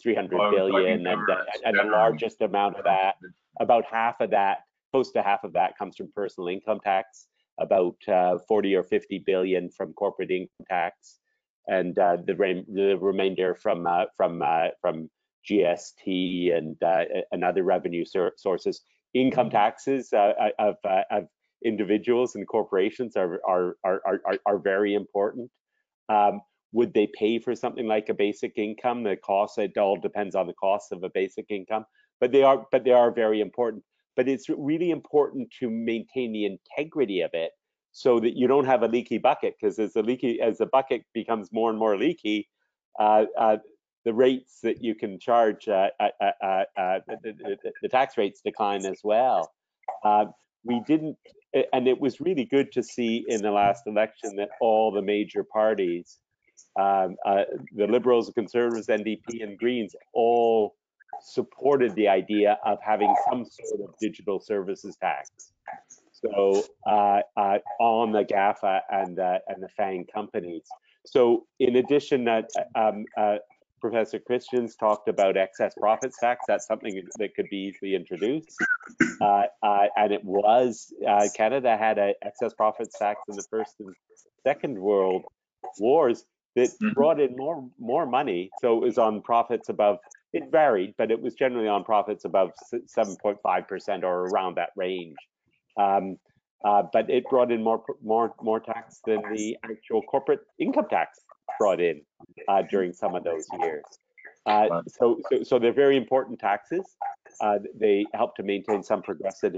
300 0.01 0.39
well, 0.39 0.51
billion, 0.51 1.07
and, 1.07 1.21
and 1.65 1.79
the 1.79 1.85
largest 1.85 2.41
amount 2.41 2.77
of 2.77 2.85
that, 2.85 3.17
about 3.61 3.85
half 3.85 4.21
of 4.21 4.31
that, 4.31 4.59
close 4.93 5.11
to 5.13 5.23
half 5.23 5.45
of 5.45 5.53
that, 5.53 5.77
comes 5.77 5.97
from 5.97 6.11
personal 6.15 6.49
income 6.49 6.81
tax. 6.83 7.27
About 7.59 7.97
uh, 8.09 8.39
40 8.49 8.75
or 8.77 8.83
50 8.83 9.19
billion 9.27 9.69
from 9.69 9.93
corporate 9.93 10.31
income 10.31 10.65
tax, 10.67 11.19
and 11.67 11.99
uh, 11.99 12.17
the 12.25 12.35
re 12.35 12.65
the 12.73 12.97
remainder 12.97 13.55
from 13.55 13.87
uh, 13.87 14.05
from 14.17 14.41
uh, 14.41 14.69
from 14.81 15.11
GST 15.51 16.57
and 16.57 16.83
uh, 16.83 17.05
and 17.33 17.45
other 17.45 17.63
revenue 17.63 18.05
sources 18.37 18.81
income 19.15 19.51
taxes 19.51 20.13
uh, 20.13 20.33
uh, 20.41 20.51
of, 20.59 20.77
uh, 20.85 21.03
of 21.11 21.25
individuals 21.65 22.35
and 22.35 22.47
corporations 22.47 23.17
are, 23.17 23.41
are, 23.47 23.77
are, 23.85 24.01
are, 24.07 24.39
are 24.47 24.59
very 24.59 24.95
important. 24.95 25.51
Um, 26.09 26.41
would 26.73 26.95
they 26.95 27.09
pay 27.19 27.39
for 27.39 27.55
something 27.55 27.87
like 27.87 28.09
a 28.09 28.15
basic 28.15 28.53
income? 28.57 29.03
The 29.03 29.17
cost, 29.17 29.59
it 29.59 29.77
all 29.77 29.99
depends 30.01 30.35
on 30.35 30.47
the 30.47 30.55
cost 30.55 30.93
of 30.93 31.03
a 31.03 31.11
basic 31.13 31.47
income, 31.51 31.85
but 32.21 32.33
they 32.33 32.43
are, 32.43 32.65
but 32.71 32.85
they 32.85 32.93
are 32.93 33.11
very 33.11 33.41
important. 33.41 33.83
But 34.17 34.29
it's 34.29 34.49
really 34.49 34.91
important 34.91 35.49
to 35.61 35.71
maintain 35.71 36.33
the 36.33 36.47
integrity 36.47 37.23
of 37.23 37.31
it 37.33 37.53
so 37.93 38.21
that 38.21 38.37
you 38.37 38.47
don't 38.47 38.67
have 38.67 38.83
a 38.83 38.89
leaky 38.89 39.19
bucket 39.19 39.55
because 39.61 39.79
as 39.79 39.95
the 39.95 40.03
leaky, 40.03 40.41
as 40.41 40.59
the 40.59 40.67
bucket 40.67 41.03
becomes 41.13 41.53
more 41.53 41.71
and 41.71 41.79
more 41.79 41.97
leaky, 41.97 42.49
uh, 43.01 43.25
uh, 43.39 43.57
the 44.05 44.15
rates 44.15 44.61
that 44.63 44.83
you 44.83 44.95
can 44.95 45.19
charge, 45.19 45.69
uh, 45.69 45.89
uh, 46.01 46.09
uh, 46.21 46.65
uh 46.77 46.99
the, 47.23 47.57
the, 47.83 47.89
tax 47.89 48.17
rates 48.17 48.41
decline 48.43 48.87
as 48.87 49.01
well. 49.05 49.53
Uh, 50.05 50.27
we 50.65 50.81
didn't, 50.87 51.17
and 51.73 51.87
it 51.87 52.01
was 52.01 52.21
really 52.21 52.45
good 52.45 52.73
to 52.73 52.83
see 52.83 53.25
in 53.29 53.43
the 53.43 53.51
last 53.51 53.87
election 53.87 54.37
that 54.37 54.51
all 54.61 54.91
the 54.91 55.03
major 55.03 55.45
parties, 55.45 56.19
um, 56.79 57.17
uh, 57.27 57.43
the 57.75 57.87
Liberals, 57.87 58.27
the 58.27 58.33
Conservatives, 58.33 58.87
NDP, 58.87 59.43
and 59.43 59.59
Greens, 59.59 59.95
all 60.15 60.77
supported 61.23 61.95
the 61.95 62.09
idea 62.09 62.59
of 62.65 62.79
having 62.83 63.15
some 63.29 63.45
sort 63.45 63.81
of 63.83 63.95
digital 64.01 64.41
services 64.41 64.97
tax. 64.97 65.31
So 66.13 66.65
on 66.87 68.13
the 68.13 68.25
GAFA 68.25 68.81
and 68.91 69.19
and 69.19 69.63
the 69.63 69.69
FANG 69.77 70.07
companies. 70.13 70.63
So 71.07 71.47
in 71.59 71.77
addition, 71.77 72.25
that 72.25 72.51
um, 72.75 73.05
uh, 73.17 73.37
Professor 73.81 74.19
Christians 74.19 74.77
talked 74.77 75.09
about 75.09 75.37
excess 75.37 75.75
profits 75.75 76.19
tax. 76.19 76.45
That's 76.47 76.67
something 76.67 77.03
that 77.19 77.35
could 77.35 77.49
be 77.51 77.57
easily 77.73 77.95
introduced. 77.95 78.57
Uh, 79.21 79.45
uh, 79.63 79.87
and 79.97 80.13
it 80.13 80.25
was, 80.25 80.93
uh, 81.07 81.29
Canada 81.37 81.77
had 81.77 81.99
an 81.99 82.15
excess 82.23 82.55
profits 82.55 82.99
tax 82.99 83.21
in 83.29 83.37
the 83.37 83.45
First 83.51 83.75
and 83.79 83.95
Second 84.43 84.79
World 84.79 85.25
Wars 85.79 86.25
that 86.57 86.71
Mhm. 86.81 86.95
brought 86.95 87.21
in 87.21 87.37
more 87.37 87.69
more 87.79 88.07
money. 88.07 88.51
So 88.61 88.79
it 88.79 88.81
was 88.81 88.99
on 88.99 89.23
profits 89.23 89.69
above, 89.69 89.99
it 90.33 90.51
varied, 90.51 90.95
but 90.97 91.11
it 91.11 91.21
was 91.21 91.35
generally 91.35 91.69
on 91.69 91.85
profits 91.85 92.25
above 92.25 92.53
7.5% 92.87 94.05
or 94.05 94.25
around 94.27 94.57
that 94.57 94.71
range. 94.75 95.17
Um, 95.77 96.19
uh, 96.65 96.83
but 96.93 97.09
it 97.11 97.25
brought 97.31 97.53
in 97.53 97.63
more 97.63 97.85
more 98.03 98.35
more 98.43 98.61
tax 98.61 99.01
than 99.07 99.23
the 99.35 99.57
actual 99.65 100.03
corporate 100.03 100.41
income 100.59 100.89
tax 100.89 101.21
brought 101.59 101.81
in 101.81 102.03
uh, 102.49 102.63
during 102.63 102.93
some 102.93 103.15
of 103.15 103.25
those 103.25 103.47
years. 103.61 103.85
Uh, 104.47 104.83
so, 104.89 105.21
so, 105.31 105.43
so, 105.43 105.59
they're 105.59 105.73
very 105.73 105.97
important 105.97 106.39
taxes. 106.39 106.97
Uh, 107.41 107.59
they 107.79 108.07
help 108.15 108.35
to 108.37 108.43
maintain 108.43 108.83
some 108.83 109.03
progressive 109.03 109.53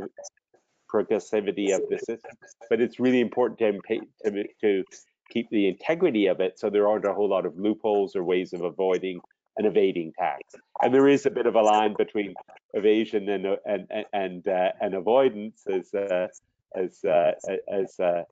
progressivity 0.93 1.75
of 1.75 1.83
the 1.89 1.99
system, 1.99 2.33
but 2.69 2.81
it's 2.81 2.99
really 3.01 3.21
important 3.21 3.59
to, 3.59 4.01
to, 4.25 4.45
to 4.61 4.85
keep 5.31 5.49
the 5.51 5.69
integrity 5.69 6.27
of 6.27 6.41
it 6.41 6.59
so 6.59 6.69
there 6.69 6.89
aren't 6.89 7.07
a 7.07 7.15
whole 7.15 7.29
lot 7.29 7.47
of 7.47 7.57
loopholes 7.57 8.15
or 8.15 8.23
ways 8.25 8.53
of 8.53 8.63
avoiding 8.63 9.21
and 9.57 9.67
evading 9.67 10.13
tax. 10.19 10.43
And 10.83 10.95
there 10.95 11.09
is 11.09 11.27
a 11.27 11.31
bit 11.31 11.47
of 11.47 11.55
a 11.55 11.63
line 11.63 11.95
between 11.97 12.35
evasion 12.75 13.29
and 13.29 13.47
and 13.67 13.87
and 14.13 14.49
uh, 14.49 14.73
and 14.81 14.95
avoidance, 14.95 15.65
as 15.67 15.93
uh, 15.95 16.29
as 16.75 17.05
uh, 17.05 17.33
as 17.71 18.01
uh, 18.01 18.23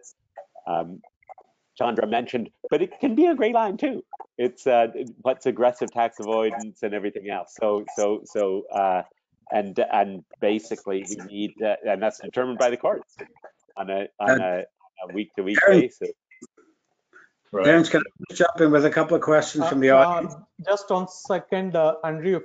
um, 0.66 1.00
Chandra 1.80 2.06
mentioned, 2.06 2.50
but 2.70 2.82
it 2.82 3.00
can 3.00 3.14
be 3.14 3.26
a 3.26 3.34
gray 3.34 3.52
line 3.52 3.76
too. 3.76 4.04
It's 4.36 4.66
uh, 4.66 4.88
what's 5.22 5.46
aggressive 5.46 5.90
tax 5.92 6.20
avoidance 6.20 6.82
and 6.82 6.94
everything 6.94 7.30
else. 7.30 7.54
So 7.58 7.84
so 7.96 8.20
so 8.24 8.62
uh, 8.72 9.02
and 9.50 9.78
and 9.92 10.24
basically 10.40 11.04
we 11.08 11.16
need 11.26 11.54
uh, 11.62 11.76
and 11.86 12.02
that's 12.02 12.20
determined 12.20 12.58
by 12.58 12.70
the 12.70 12.76
courts 12.76 13.16
on 13.76 13.88
a 13.90 14.08
on 14.18 14.40
a, 14.40 14.64
a 15.04 15.12
week 15.14 15.34
to 15.36 15.42
week 15.42 15.58
Aaron- 15.66 15.80
basis. 15.80 16.10
Right. 17.52 17.64
Terrence, 17.64 17.88
can 17.88 18.00
I 18.00 18.10
just 18.28 18.38
jump 18.38 18.60
in 18.60 18.70
with 18.70 18.84
a 18.84 18.90
couple 18.90 19.16
of 19.16 19.22
questions 19.22 19.68
from 19.68 19.80
the 19.80 19.90
Uh, 19.90 19.96
audience? 20.06 20.34
uh, 20.34 20.40
Just 20.64 20.92
on 20.92 21.08
second, 21.08 21.74
uh, 21.74 21.96
Andrew, 22.04 22.40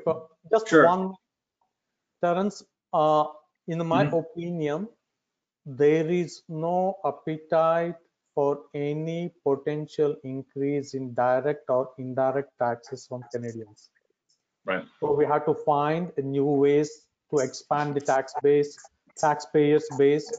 just 0.52 0.68
Sure. 0.68 0.86
one, 0.86 1.14
Terrence, 2.24 2.64
uh, 2.92 3.26
in 3.68 3.86
my 3.86 4.06
Mm-hmm. 4.06 4.16
opinion, 4.16 4.88
there 5.68 6.08
is 6.10 6.42
no 6.50 6.98
appetite 7.06 7.98
for 8.36 8.64
any 8.74 9.32
potential 9.44 10.16
increase 10.24 10.94
in 10.94 11.14
direct 11.14 11.70
or 11.70 11.90
indirect 11.98 12.52
taxes 12.60 13.08
from 13.08 13.24
Canadians. 13.34 13.90
Right. 14.66 14.84
So 15.00 15.14
we 15.14 15.26
have 15.26 15.46
to 15.46 15.56
find 15.66 16.12
new 16.18 16.46
ways 16.46 16.92
to 17.32 17.40
expand 17.40 17.96
the 17.96 18.02
tax 18.02 18.34
base, 18.44 18.78
taxpayers 19.18 19.88
base. 19.98 20.30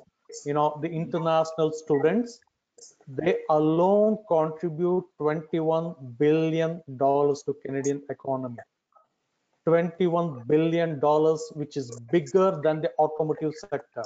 You 0.44 0.54
know, 0.54 0.78
the 0.82 0.88
international 0.88 1.72
students, 1.72 2.40
they 3.08 3.38
alone 3.48 4.18
contribute 4.28 5.04
21 5.18 5.94
billion 6.18 6.82
dollars 6.96 7.42
to 7.44 7.54
Canadian 7.64 8.02
economy. 8.10 8.58
21 9.64 10.44
billion 10.46 11.00
dollars, 11.00 11.42
which 11.54 11.76
is 11.76 11.90
bigger 12.12 12.60
than 12.62 12.80
the 12.80 12.92
automotive 12.98 13.52
sector. 13.70 14.04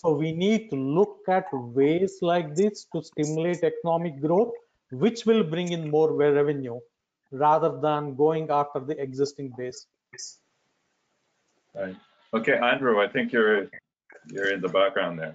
So 0.00 0.12
we 0.12 0.32
need 0.32 0.70
to 0.70 0.76
look 0.76 1.18
at 1.28 1.44
ways 1.52 2.20
like 2.22 2.54
this 2.54 2.86
to 2.94 3.02
stimulate 3.02 3.62
economic 3.62 4.18
growth, 4.18 4.54
which 4.90 5.26
will 5.26 5.44
bring 5.44 5.72
in 5.72 5.90
more 5.90 6.14
revenue 6.14 6.80
rather 7.30 7.78
than 7.82 8.14
going 8.14 8.48
after 8.50 8.80
the 8.80 8.98
existing 8.98 9.52
base. 9.58 9.86
Right. 11.74 11.96
Okay, 12.32 12.56
Andrew, 12.56 12.98
I 12.98 13.08
think 13.08 13.30
you're 13.32 13.68
you're 14.28 14.50
in 14.50 14.62
the 14.62 14.68
background 14.68 15.18
there. 15.18 15.34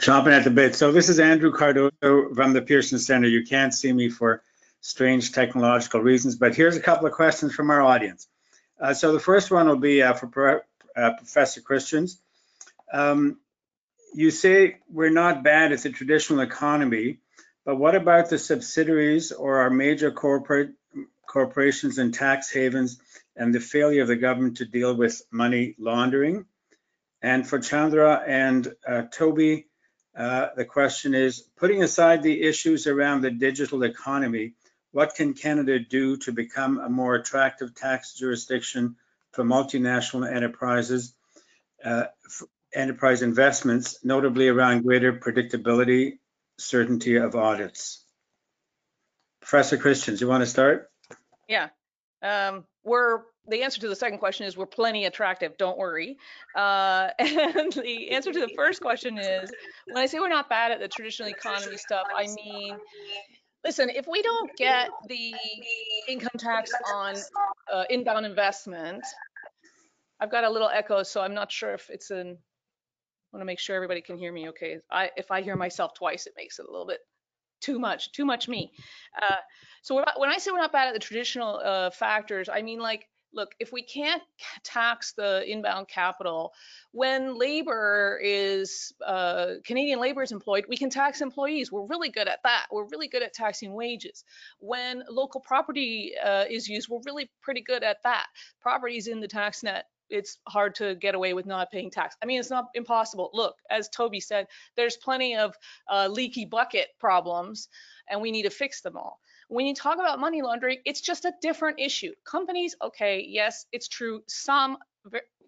Chomping 0.00 0.32
at 0.32 0.44
the 0.44 0.50
bit. 0.50 0.74
So 0.74 0.90
this 0.90 1.10
is 1.10 1.20
Andrew 1.20 1.52
Cardoso 1.52 2.34
from 2.34 2.54
the 2.54 2.62
Pearson 2.62 2.98
Center. 2.98 3.28
You 3.28 3.44
can't 3.44 3.74
see 3.74 3.92
me 3.92 4.08
for 4.08 4.42
strange 4.80 5.32
technological 5.32 6.00
reasons, 6.00 6.36
but 6.36 6.54
here's 6.54 6.76
a 6.76 6.80
couple 6.80 7.06
of 7.06 7.12
questions 7.12 7.54
from 7.54 7.70
our 7.70 7.82
audience. 7.82 8.26
Uh, 8.80 8.94
so 8.94 9.12
the 9.12 9.20
first 9.20 9.50
one 9.50 9.68
will 9.68 9.76
be 9.76 10.02
uh, 10.02 10.14
for 10.14 10.28
Pro- 10.28 10.60
uh, 10.96 11.12
Professor 11.18 11.60
Christians. 11.60 12.18
Um, 12.90 13.38
you 14.14 14.30
say 14.30 14.78
we're 14.90 15.10
not 15.10 15.42
bad 15.42 15.72
at 15.72 15.82
the 15.82 15.90
traditional 15.90 16.40
economy, 16.40 17.18
but 17.64 17.76
what 17.76 17.94
about 17.94 18.30
the 18.30 18.38
subsidiaries 18.38 19.32
or 19.32 19.58
our 19.58 19.70
major 19.70 20.10
corporate 20.10 20.70
corporations 21.26 21.98
and 21.98 22.14
tax 22.14 22.50
havens 22.50 22.98
and 23.36 23.54
the 23.54 23.60
failure 23.60 24.02
of 24.02 24.08
the 24.08 24.16
government 24.16 24.58
to 24.58 24.64
deal 24.64 24.94
with 24.94 25.22
money 25.30 25.74
laundering? 25.78 26.46
And 27.20 27.46
for 27.46 27.58
Chandra 27.58 28.22
and 28.26 28.72
uh, 28.86 29.02
Toby, 29.12 29.66
uh, 30.16 30.48
the 30.56 30.64
question 30.64 31.14
is, 31.14 31.40
putting 31.56 31.82
aside 31.82 32.22
the 32.22 32.42
issues 32.42 32.86
around 32.86 33.20
the 33.20 33.30
digital 33.30 33.82
economy, 33.82 34.54
what 34.92 35.14
can 35.14 35.34
Canada 35.34 35.78
do 35.78 36.16
to 36.18 36.32
become 36.32 36.78
a 36.78 36.88
more 36.88 37.14
attractive 37.14 37.74
tax 37.74 38.14
jurisdiction 38.14 38.96
for 39.32 39.44
multinational 39.44 40.28
enterprises, 40.28 41.12
uh, 41.84 42.04
enterprise 42.74 43.22
investments, 43.22 43.98
notably 44.04 44.48
around 44.48 44.82
greater 44.82 45.12
predictability, 45.12 46.18
certainty 46.58 47.16
of 47.16 47.34
audits? 47.34 48.04
Professor 49.40 49.76
Christians, 49.76 50.20
you 50.20 50.28
want 50.28 50.42
to 50.42 50.46
start? 50.46 50.90
Yeah. 51.48 51.68
Um, 52.22 52.64
we're 52.84 53.22
the 53.48 53.62
answer 53.62 53.80
to 53.80 53.88
the 53.88 53.96
second 53.96 54.18
question 54.18 54.46
is 54.46 54.56
we're 54.56 54.66
plenty 54.66 55.06
attractive. 55.06 55.56
Don't 55.56 55.78
worry. 55.78 56.18
Uh, 56.54 57.08
and 57.18 57.72
the 57.72 58.10
answer 58.10 58.32
to 58.32 58.40
the 58.40 58.50
first 58.54 58.80
question 58.80 59.18
is 59.18 59.50
when 59.86 59.96
I 59.96 60.06
say 60.06 60.18
we're 60.18 60.28
not 60.28 60.48
bad 60.48 60.70
at 60.70 60.80
the 60.80 60.88
traditional 60.88 61.28
economy 61.30 61.76
stuff, 61.76 62.06
I 62.14 62.26
mean, 62.26 62.76
listen, 63.64 63.90
if 63.90 64.06
we 64.06 64.22
don't 64.22 64.54
get 64.56 64.90
the 65.08 65.34
income 66.08 66.38
tax 66.38 66.70
on 66.94 67.16
uh, 67.72 67.84
inbound 67.90 68.26
investment, 68.26 69.02
I've 70.20 70.30
got 70.30 70.44
a 70.44 70.50
little 70.50 70.68
echo, 70.68 71.02
so 71.02 71.20
I'm 71.20 71.34
not 71.34 71.50
sure 71.50 71.74
if 71.74 71.90
it's 71.90 72.10
in. 72.10 72.38
Want 73.32 73.42
to 73.42 73.46
make 73.46 73.58
sure 73.58 73.76
everybody 73.76 74.00
can 74.00 74.16
hear 74.16 74.32
me. 74.32 74.48
Okay. 74.50 74.78
I 74.90 75.10
if 75.16 75.30
I 75.30 75.42
hear 75.42 75.56
myself 75.56 75.94
twice, 75.94 76.26
it 76.26 76.34
makes 76.36 76.58
it 76.58 76.66
a 76.66 76.70
little 76.70 76.86
bit 76.86 77.00
too 77.60 77.78
much, 77.78 78.12
too 78.12 78.24
much 78.24 78.48
me. 78.48 78.72
Uh, 79.20 79.36
so 79.82 79.94
when 80.16 80.30
I 80.30 80.38
say 80.38 80.50
we're 80.50 80.58
not 80.58 80.72
bad 80.72 80.88
at 80.88 80.94
the 80.94 81.00
traditional 81.00 81.60
uh, 81.64 81.90
factors, 81.90 82.48
I 82.48 82.62
mean 82.62 82.78
like, 82.78 83.06
look, 83.32 83.54
if 83.58 83.72
we 83.72 83.82
can't 83.82 84.22
tax 84.64 85.12
the 85.12 85.44
inbound 85.50 85.88
capital, 85.88 86.52
when 86.92 87.38
labor 87.38 88.20
is, 88.22 88.92
uh, 89.06 89.54
Canadian 89.64 90.00
labor 90.00 90.22
is 90.22 90.32
employed, 90.32 90.64
we 90.68 90.76
can 90.76 90.90
tax 90.90 91.20
employees. 91.20 91.70
We're 91.70 91.86
really 91.86 92.10
good 92.10 92.28
at 92.28 92.40
that. 92.44 92.66
We're 92.70 92.88
really 92.88 93.08
good 93.08 93.22
at 93.22 93.34
taxing 93.34 93.74
wages. 93.74 94.24
When 94.60 95.02
local 95.08 95.40
property 95.40 96.12
uh, 96.22 96.44
is 96.48 96.68
used, 96.68 96.88
we're 96.88 97.02
really 97.04 97.30
pretty 97.42 97.62
good 97.62 97.82
at 97.82 97.98
that. 98.04 98.26
Properties 98.60 99.06
in 99.06 99.20
the 99.20 99.28
tax 99.28 99.62
net 99.62 99.86
it's 100.10 100.38
hard 100.46 100.74
to 100.76 100.94
get 100.94 101.14
away 101.14 101.34
with 101.34 101.46
not 101.46 101.70
paying 101.70 101.90
tax. 101.90 102.16
I 102.22 102.26
mean, 102.26 102.40
it's 102.40 102.50
not 102.50 102.66
impossible. 102.74 103.30
Look, 103.32 103.56
as 103.70 103.88
Toby 103.88 104.20
said, 104.20 104.46
there's 104.76 104.96
plenty 104.96 105.36
of 105.36 105.54
uh, 105.90 106.08
leaky 106.08 106.44
bucket 106.44 106.88
problems, 106.98 107.68
and 108.08 108.20
we 108.20 108.30
need 108.30 108.42
to 108.42 108.50
fix 108.50 108.80
them 108.80 108.96
all. 108.96 109.20
When 109.48 109.66
you 109.66 109.74
talk 109.74 109.94
about 109.94 110.20
money 110.20 110.42
laundering, 110.42 110.78
it's 110.84 111.00
just 111.00 111.24
a 111.24 111.32
different 111.40 111.80
issue. 111.80 112.12
Companies, 112.24 112.76
okay, 112.82 113.24
yes, 113.26 113.66
it's 113.72 113.88
true. 113.88 114.22
Some, 114.28 114.76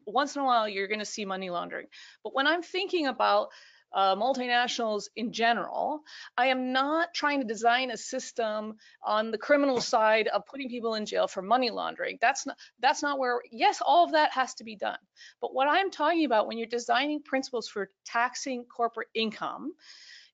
once 0.06 0.36
in 0.36 0.42
a 0.42 0.44
while, 0.44 0.68
you're 0.68 0.88
going 0.88 1.00
to 1.00 1.04
see 1.04 1.24
money 1.24 1.50
laundering. 1.50 1.86
But 2.24 2.34
when 2.34 2.46
I'm 2.46 2.62
thinking 2.62 3.06
about 3.06 3.48
uh, 3.92 4.14
multinationals 4.16 5.08
in 5.16 5.32
general. 5.32 6.02
I 6.36 6.46
am 6.46 6.72
not 6.72 7.14
trying 7.14 7.40
to 7.40 7.46
design 7.46 7.90
a 7.90 7.96
system 7.96 8.76
on 9.04 9.30
the 9.30 9.38
criminal 9.38 9.80
side 9.80 10.28
of 10.28 10.46
putting 10.46 10.68
people 10.68 10.94
in 10.94 11.06
jail 11.06 11.26
for 11.26 11.42
money 11.42 11.70
laundering. 11.70 12.18
That's 12.20 12.46
not 12.46 12.56
that's 12.80 13.02
not 13.02 13.18
where 13.18 13.40
yes, 13.50 13.82
all 13.84 14.04
of 14.04 14.12
that 14.12 14.32
has 14.32 14.54
to 14.54 14.64
be 14.64 14.76
done. 14.76 14.98
But 15.40 15.54
what 15.54 15.68
I'm 15.68 15.90
talking 15.90 16.24
about 16.24 16.46
when 16.46 16.58
you're 16.58 16.66
designing 16.66 17.22
principles 17.22 17.68
for 17.68 17.90
taxing 18.04 18.64
corporate 18.64 19.08
income, 19.14 19.72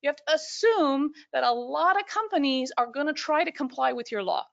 you 0.02 0.08
have 0.08 0.16
to 0.16 0.34
assume 0.34 1.12
that 1.32 1.44
a 1.44 1.52
lot 1.52 1.98
of 1.98 2.06
companies 2.06 2.72
are 2.76 2.86
going 2.86 3.06
to 3.06 3.12
try 3.12 3.44
to 3.44 3.52
comply 3.52 3.92
with 3.92 4.12
your 4.12 4.22
law. 4.22 4.46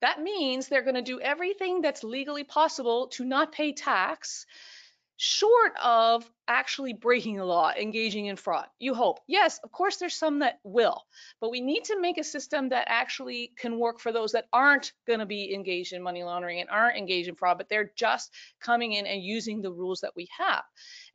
That 0.00 0.20
means 0.20 0.68
they're 0.68 0.82
going 0.82 0.94
to 0.94 1.02
do 1.02 1.20
everything 1.20 1.80
that's 1.80 2.04
legally 2.04 2.44
possible 2.44 3.08
to 3.08 3.24
not 3.24 3.50
pay 3.50 3.72
tax 3.72 4.46
short 5.18 5.72
of 5.82 6.30
actually 6.46 6.92
breaking 6.92 7.36
the 7.36 7.44
law, 7.44 7.72
engaging 7.72 8.26
in 8.26 8.36
fraud. 8.36 8.66
You 8.78 8.94
hope. 8.94 9.18
Yes, 9.26 9.58
of 9.64 9.72
course, 9.72 9.96
there's 9.96 10.14
some 10.14 10.38
that 10.38 10.60
will, 10.62 11.02
but 11.40 11.50
we 11.50 11.60
need 11.60 11.84
to 11.84 12.00
make 12.00 12.18
a 12.18 12.24
system 12.24 12.68
that 12.68 12.86
actually 12.88 13.52
can 13.58 13.80
work 13.80 13.98
for 13.98 14.12
those 14.12 14.30
that 14.32 14.46
aren't 14.52 14.92
going 15.08 15.18
to 15.18 15.26
be 15.26 15.52
engaged 15.52 15.92
in 15.92 16.02
money 16.02 16.22
laundering 16.22 16.60
and 16.60 16.70
aren't 16.70 16.96
engaged 16.96 17.28
in 17.28 17.34
fraud, 17.34 17.58
but 17.58 17.68
they're 17.68 17.90
just 17.96 18.32
coming 18.60 18.92
in 18.92 19.06
and 19.06 19.20
using 19.20 19.60
the 19.60 19.72
rules 19.72 20.00
that 20.00 20.14
we 20.14 20.28
have. 20.38 20.62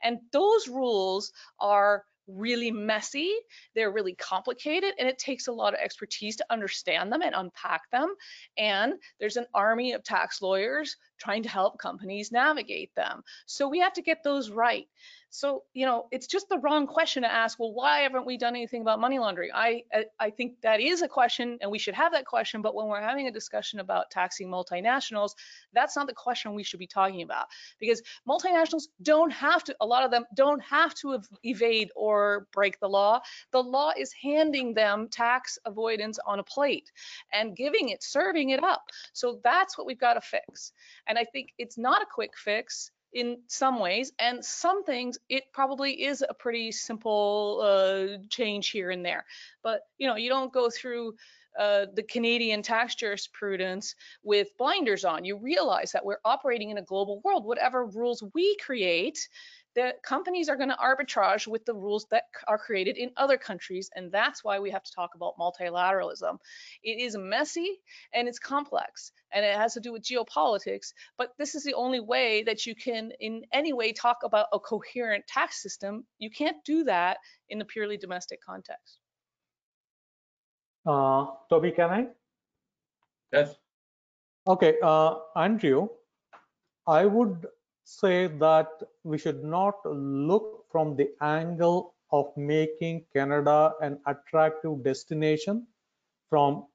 And 0.02 0.18
those 0.32 0.68
rules 0.68 1.32
are 1.58 2.04
really 2.26 2.70
messy, 2.70 3.34
they're 3.74 3.92
really 3.92 4.14
complicated, 4.14 4.94
and 4.98 5.08
it 5.08 5.18
takes 5.18 5.46
a 5.46 5.52
lot 5.52 5.74
of 5.74 5.80
expertise 5.80 6.36
to 6.36 6.46
understand 6.50 7.12
them 7.12 7.22
and 7.22 7.34
unpack 7.34 7.90
them. 7.90 8.14
And 8.56 8.94
there's 9.18 9.36
an 9.36 9.46
army 9.54 9.92
of 9.92 10.04
tax 10.04 10.40
lawyers 10.40 10.96
trying 11.24 11.42
to 11.42 11.48
help 11.48 11.78
companies 11.78 12.30
navigate 12.30 12.94
them. 12.94 13.24
So 13.46 13.68
we 13.68 13.80
have 13.80 13.94
to 13.94 14.02
get 14.02 14.22
those 14.22 14.50
right. 14.50 14.86
So, 15.34 15.64
you 15.72 15.84
know, 15.84 16.06
it's 16.12 16.28
just 16.28 16.48
the 16.48 16.58
wrong 16.58 16.86
question 16.86 17.24
to 17.24 17.32
ask, 17.32 17.58
well, 17.58 17.72
why 17.72 18.02
haven't 18.02 18.24
we 18.24 18.38
done 18.38 18.54
anything 18.54 18.82
about 18.82 19.00
money 19.00 19.18
laundering? 19.18 19.50
I, 19.52 19.82
I 20.20 20.30
think 20.30 20.60
that 20.62 20.78
is 20.78 21.02
a 21.02 21.08
question 21.08 21.58
and 21.60 21.72
we 21.72 21.78
should 21.80 21.96
have 21.96 22.12
that 22.12 22.24
question, 22.24 22.62
but 22.62 22.76
when 22.76 22.86
we're 22.86 23.00
having 23.00 23.26
a 23.26 23.32
discussion 23.32 23.80
about 23.80 24.12
taxing 24.12 24.48
multinationals, 24.48 25.32
that's 25.72 25.96
not 25.96 26.06
the 26.06 26.14
question 26.14 26.54
we 26.54 26.62
should 26.62 26.78
be 26.78 26.86
talking 26.86 27.22
about 27.22 27.46
because 27.80 28.00
multinationals 28.28 28.84
don't 29.02 29.32
have 29.32 29.64
to, 29.64 29.74
a 29.80 29.86
lot 29.86 30.04
of 30.04 30.12
them 30.12 30.24
don't 30.36 30.62
have 30.62 30.94
to 30.94 31.18
evade 31.42 31.90
or 31.96 32.46
break 32.52 32.78
the 32.78 32.88
law. 32.88 33.20
The 33.50 33.60
law 33.60 33.90
is 33.98 34.12
handing 34.12 34.72
them 34.72 35.08
tax 35.08 35.58
avoidance 35.66 36.20
on 36.24 36.38
a 36.38 36.44
plate 36.44 36.92
and 37.32 37.56
giving 37.56 37.88
it, 37.88 38.04
serving 38.04 38.50
it 38.50 38.62
up. 38.62 38.84
So 39.14 39.40
that's 39.42 39.76
what 39.76 39.88
we've 39.88 39.98
got 39.98 40.14
to 40.14 40.20
fix. 40.20 40.70
And 41.08 41.18
I 41.18 41.24
think 41.24 41.48
it's 41.58 41.76
not 41.76 42.02
a 42.02 42.06
quick 42.06 42.36
fix 42.36 42.92
in 43.14 43.38
some 43.46 43.78
ways 43.78 44.12
and 44.18 44.44
some 44.44 44.84
things 44.84 45.18
it 45.28 45.44
probably 45.52 46.04
is 46.04 46.24
a 46.28 46.34
pretty 46.34 46.70
simple 46.72 47.60
uh, 47.62 48.18
change 48.28 48.70
here 48.70 48.90
and 48.90 49.04
there 49.04 49.24
but 49.62 49.82
you 49.98 50.06
know 50.06 50.16
you 50.16 50.28
don't 50.28 50.52
go 50.52 50.68
through 50.68 51.14
uh, 51.58 51.86
the 51.94 52.02
Canadian 52.02 52.62
tax 52.62 52.96
jurisprudence 52.96 53.94
with 54.24 54.48
blinders 54.58 55.04
on. 55.04 55.24
You 55.24 55.38
realize 55.38 55.92
that 55.92 56.04
we're 56.04 56.18
operating 56.24 56.70
in 56.70 56.78
a 56.78 56.82
global 56.82 57.20
world. 57.24 57.44
Whatever 57.44 57.86
rules 57.86 58.24
we 58.34 58.56
create, 58.56 59.28
the 59.74 59.94
companies 60.02 60.48
are 60.48 60.56
going 60.56 60.68
to 60.68 60.76
arbitrage 60.76 61.46
with 61.46 61.64
the 61.64 61.74
rules 61.74 62.06
that 62.10 62.24
are 62.48 62.58
created 62.58 62.96
in 62.96 63.10
other 63.16 63.36
countries. 63.36 63.90
And 63.94 64.10
that's 64.10 64.44
why 64.44 64.58
we 64.58 64.70
have 64.70 64.82
to 64.82 64.92
talk 64.92 65.14
about 65.14 65.34
multilateralism. 65.38 66.38
It 66.82 67.00
is 67.00 67.16
messy 67.16 67.80
and 68.12 68.28
it's 68.28 68.38
complex 68.38 69.12
and 69.32 69.44
it 69.44 69.56
has 69.56 69.74
to 69.74 69.80
do 69.80 69.92
with 69.92 70.02
geopolitics. 70.02 70.92
But 71.18 71.30
this 71.38 71.54
is 71.54 71.64
the 71.64 71.74
only 71.74 72.00
way 72.00 72.42
that 72.44 72.66
you 72.66 72.74
can, 72.74 73.10
in 73.20 73.42
any 73.52 73.72
way, 73.72 73.92
talk 73.92 74.18
about 74.24 74.46
a 74.52 74.58
coherent 74.58 75.26
tax 75.26 75.62
system. 75.62 76.04
You 76.18 76.30
can't 76.30 76.56
do 76.64 76.84
that 76.84 77.18
in 77.48 77.60
a 77.60 77.64
purely 77.64 77.96
domestic 77.96 78.40
context. 78.42 78.98
Uh, 80.86 81.26
Toby, 81.48 81.72
can 81.72 81.90
I? 81.90 82.06
Yes, 83.32 83.56
Okay, 84.46 84.74
uh, 84.82 85.16
Andrew, 85.36 85.88
I 86.86 87.06
would 87.06 87.46
say 87.84 88.26
that 88.26 88.68
we 89.02 89.18
should 89.18 89.44
not 89.44 89.74
look 89.84 90.64
from 90.70 90.96
the 90.96 91.10
angle 91.20 91.94
of 92.10 92.34
making 92.36 93.04
Canada 93.12 93.72
an 93.80 93.98
attractive 94.06 94.82
destination 94.82 95.66
from 96.30 96.66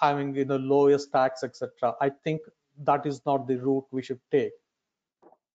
having 0.00 0.32
the 0.32 0.58
lowest 0.58 1.12
tax, 1.12 1.42
etc. 1.42 1.94
I 2.00 2.10
think 2.10 2.40
that 2.84 3.06
is 3.06 3.20
not 3.26 3.46
the 3.46 3.56
route 3.56 3.86
we 3.90 4.02
should 4.02 4.20
take. 4.30 4.52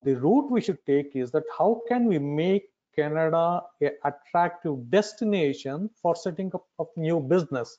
The 0.04 0.16
route 0.16 0.50
we 0.50 0.62
should 0.62 0.86
take 0.86 1.16
is 1.16 1.32
that 1.32 1.44
how 1.58 1.82
can 1.88 2.06
we 2.06 2.20
make 2.20 2.70
Canada 2.96 3.62
a 3.82 3.92
attractive 4.06 4.90
destination 4.90 5.90
for 6.02 6.16
setting 6.16 6.52
up 6.54 6.66
of 6.78 6.88
new 6.96 7.20
business? 7.20 7.78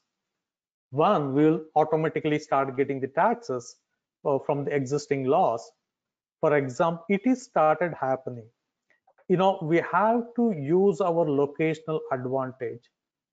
One, 0.90 1.34
we'll 1.34 1.62
automatically 1.76 2.38
start 2.38 2.76
getting 2.76 3.00
the 3.00 3.08
taxes 3.08 3.76
uh, 4.24 4.38
from 4.38 4.64
the 4.64 4.74
existing 4.74 5.24
laws. 5.24 5.70
For 6.40 6.56
example, 6.56 7.04
it 7.08 7.22
is 7.26 7.42
started 7.42 7.94
happening. 7.94 8.46
You 9.28 9.36
know, 9.36 9.58
we 9.62 9.78
have 9.78 10.34
to 10.36 10.52
use 10.52 11.00
our 11.00 11.26
locational 11.26 12.00
advantage. 12.12 12.90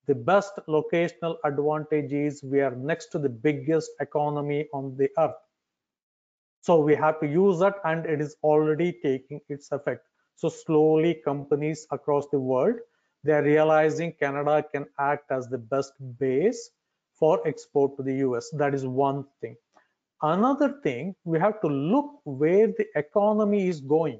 The 0.08 0.16
best 0.16 0.60
locational 0.68 1.38
advantage 1.43 2.14
is 2.14 2.43
we 2.43 2.62
are 2.62 2.76
next 2.76 3.08
to 3.14 3.20
the 3.20 3.30
biggest 3.30 3.91
economy 3.99 4.68
on 4.74 4.95
the 4.97 5.10
earth. 5.18 5.36
So 6.62 6.82
we 6.82 6.95
have 6.95 7.20
to 7.22 7.28
use 7.28 7.60
that 7.60 7.76
and 7.86 8.05
it 8.05 8.22
is 8.22 8.36
already 8.43 8.93
taking 9.01 9.41
its 9.49 9.72
effect. 9.72 10.05
So 10.36 10.49
slowly 10.49 11.16
companies 11.26 11.88
across 11.91 12.28
the 12.30 12.39
world, 12.39 12.76
they 13.24 13.34
are 13.34 13.43
realizing 13.43 14.14
Canada 14.14 14.64
can 14.72 14.86
act 14.99 15.32
as 15.32 15.47
the 15.47 15.58
best 15.58 15.93
base 16.20 16.70
for 17.14 17.45
export 17.47 17.97
to 17.97 18.03
the 18.03 18.16
US. 18.28 18.49
That 18.51 18.76
is 18.76 18.86
one 18.86 19.26
thing. 19.41 19.55
Another 20.22 20.80
thing, 20.82 21.15
we 21.24 21.39
have 21.39 21.61
to 21.61 21.68
look 21.68 22.22
where 22.24 22.68
the 22.68 22.88
economy 22.95 23.68
is 23.68 23.82
going. 23.82 24.20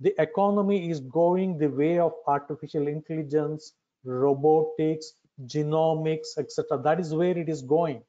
The 0.00 0.14
economy 0.20 0.90
is 0.90 1.00
going 1.00 1.58
the 1.58 1.68
way 1.68 1.98
of 1.98 2.12
artificial 2.26 2.88
intelligence, 2.88 3.72
robotics, 4.04 5.14
genomics, 5.46 6.36
etc. 6.38 6.78
That 6.82 7.00
is 7.00 7.14
where 7.14 7.36
it 7.36 7.48
is 7.48 7.62
going. 7.62 8.02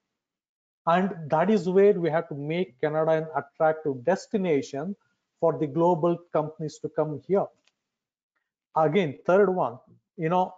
And 0.86 1.16
that 1.30 1.50
is 1.50 1.70
where 1.70 1.94
we 1.94 2.10
have 2.10 2.28
to 2.28 2.36
make 2.36 2.80
Canada 2.82 3.12
an 3.12 3.28
attractive 3.36 4.04
destination 4.04 4.96
for 5.40 5.58
the 5.58 5.68
global 5.68 6.18
companies 6.34 6.80
to 6.80 6.90
come 6.90 7.22
here. 7.26 7.46
Again, 8.76 9.20
third 9.26 9.50
one, 9.50 9.78
you 10.18 10.30
know, 10.30 10.54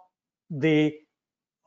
the 0.50 0.94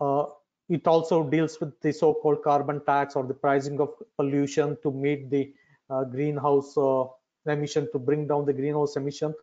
uh, 0.01 0.25
it 0.69 0.87
also 0.87 1.23
deals 1.23 1.59
with 1.59 1.79
the 1.81 1.91
so-called 1.91 2.43
carbon 2.43 2.81
tax 2.85 3.15
or 3.15 3.25
the 3.25 3.33
pricing 3.33 3.79
of 3.81 3.89
pollution 4.17 4.77
to 4.83 4.91
meet 4.91 5.29
the 5.29 5.51
uh, 5.89 6.03
greenhouse 6.03 6.77
uh, 6.77 7.05
emission 7.47 7.89
to 7.91 7.99
bring 7.99 8.27
down 8.27 8.45
the 8.45 8.53
greenhouse 8.53 8.95
emission. 8.95 9.33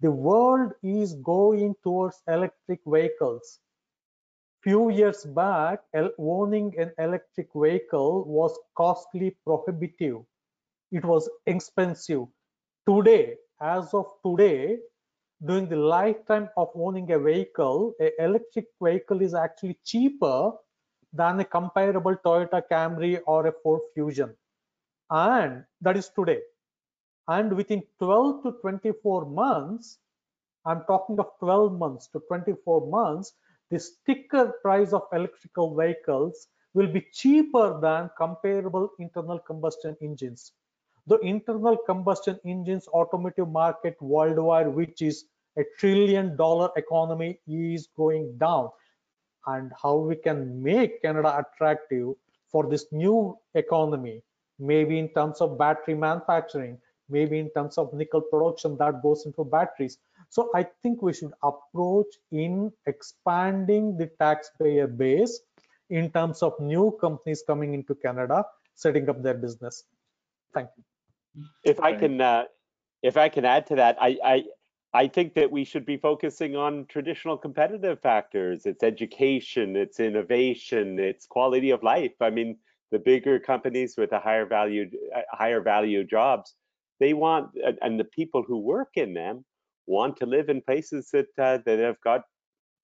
The 0.00 0.10
world 0.10 0.72
is 0.82 1.14
going 1.14 1.74
towards 1.82 2.22
electric 2.28 2.80
vehicles. 2.86 3.58
Few 4.62 4.90
years 4.90 5.24
back 5.24 5.80
owning 6.18 6.74
an 6.78 6.92
electric 6.98 7.48
vehicle 7.54 8.24
was 8.24 8.56
costly 8.76 9.36
prohibitive. 9.44 10.18
It 10.92 11.04
was 11.04 11.28
expensive. 11.46 12.26
Today 12.88 13.36
as 13.60 13.92
of 13.94 14.06
today 14.24 14.78
during 15.44 15.68
the 15.68 15.76
lifetime 15.76 16.48
of 16.56 16.70
owning 16.74 17.10
a 17.12 17.18
vehicle 17.18 17.94
a 18.00 18.10
electric 18.22 18.66
vehicle 18.82 19.22
is 19.22 19.34
actually 19.34 19.78
cheaper 19.84 20.52
than 21.12 21.40
a 21.40 21.44
comparable 21.44 22.16
Toyota 22.24 22.62
Camry 22.70 23.20
or 23.26 23.46
a 23.46 23.52
Ford 23.62 23.80
Fusion. 23.94 24.34
And 25.10 25.64
that 25.80 25.96
is 25.96 26.08
today. 26.08 26.40
And 27.28 27.56
within 27.56 27.82
12 27.98 28.42
to 28.44 28.52
24 28.60 29.26
months, 29.26 29.98
I'm 30.64 30.82
talking 30.86 31.18
of 31.18 31.30
12 31.38 31.78
months 31.78 32.08
to 32.08 32.20
24 32.28 32.88
months, 32.88 33.32
the 33.70 33.78
sticker 33.78 34.52
price 34.62 34.92
of 34.92 35.02
electrical 35.12 35.74
vehicles 35.74 36.48
will 36.74 36.86
be 36.86 37.06
cheaper 37.12 37.80
than 37.80 38.10
comparable 38.18 38.90
internal 38.98 39.38
combustion 39.38 39.96
engines. 40.02 40.52
The 41.06 41.18
internal 41.20 41.76
combustion 41.86 42.38
engines 42.44 42.88
automotive 42.88 43.48
market 43.48 43.96
worldwide, 44.00 44.68
which 44.68 45.02
is 45.02 45.24
a 45.56 45.62
trillion 45.78 46.36
dollar 46.36 46.70
economy, 46.76 47.40
is 47.46 47.88
going 47.96 48.36
down 48.38 48.70
and 49.46 49.72
how 49.80 49.96
we 49.96 50.16
can 50.16 50.62
make 50.62 51.02
Canada 51.02 51.44
attractive 51.44 52.14
for 52.50 52.68
this 52.68 52.86
new 52.92 53.36
economy, 53.54 54.22
maybe 54.58 54.98
in 54.98 55.08
terms 55.10 55.40
of 55.40 55.58
battery 55.58 55.94
manufacturing, 55.94 56.78
maybe 57.08 57.38
in 57.38 57.50
terms 57.50 57.78
of 57.78 57.92
nickel 57.92 58.20
production 58.20 58.76
that 58.78 59.02
goes 59.02 59.26
into 59.26 59.44
batteries. 59.44 59.98
So 60.28 60.50
I 60.54 60.66
think 60.82 61.02
we 61.02 61.12
should 61.12 61.32
approach 61.42 62.06
in 62.32 62.72
expanding 62.86 63.96
the 63.96 64.06
taxpayer 64.18 64.86
base 64.86 65.40
in 65.90 66.10
terms 66.10 66.42
of 66.42 66.58
new 66.58 66.96
companies 67.00 67.44
coming 67.46 67.74
into 67.74 67.94
Canada, 67.94 68.44
setting 68.74 69.08
up 69.08 69.22
their 69.22 69.34
business. 69.34 69.84
Thank 70.52 70.70
you. 70.76 71.44
If 71.64 71.80
I 71.80 71.94
can, 71.94 72.20
uh, 72.20 72.44
if 73.02 73.16
I 73.16 73.28
can 73.28 73.44
add 73.44 73.66
to 73.68 73.76
that, 73.76 73.96
I, 74.00 74.18
I, 74.24 74.44
I 74.96 75.08
think 75.08 75.34
that 75.34 75.50
we 75.52 75.64
should 75.64 75.84
be 75.84 75.98
focusing 75.98 76.56
on 76.56 76.86
traditional 76.88 77.36
competitive 77.36 78.00
factors. 78.00 78.64
It's 78.64 78.82
education, 78.82 79.76
it's 79.76 80.00
innovation, 80.00 80.98
it's 80.98 81.26
quality 81.26 81.68
of 81.70 81.82
life. 81.82 82.14
I 82.22 82.30
mean, 82.30 82.56
the 82.92 82.98
bigger 82.98 83.38
companies 83.38 83.98
with 83.98 84.08
the 84.08 84.18
higher 84.18 84.46
value, 84.46 84.90
uh, 85.14 85.20
higher 85.32 85.60
value 85.60 86.02
jobs, 86.02 86.54
they 86.98 87.12
want, 87.12 87.50
and- 87.82 88.00
the 88.00 88.04
people 88.20 88.42
who 88.42 88.56
work 88.56 88.92
in 88.94 89.12
them 89.12 89.44
want 89.86 90.16
to 90.16 90.24
live 90.24 90.48
in 90.48 90.62
places 90.62 91.10
that 91.12 91.26
uh, 91.38 91.58
that 91.66 91.78
have 91.78 92.00
got, 92.00 92.22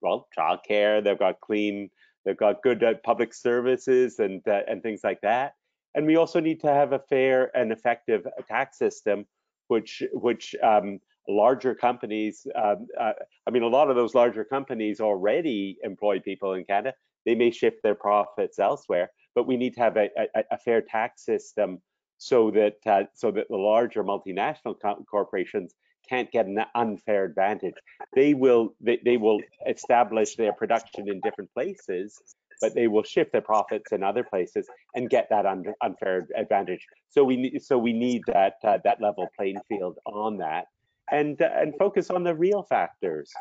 well, 0.01 0.27
childcare, 0.37 1.03
they've 1.03 1.25
got 1.27 1.41
clean, 1.41 1.89
they've 2.25 2.43
got 2.45 2.61
good 2.61 2.83
uh, 2.83 2.93
public 3.03 3.33
services 3.33 4.19
and 4.19 4.47
uh, 4.47 4.61
and 4.67 4.83
things 4.83 5.01
like 5.03 5.21
that. 5.21 5.53
And 5.95 6.05
we 6.05 6.17
also 6.17 6.39
need 6.39 6.59
to 6.61 6.71
have 6.79 6.93
a 6.93 7.03
fair 7.13 7.37
and 7.57 7.71
effective 7.71 8.21
tax 8.47 8.77
system, 8.77 9.25
which 9.67 10.03
which 10.27 10.55
um, 10.61 10.99
larger 11.27 11.75
companies. 11.75 12.45
Um, 12.55 12.87
uh, 12.99 13.13
I 13.47 13.51
mean, 13.51 13.63
a 13.63 13.67
lot 13.67 13.89
of 13.89 13.95
those 13.95 14.15
larger 14.15 14.43
companies 14.43 14.99
already 14.99 15.77
employ 15.83 16.19
people 16.19 16.53
in 16.53 16.65
Canada. 16.65 16.93
They 17.25 17.35
may 17.35 17.51
shift 17.51 17.77
their 17.83 17.95
profits 17.95 18.59
elsewhere, 18.59 19.11
but 19.35 19.47
we 19.47 19.57
need 19.57 19.73
to 19.75 19.79
have 19.81 19.97
a, 19.97 20.09
a, 20.17 20.43
a 20.51 20.57
fair 20.57 20.81
tax 20.81 21.25
system 21.25 21.81
so 22.17 22.51
that 22.51 22.75
uh, 22.85 23.03
so 23.13 23.31
that 23.31 23.47
the 23.49 23.57
larger 23.57 24.03
multinational 24.03 24.75
co- 24.81 25.05
corporations 25.09 25.73
can't 26.07 26.31
get 26.31 26.45
an 26.45 26.59
unfair 26.75 27.25
advantage. 27.25 27.73
They 28.15 28.33
will 28.33 28.75
they, 28.81 28.99
they 29.03 29.17
will 29.17 29.39
establish 29.67 30.35
their 30.35 30.53
production 30.53 31.09
in 31.09 31.19
different 31.21 31.53
places, 31.53 32.19
but 32.61 32.75
they 32.75 32.87
will 32.87 33.03
shift 33.03 33.31
their 33.31 33.41
profits 33.41 33.91
in 33.91 34.03
other 34.03 34.23
places 34.23 34.67
and 34.95 35.09
get 35.09 35.29
that 35.29 35.45
unfair 35.81 36.27
advantage. 36.35 36.85
So 37.09 37.23
we 37.23 37.37
need 37.37 37.61
so 37.61 37.77
we 37.77 37.93
need 37.93 38.23
that 38.27 38.55
uh, 38.63 38.79
that 38.83 39.01
level 39.01 39.27
playing 39.37 39.59
field 39.67 39.97
on 40.05 40.37
that, 40.37 40.65
and 41.11 41.39
and 41.41 41.73
focus 41.77 42.09
on 42.09 42.23
the 42.23 42.33
real 42.35 42.63
factors. 42.63 43.31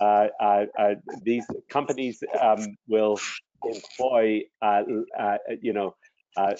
Uh, 0.00 0.28
uh, 0.40 0.64
uh, 0.78 0.94
these 1.22 1.46
companies 1.68 2.22
um, 2.40 2.76
will 2.86 3.18
employ 3.64 4.42
uh, 4.62 4.82
uh, 5.18 5.36
you 5.60 5.72
know 5.72 5.94
uh, 6.36 6.54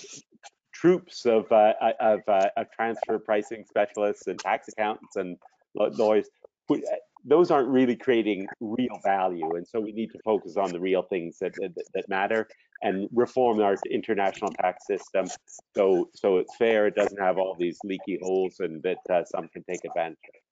troops 0.72 1.26
of 1.26 1.46
of, 1.52 2.20
of 2.28 2.70
transfer 2.74 3.18
pricing 3.18 3.64
specialists 3.68 4.26
and 4.26 4.38
tax 4.38 4.68
accountants 4.68 5.16
and 5.16 5.36
law- 5.74 5.90
lawyers. 5.94 6.28
Those 7.24 7.50
aren't 7.50 7.68
really 7.68 7.96
creating 7.96 8.46
real 8.60 9.00
value, 9.04 9.56
and 9.56 9.66
so 9.66 9.80
we 9.80 9.92
need 9.92 10.12
to 10.12 10.18
focus 10.24 10.56
on 10.56 10.72
the 10.72 10.80
real 10.80 11.02
things 11.02 11.38
that 11.40 11.54
that, 11.56 11.74
that 11.94 12.08
matter 12.08 12.48
and 12.82 13.08
reform 13.12 13.60
our 13.60 13.76
international 13.90 14.52
tax 14.52 14.86
system 14.86 15.26
so 15.78 16.08
so 16.14 16.38
it's 16.38 16.54
fair. 16.56 16.86
It 16.86 16.94
doesn't 16.94 17.20
have 17.20 17.38
all 17.38 17.56
these 17.58 17.78
leaky 17.84 18.18
holes 18.20 18.56
and 18.60 18.82
that 18.82 19.28
some 19.28 19.48
can 19.48 19.62
take 19.64 19.84
advantage. 19.84 20.18
of. 20.28 20.47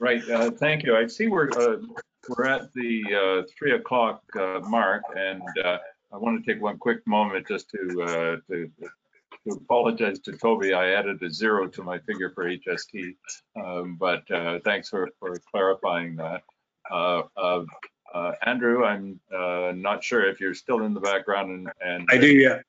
Right, 0.00 0.28
uh, 0.30 0.50
thank 0.50 0.82
you. 0.82 0.96
I 0.96 1.06
see 1.06 1.26
we're, 1.26 1.50
uh, 1.50 1.76
we're 2.28 2.46
at 2.46 2.72
the 2.74 3.02
uh, 3.14 3.46
three 3.56 3.72
o'clock 3.72 4.22
uh, 4.38 4.60
mark 4.60 5.02
and 5.16 5.42
uh, 5.64 5.78
I 6.12 6.16
want 6.16 6.42
to 6.42 6.52
take 6.52 6.62
one 6.62 6.78
quick 6.78 7.06
moment 7.06 7.48
just 7.48 7.70
to, 7.70 8.02
uh, 8.02 8.36
to, 8.48 8.70
to 9.46 9.54
apologize 9.54 10.20
to 10.20 10.32
Toby. 10.32 10.72
I 10.72 10.90
added 10.92 11.22
a 11.22 11.30
zero 11.30 11.66
to 11.68 11.82
my 11.82 11.98
figure 12.00 12.30
for 12.30 12.44
HST. 12.44 13.16
Um, 13.62 13.96
but, 13.98 14.28
uh, 14.30 14.60
thanks 14.64 14.88
for, 14.88 15.08
for 15.18 15.36
clarifying 15.50 16.16
that. 16.16 16.42
Uh, 16.90 17.22
uh, 17.36 17.64
uh, 18.14 18.32
Andrew, 18.46 18.84
I'm, 18.84 19.20
uh, 19.34 19.72
not 19.74 20.04
sure 20.04 20.24
if 20.28 20.40
you're 20.40 20.54
still 20.54 20.84
in 20.84 20.94
the 20.94 21.00
background 21.00 21.50
and, 21.50 21.68
and. 21.80 22.08
I 22.10 22.18
do, 22.18 22.28
yeah. 22.28 22.60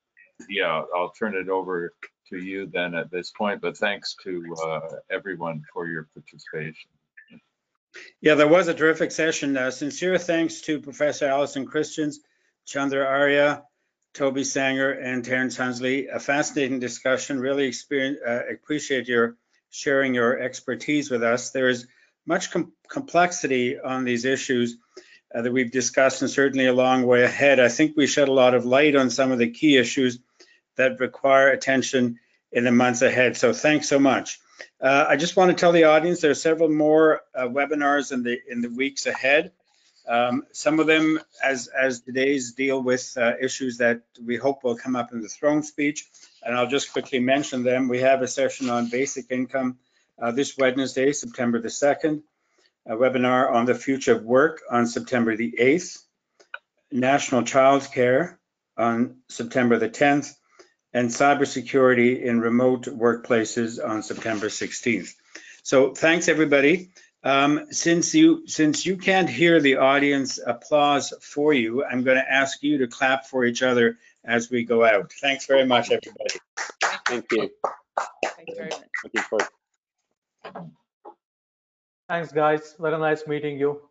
Yeah, 0.49 0.81
I'll 0.95 1.11
turn 1.11 1.35
it 1.35 1.47
over 1.47 1.93
to 2.29 2.37
you 2.37 2.67
then 2.67 2.95
at 2.95 3.11
this 3.11 3.31
point, 3.31 3.61
but 3.61 3.77
thanks 3.77 4.15
to, 4.23 4.55
uh, 4.63 4.95
everyone 5.09 5.63
for 5.73 5.87
your 5.87 6.07
participation. 6.13 6.89
Yeah, 8.21 8.35
there 8.35 8.47
was 8.47 8.67
a 8.67 8.73
terrific 8.73 9.11
session. 9.11 9.55
Uh, 9.55 9.71
Sincere 9.71 10.17
thanks 10.17 10.61
to 10.61 10.81
Professor 10.81 11.27
Allison 11.27 11.65
Christians, 11.65 12.19
Chandra 12.65 13.05
Arya, 13.05 13.63
Toby 14.13 14.43
Sanger, 14.43 14.91
and 14.91 15.23
Terrence 15.23 15.57
Hunsley. 15.57 16.07
A 16.13 16.19
fascinating 16.19 16.79
discussion. 16.79 17.39
Really 17.39 17.73
uh, 17.91 18.39
appreciate 18.51 19.07
your 19.07 19.37
sharing 19.69 20.13
your 20.13 20.39
expertise 20.39 21.11
with 21.11 21.23
us. 21.23 21.51
There 21.51 21.69
is 21.69 21.87
much 22.25 22.51
com- 22.51 22.73
complexity 22.89 23.79
on 23.79 24.05
these 24.05 24.25
issues 24.25 24.77
uh, 25.33 25.41
that 25.41 25.51
we've 25.51 25.71
discussed, 25.71 26.21
and 26.21 26.31
certainly 26.31 26.67
a 26.67 26.73
long 26.73 27.05
way 27.05 27.23
ahead. 27.23 27.59
I 27.59 27.67
think 27.67 27.95
we 27.95 28.07
shed 28.07 28.29
a 28.29 28.33
lot 28.33 28.55
of 28.55 28.65
light 28.65 28.95
on 28.95 29.09
some 29.09 29.31
of 29.31 29.37
the 29.37 29.51
key 29.51 29.77
issues 29.77 30.19
that 30.77 30.99
require 30.99 31.49
attention 31.49 32.19
in 32.51 32.63
the 32.63 32.71
months 32.71 33.01
ahead. 33.01 33.37
So 33.37 33.53
thanks 33.53 33.89
so 33.89 33.99
much. 33.99 34.39
Uh, 34.79 35.05
I 35.09 35.15
just 35.17 35.35
want 35.35 35.51
to 35.51 35.57
tell 35.57 35.71
the 35.71 35.85
audience 35.85 36.21
there 36.21 36.31
are 36.31 36.35
several 36.35 36.69
more 36.69 37.21
uh, 37.35 37.43
webinars 37.43 38.11
in 38.11 38.23
the 38.23 38.39
in 38.47 38.61
the 38.61 38.69
weeks 38.69 39.05
ahead. 39.05 39.51
Um, 40.07 40.43
some 40.51 40.79
of 40.79 40.87
them, 40.87 41.19
as 41.43 41.67
as 41.67 42.01
today's, 42.01 42.53
deal 42.53 42.81
with 42.81 43.17
uh, 43.17 43.33
issues 43.41 43.77
that 43.77 44.01
we 44.23 44.37
hope 44.37 44.63
will 44.63 44.75
come 44.75 44.95
up 44.95 45.11
in 45.11 45.21
the 45.21 45.27
throne 45.27 45.63
speech, 45.63 46.05
and 46.43 46.55
I'll 46.55 46.67
just 46.67 46.93
quickly 46.93 47.19
mention 47.19 47.63
them. 47.63 47.89
We 47.89 48.01
have 48.01 48.21
a 48.21 48.27
session 48.27 48.69
on 48.69 48.89
basic 48.89 49.31
income 49.31 49.77
uh, 50.21 50.31
this 50.31 50.57
Wednesday, 50.57 51.11
September 51.11 51.59
the 51.59 51.69
second. 51.69 52.23
A 52.85 52.95
webinar 52.95 53.51
on 53.51 53.65
the 53.65 53.73
future 53.73 54.15
of 54.15 54.23
work 54.23 54.61
on 54.69 54.85
September 54.85 55.35
the 55.35 55.59
eighth. 55.59 56.05
National 56.91 57.43
Child 57.43 57.89
Care 57.91 58.39
on 58.77 59.17
September 59.27 59.79
the 59.79 59.89
tenth 59.89 60.35
and 60.95 61.09
cybersecurity 61.09 62.21
in 62.21 62.39
remote 62.39 62.83
workplaces 62.83 63.85
on 63.85 64.01
September 64.01 64.47
16th. 64.47 65.13
So 65.61 65.93
thanks, 65.93 66.29
everybody. 66.29 66.91
Um, 67.21 67.67
since 67.71 68.15
you 68.15 68.47
since 68.47 68.85
you 68.85 68.95
can't 68.95 69.29
hear 69.29 69.59
the 69.59 69.77
audience 69.77 70.39
applause 70.43 71.13
for 71.21 71.51
you, 71.51 71.83
I'm 71.83 72.03
going 72.03 72.17
to 72.17 72.31
ask 72.31 72.63
you 72.63 72.77
to 72.77 72.87
clap 72.87 73.25
for 73.25 73.43
each 73.43 73.61
other 73.61 73.97
as 74.23 74.49
we 74.49 74.63
go 74.63 74.85
out. 74.85 75.11
Thanks 75.21 75.45
very 75.47 75.65
much, 75.65 75.91
everybody. 75.91 76.39
Thank 77.07 77.25
you. 77.31 77.49
Thank 78.23 78.47
you 78.47 78.55
very 78.55 78.69
much. 78.69 78.89
Looking 79.03 79.21
forward. 79.21 80.69
Thanks, 82.07 82.31
guys. 82.31 82.75
Very 82.79 82.97
nice 82.99 83.27
meeting 83.27 83.59
you. 83.59 83.81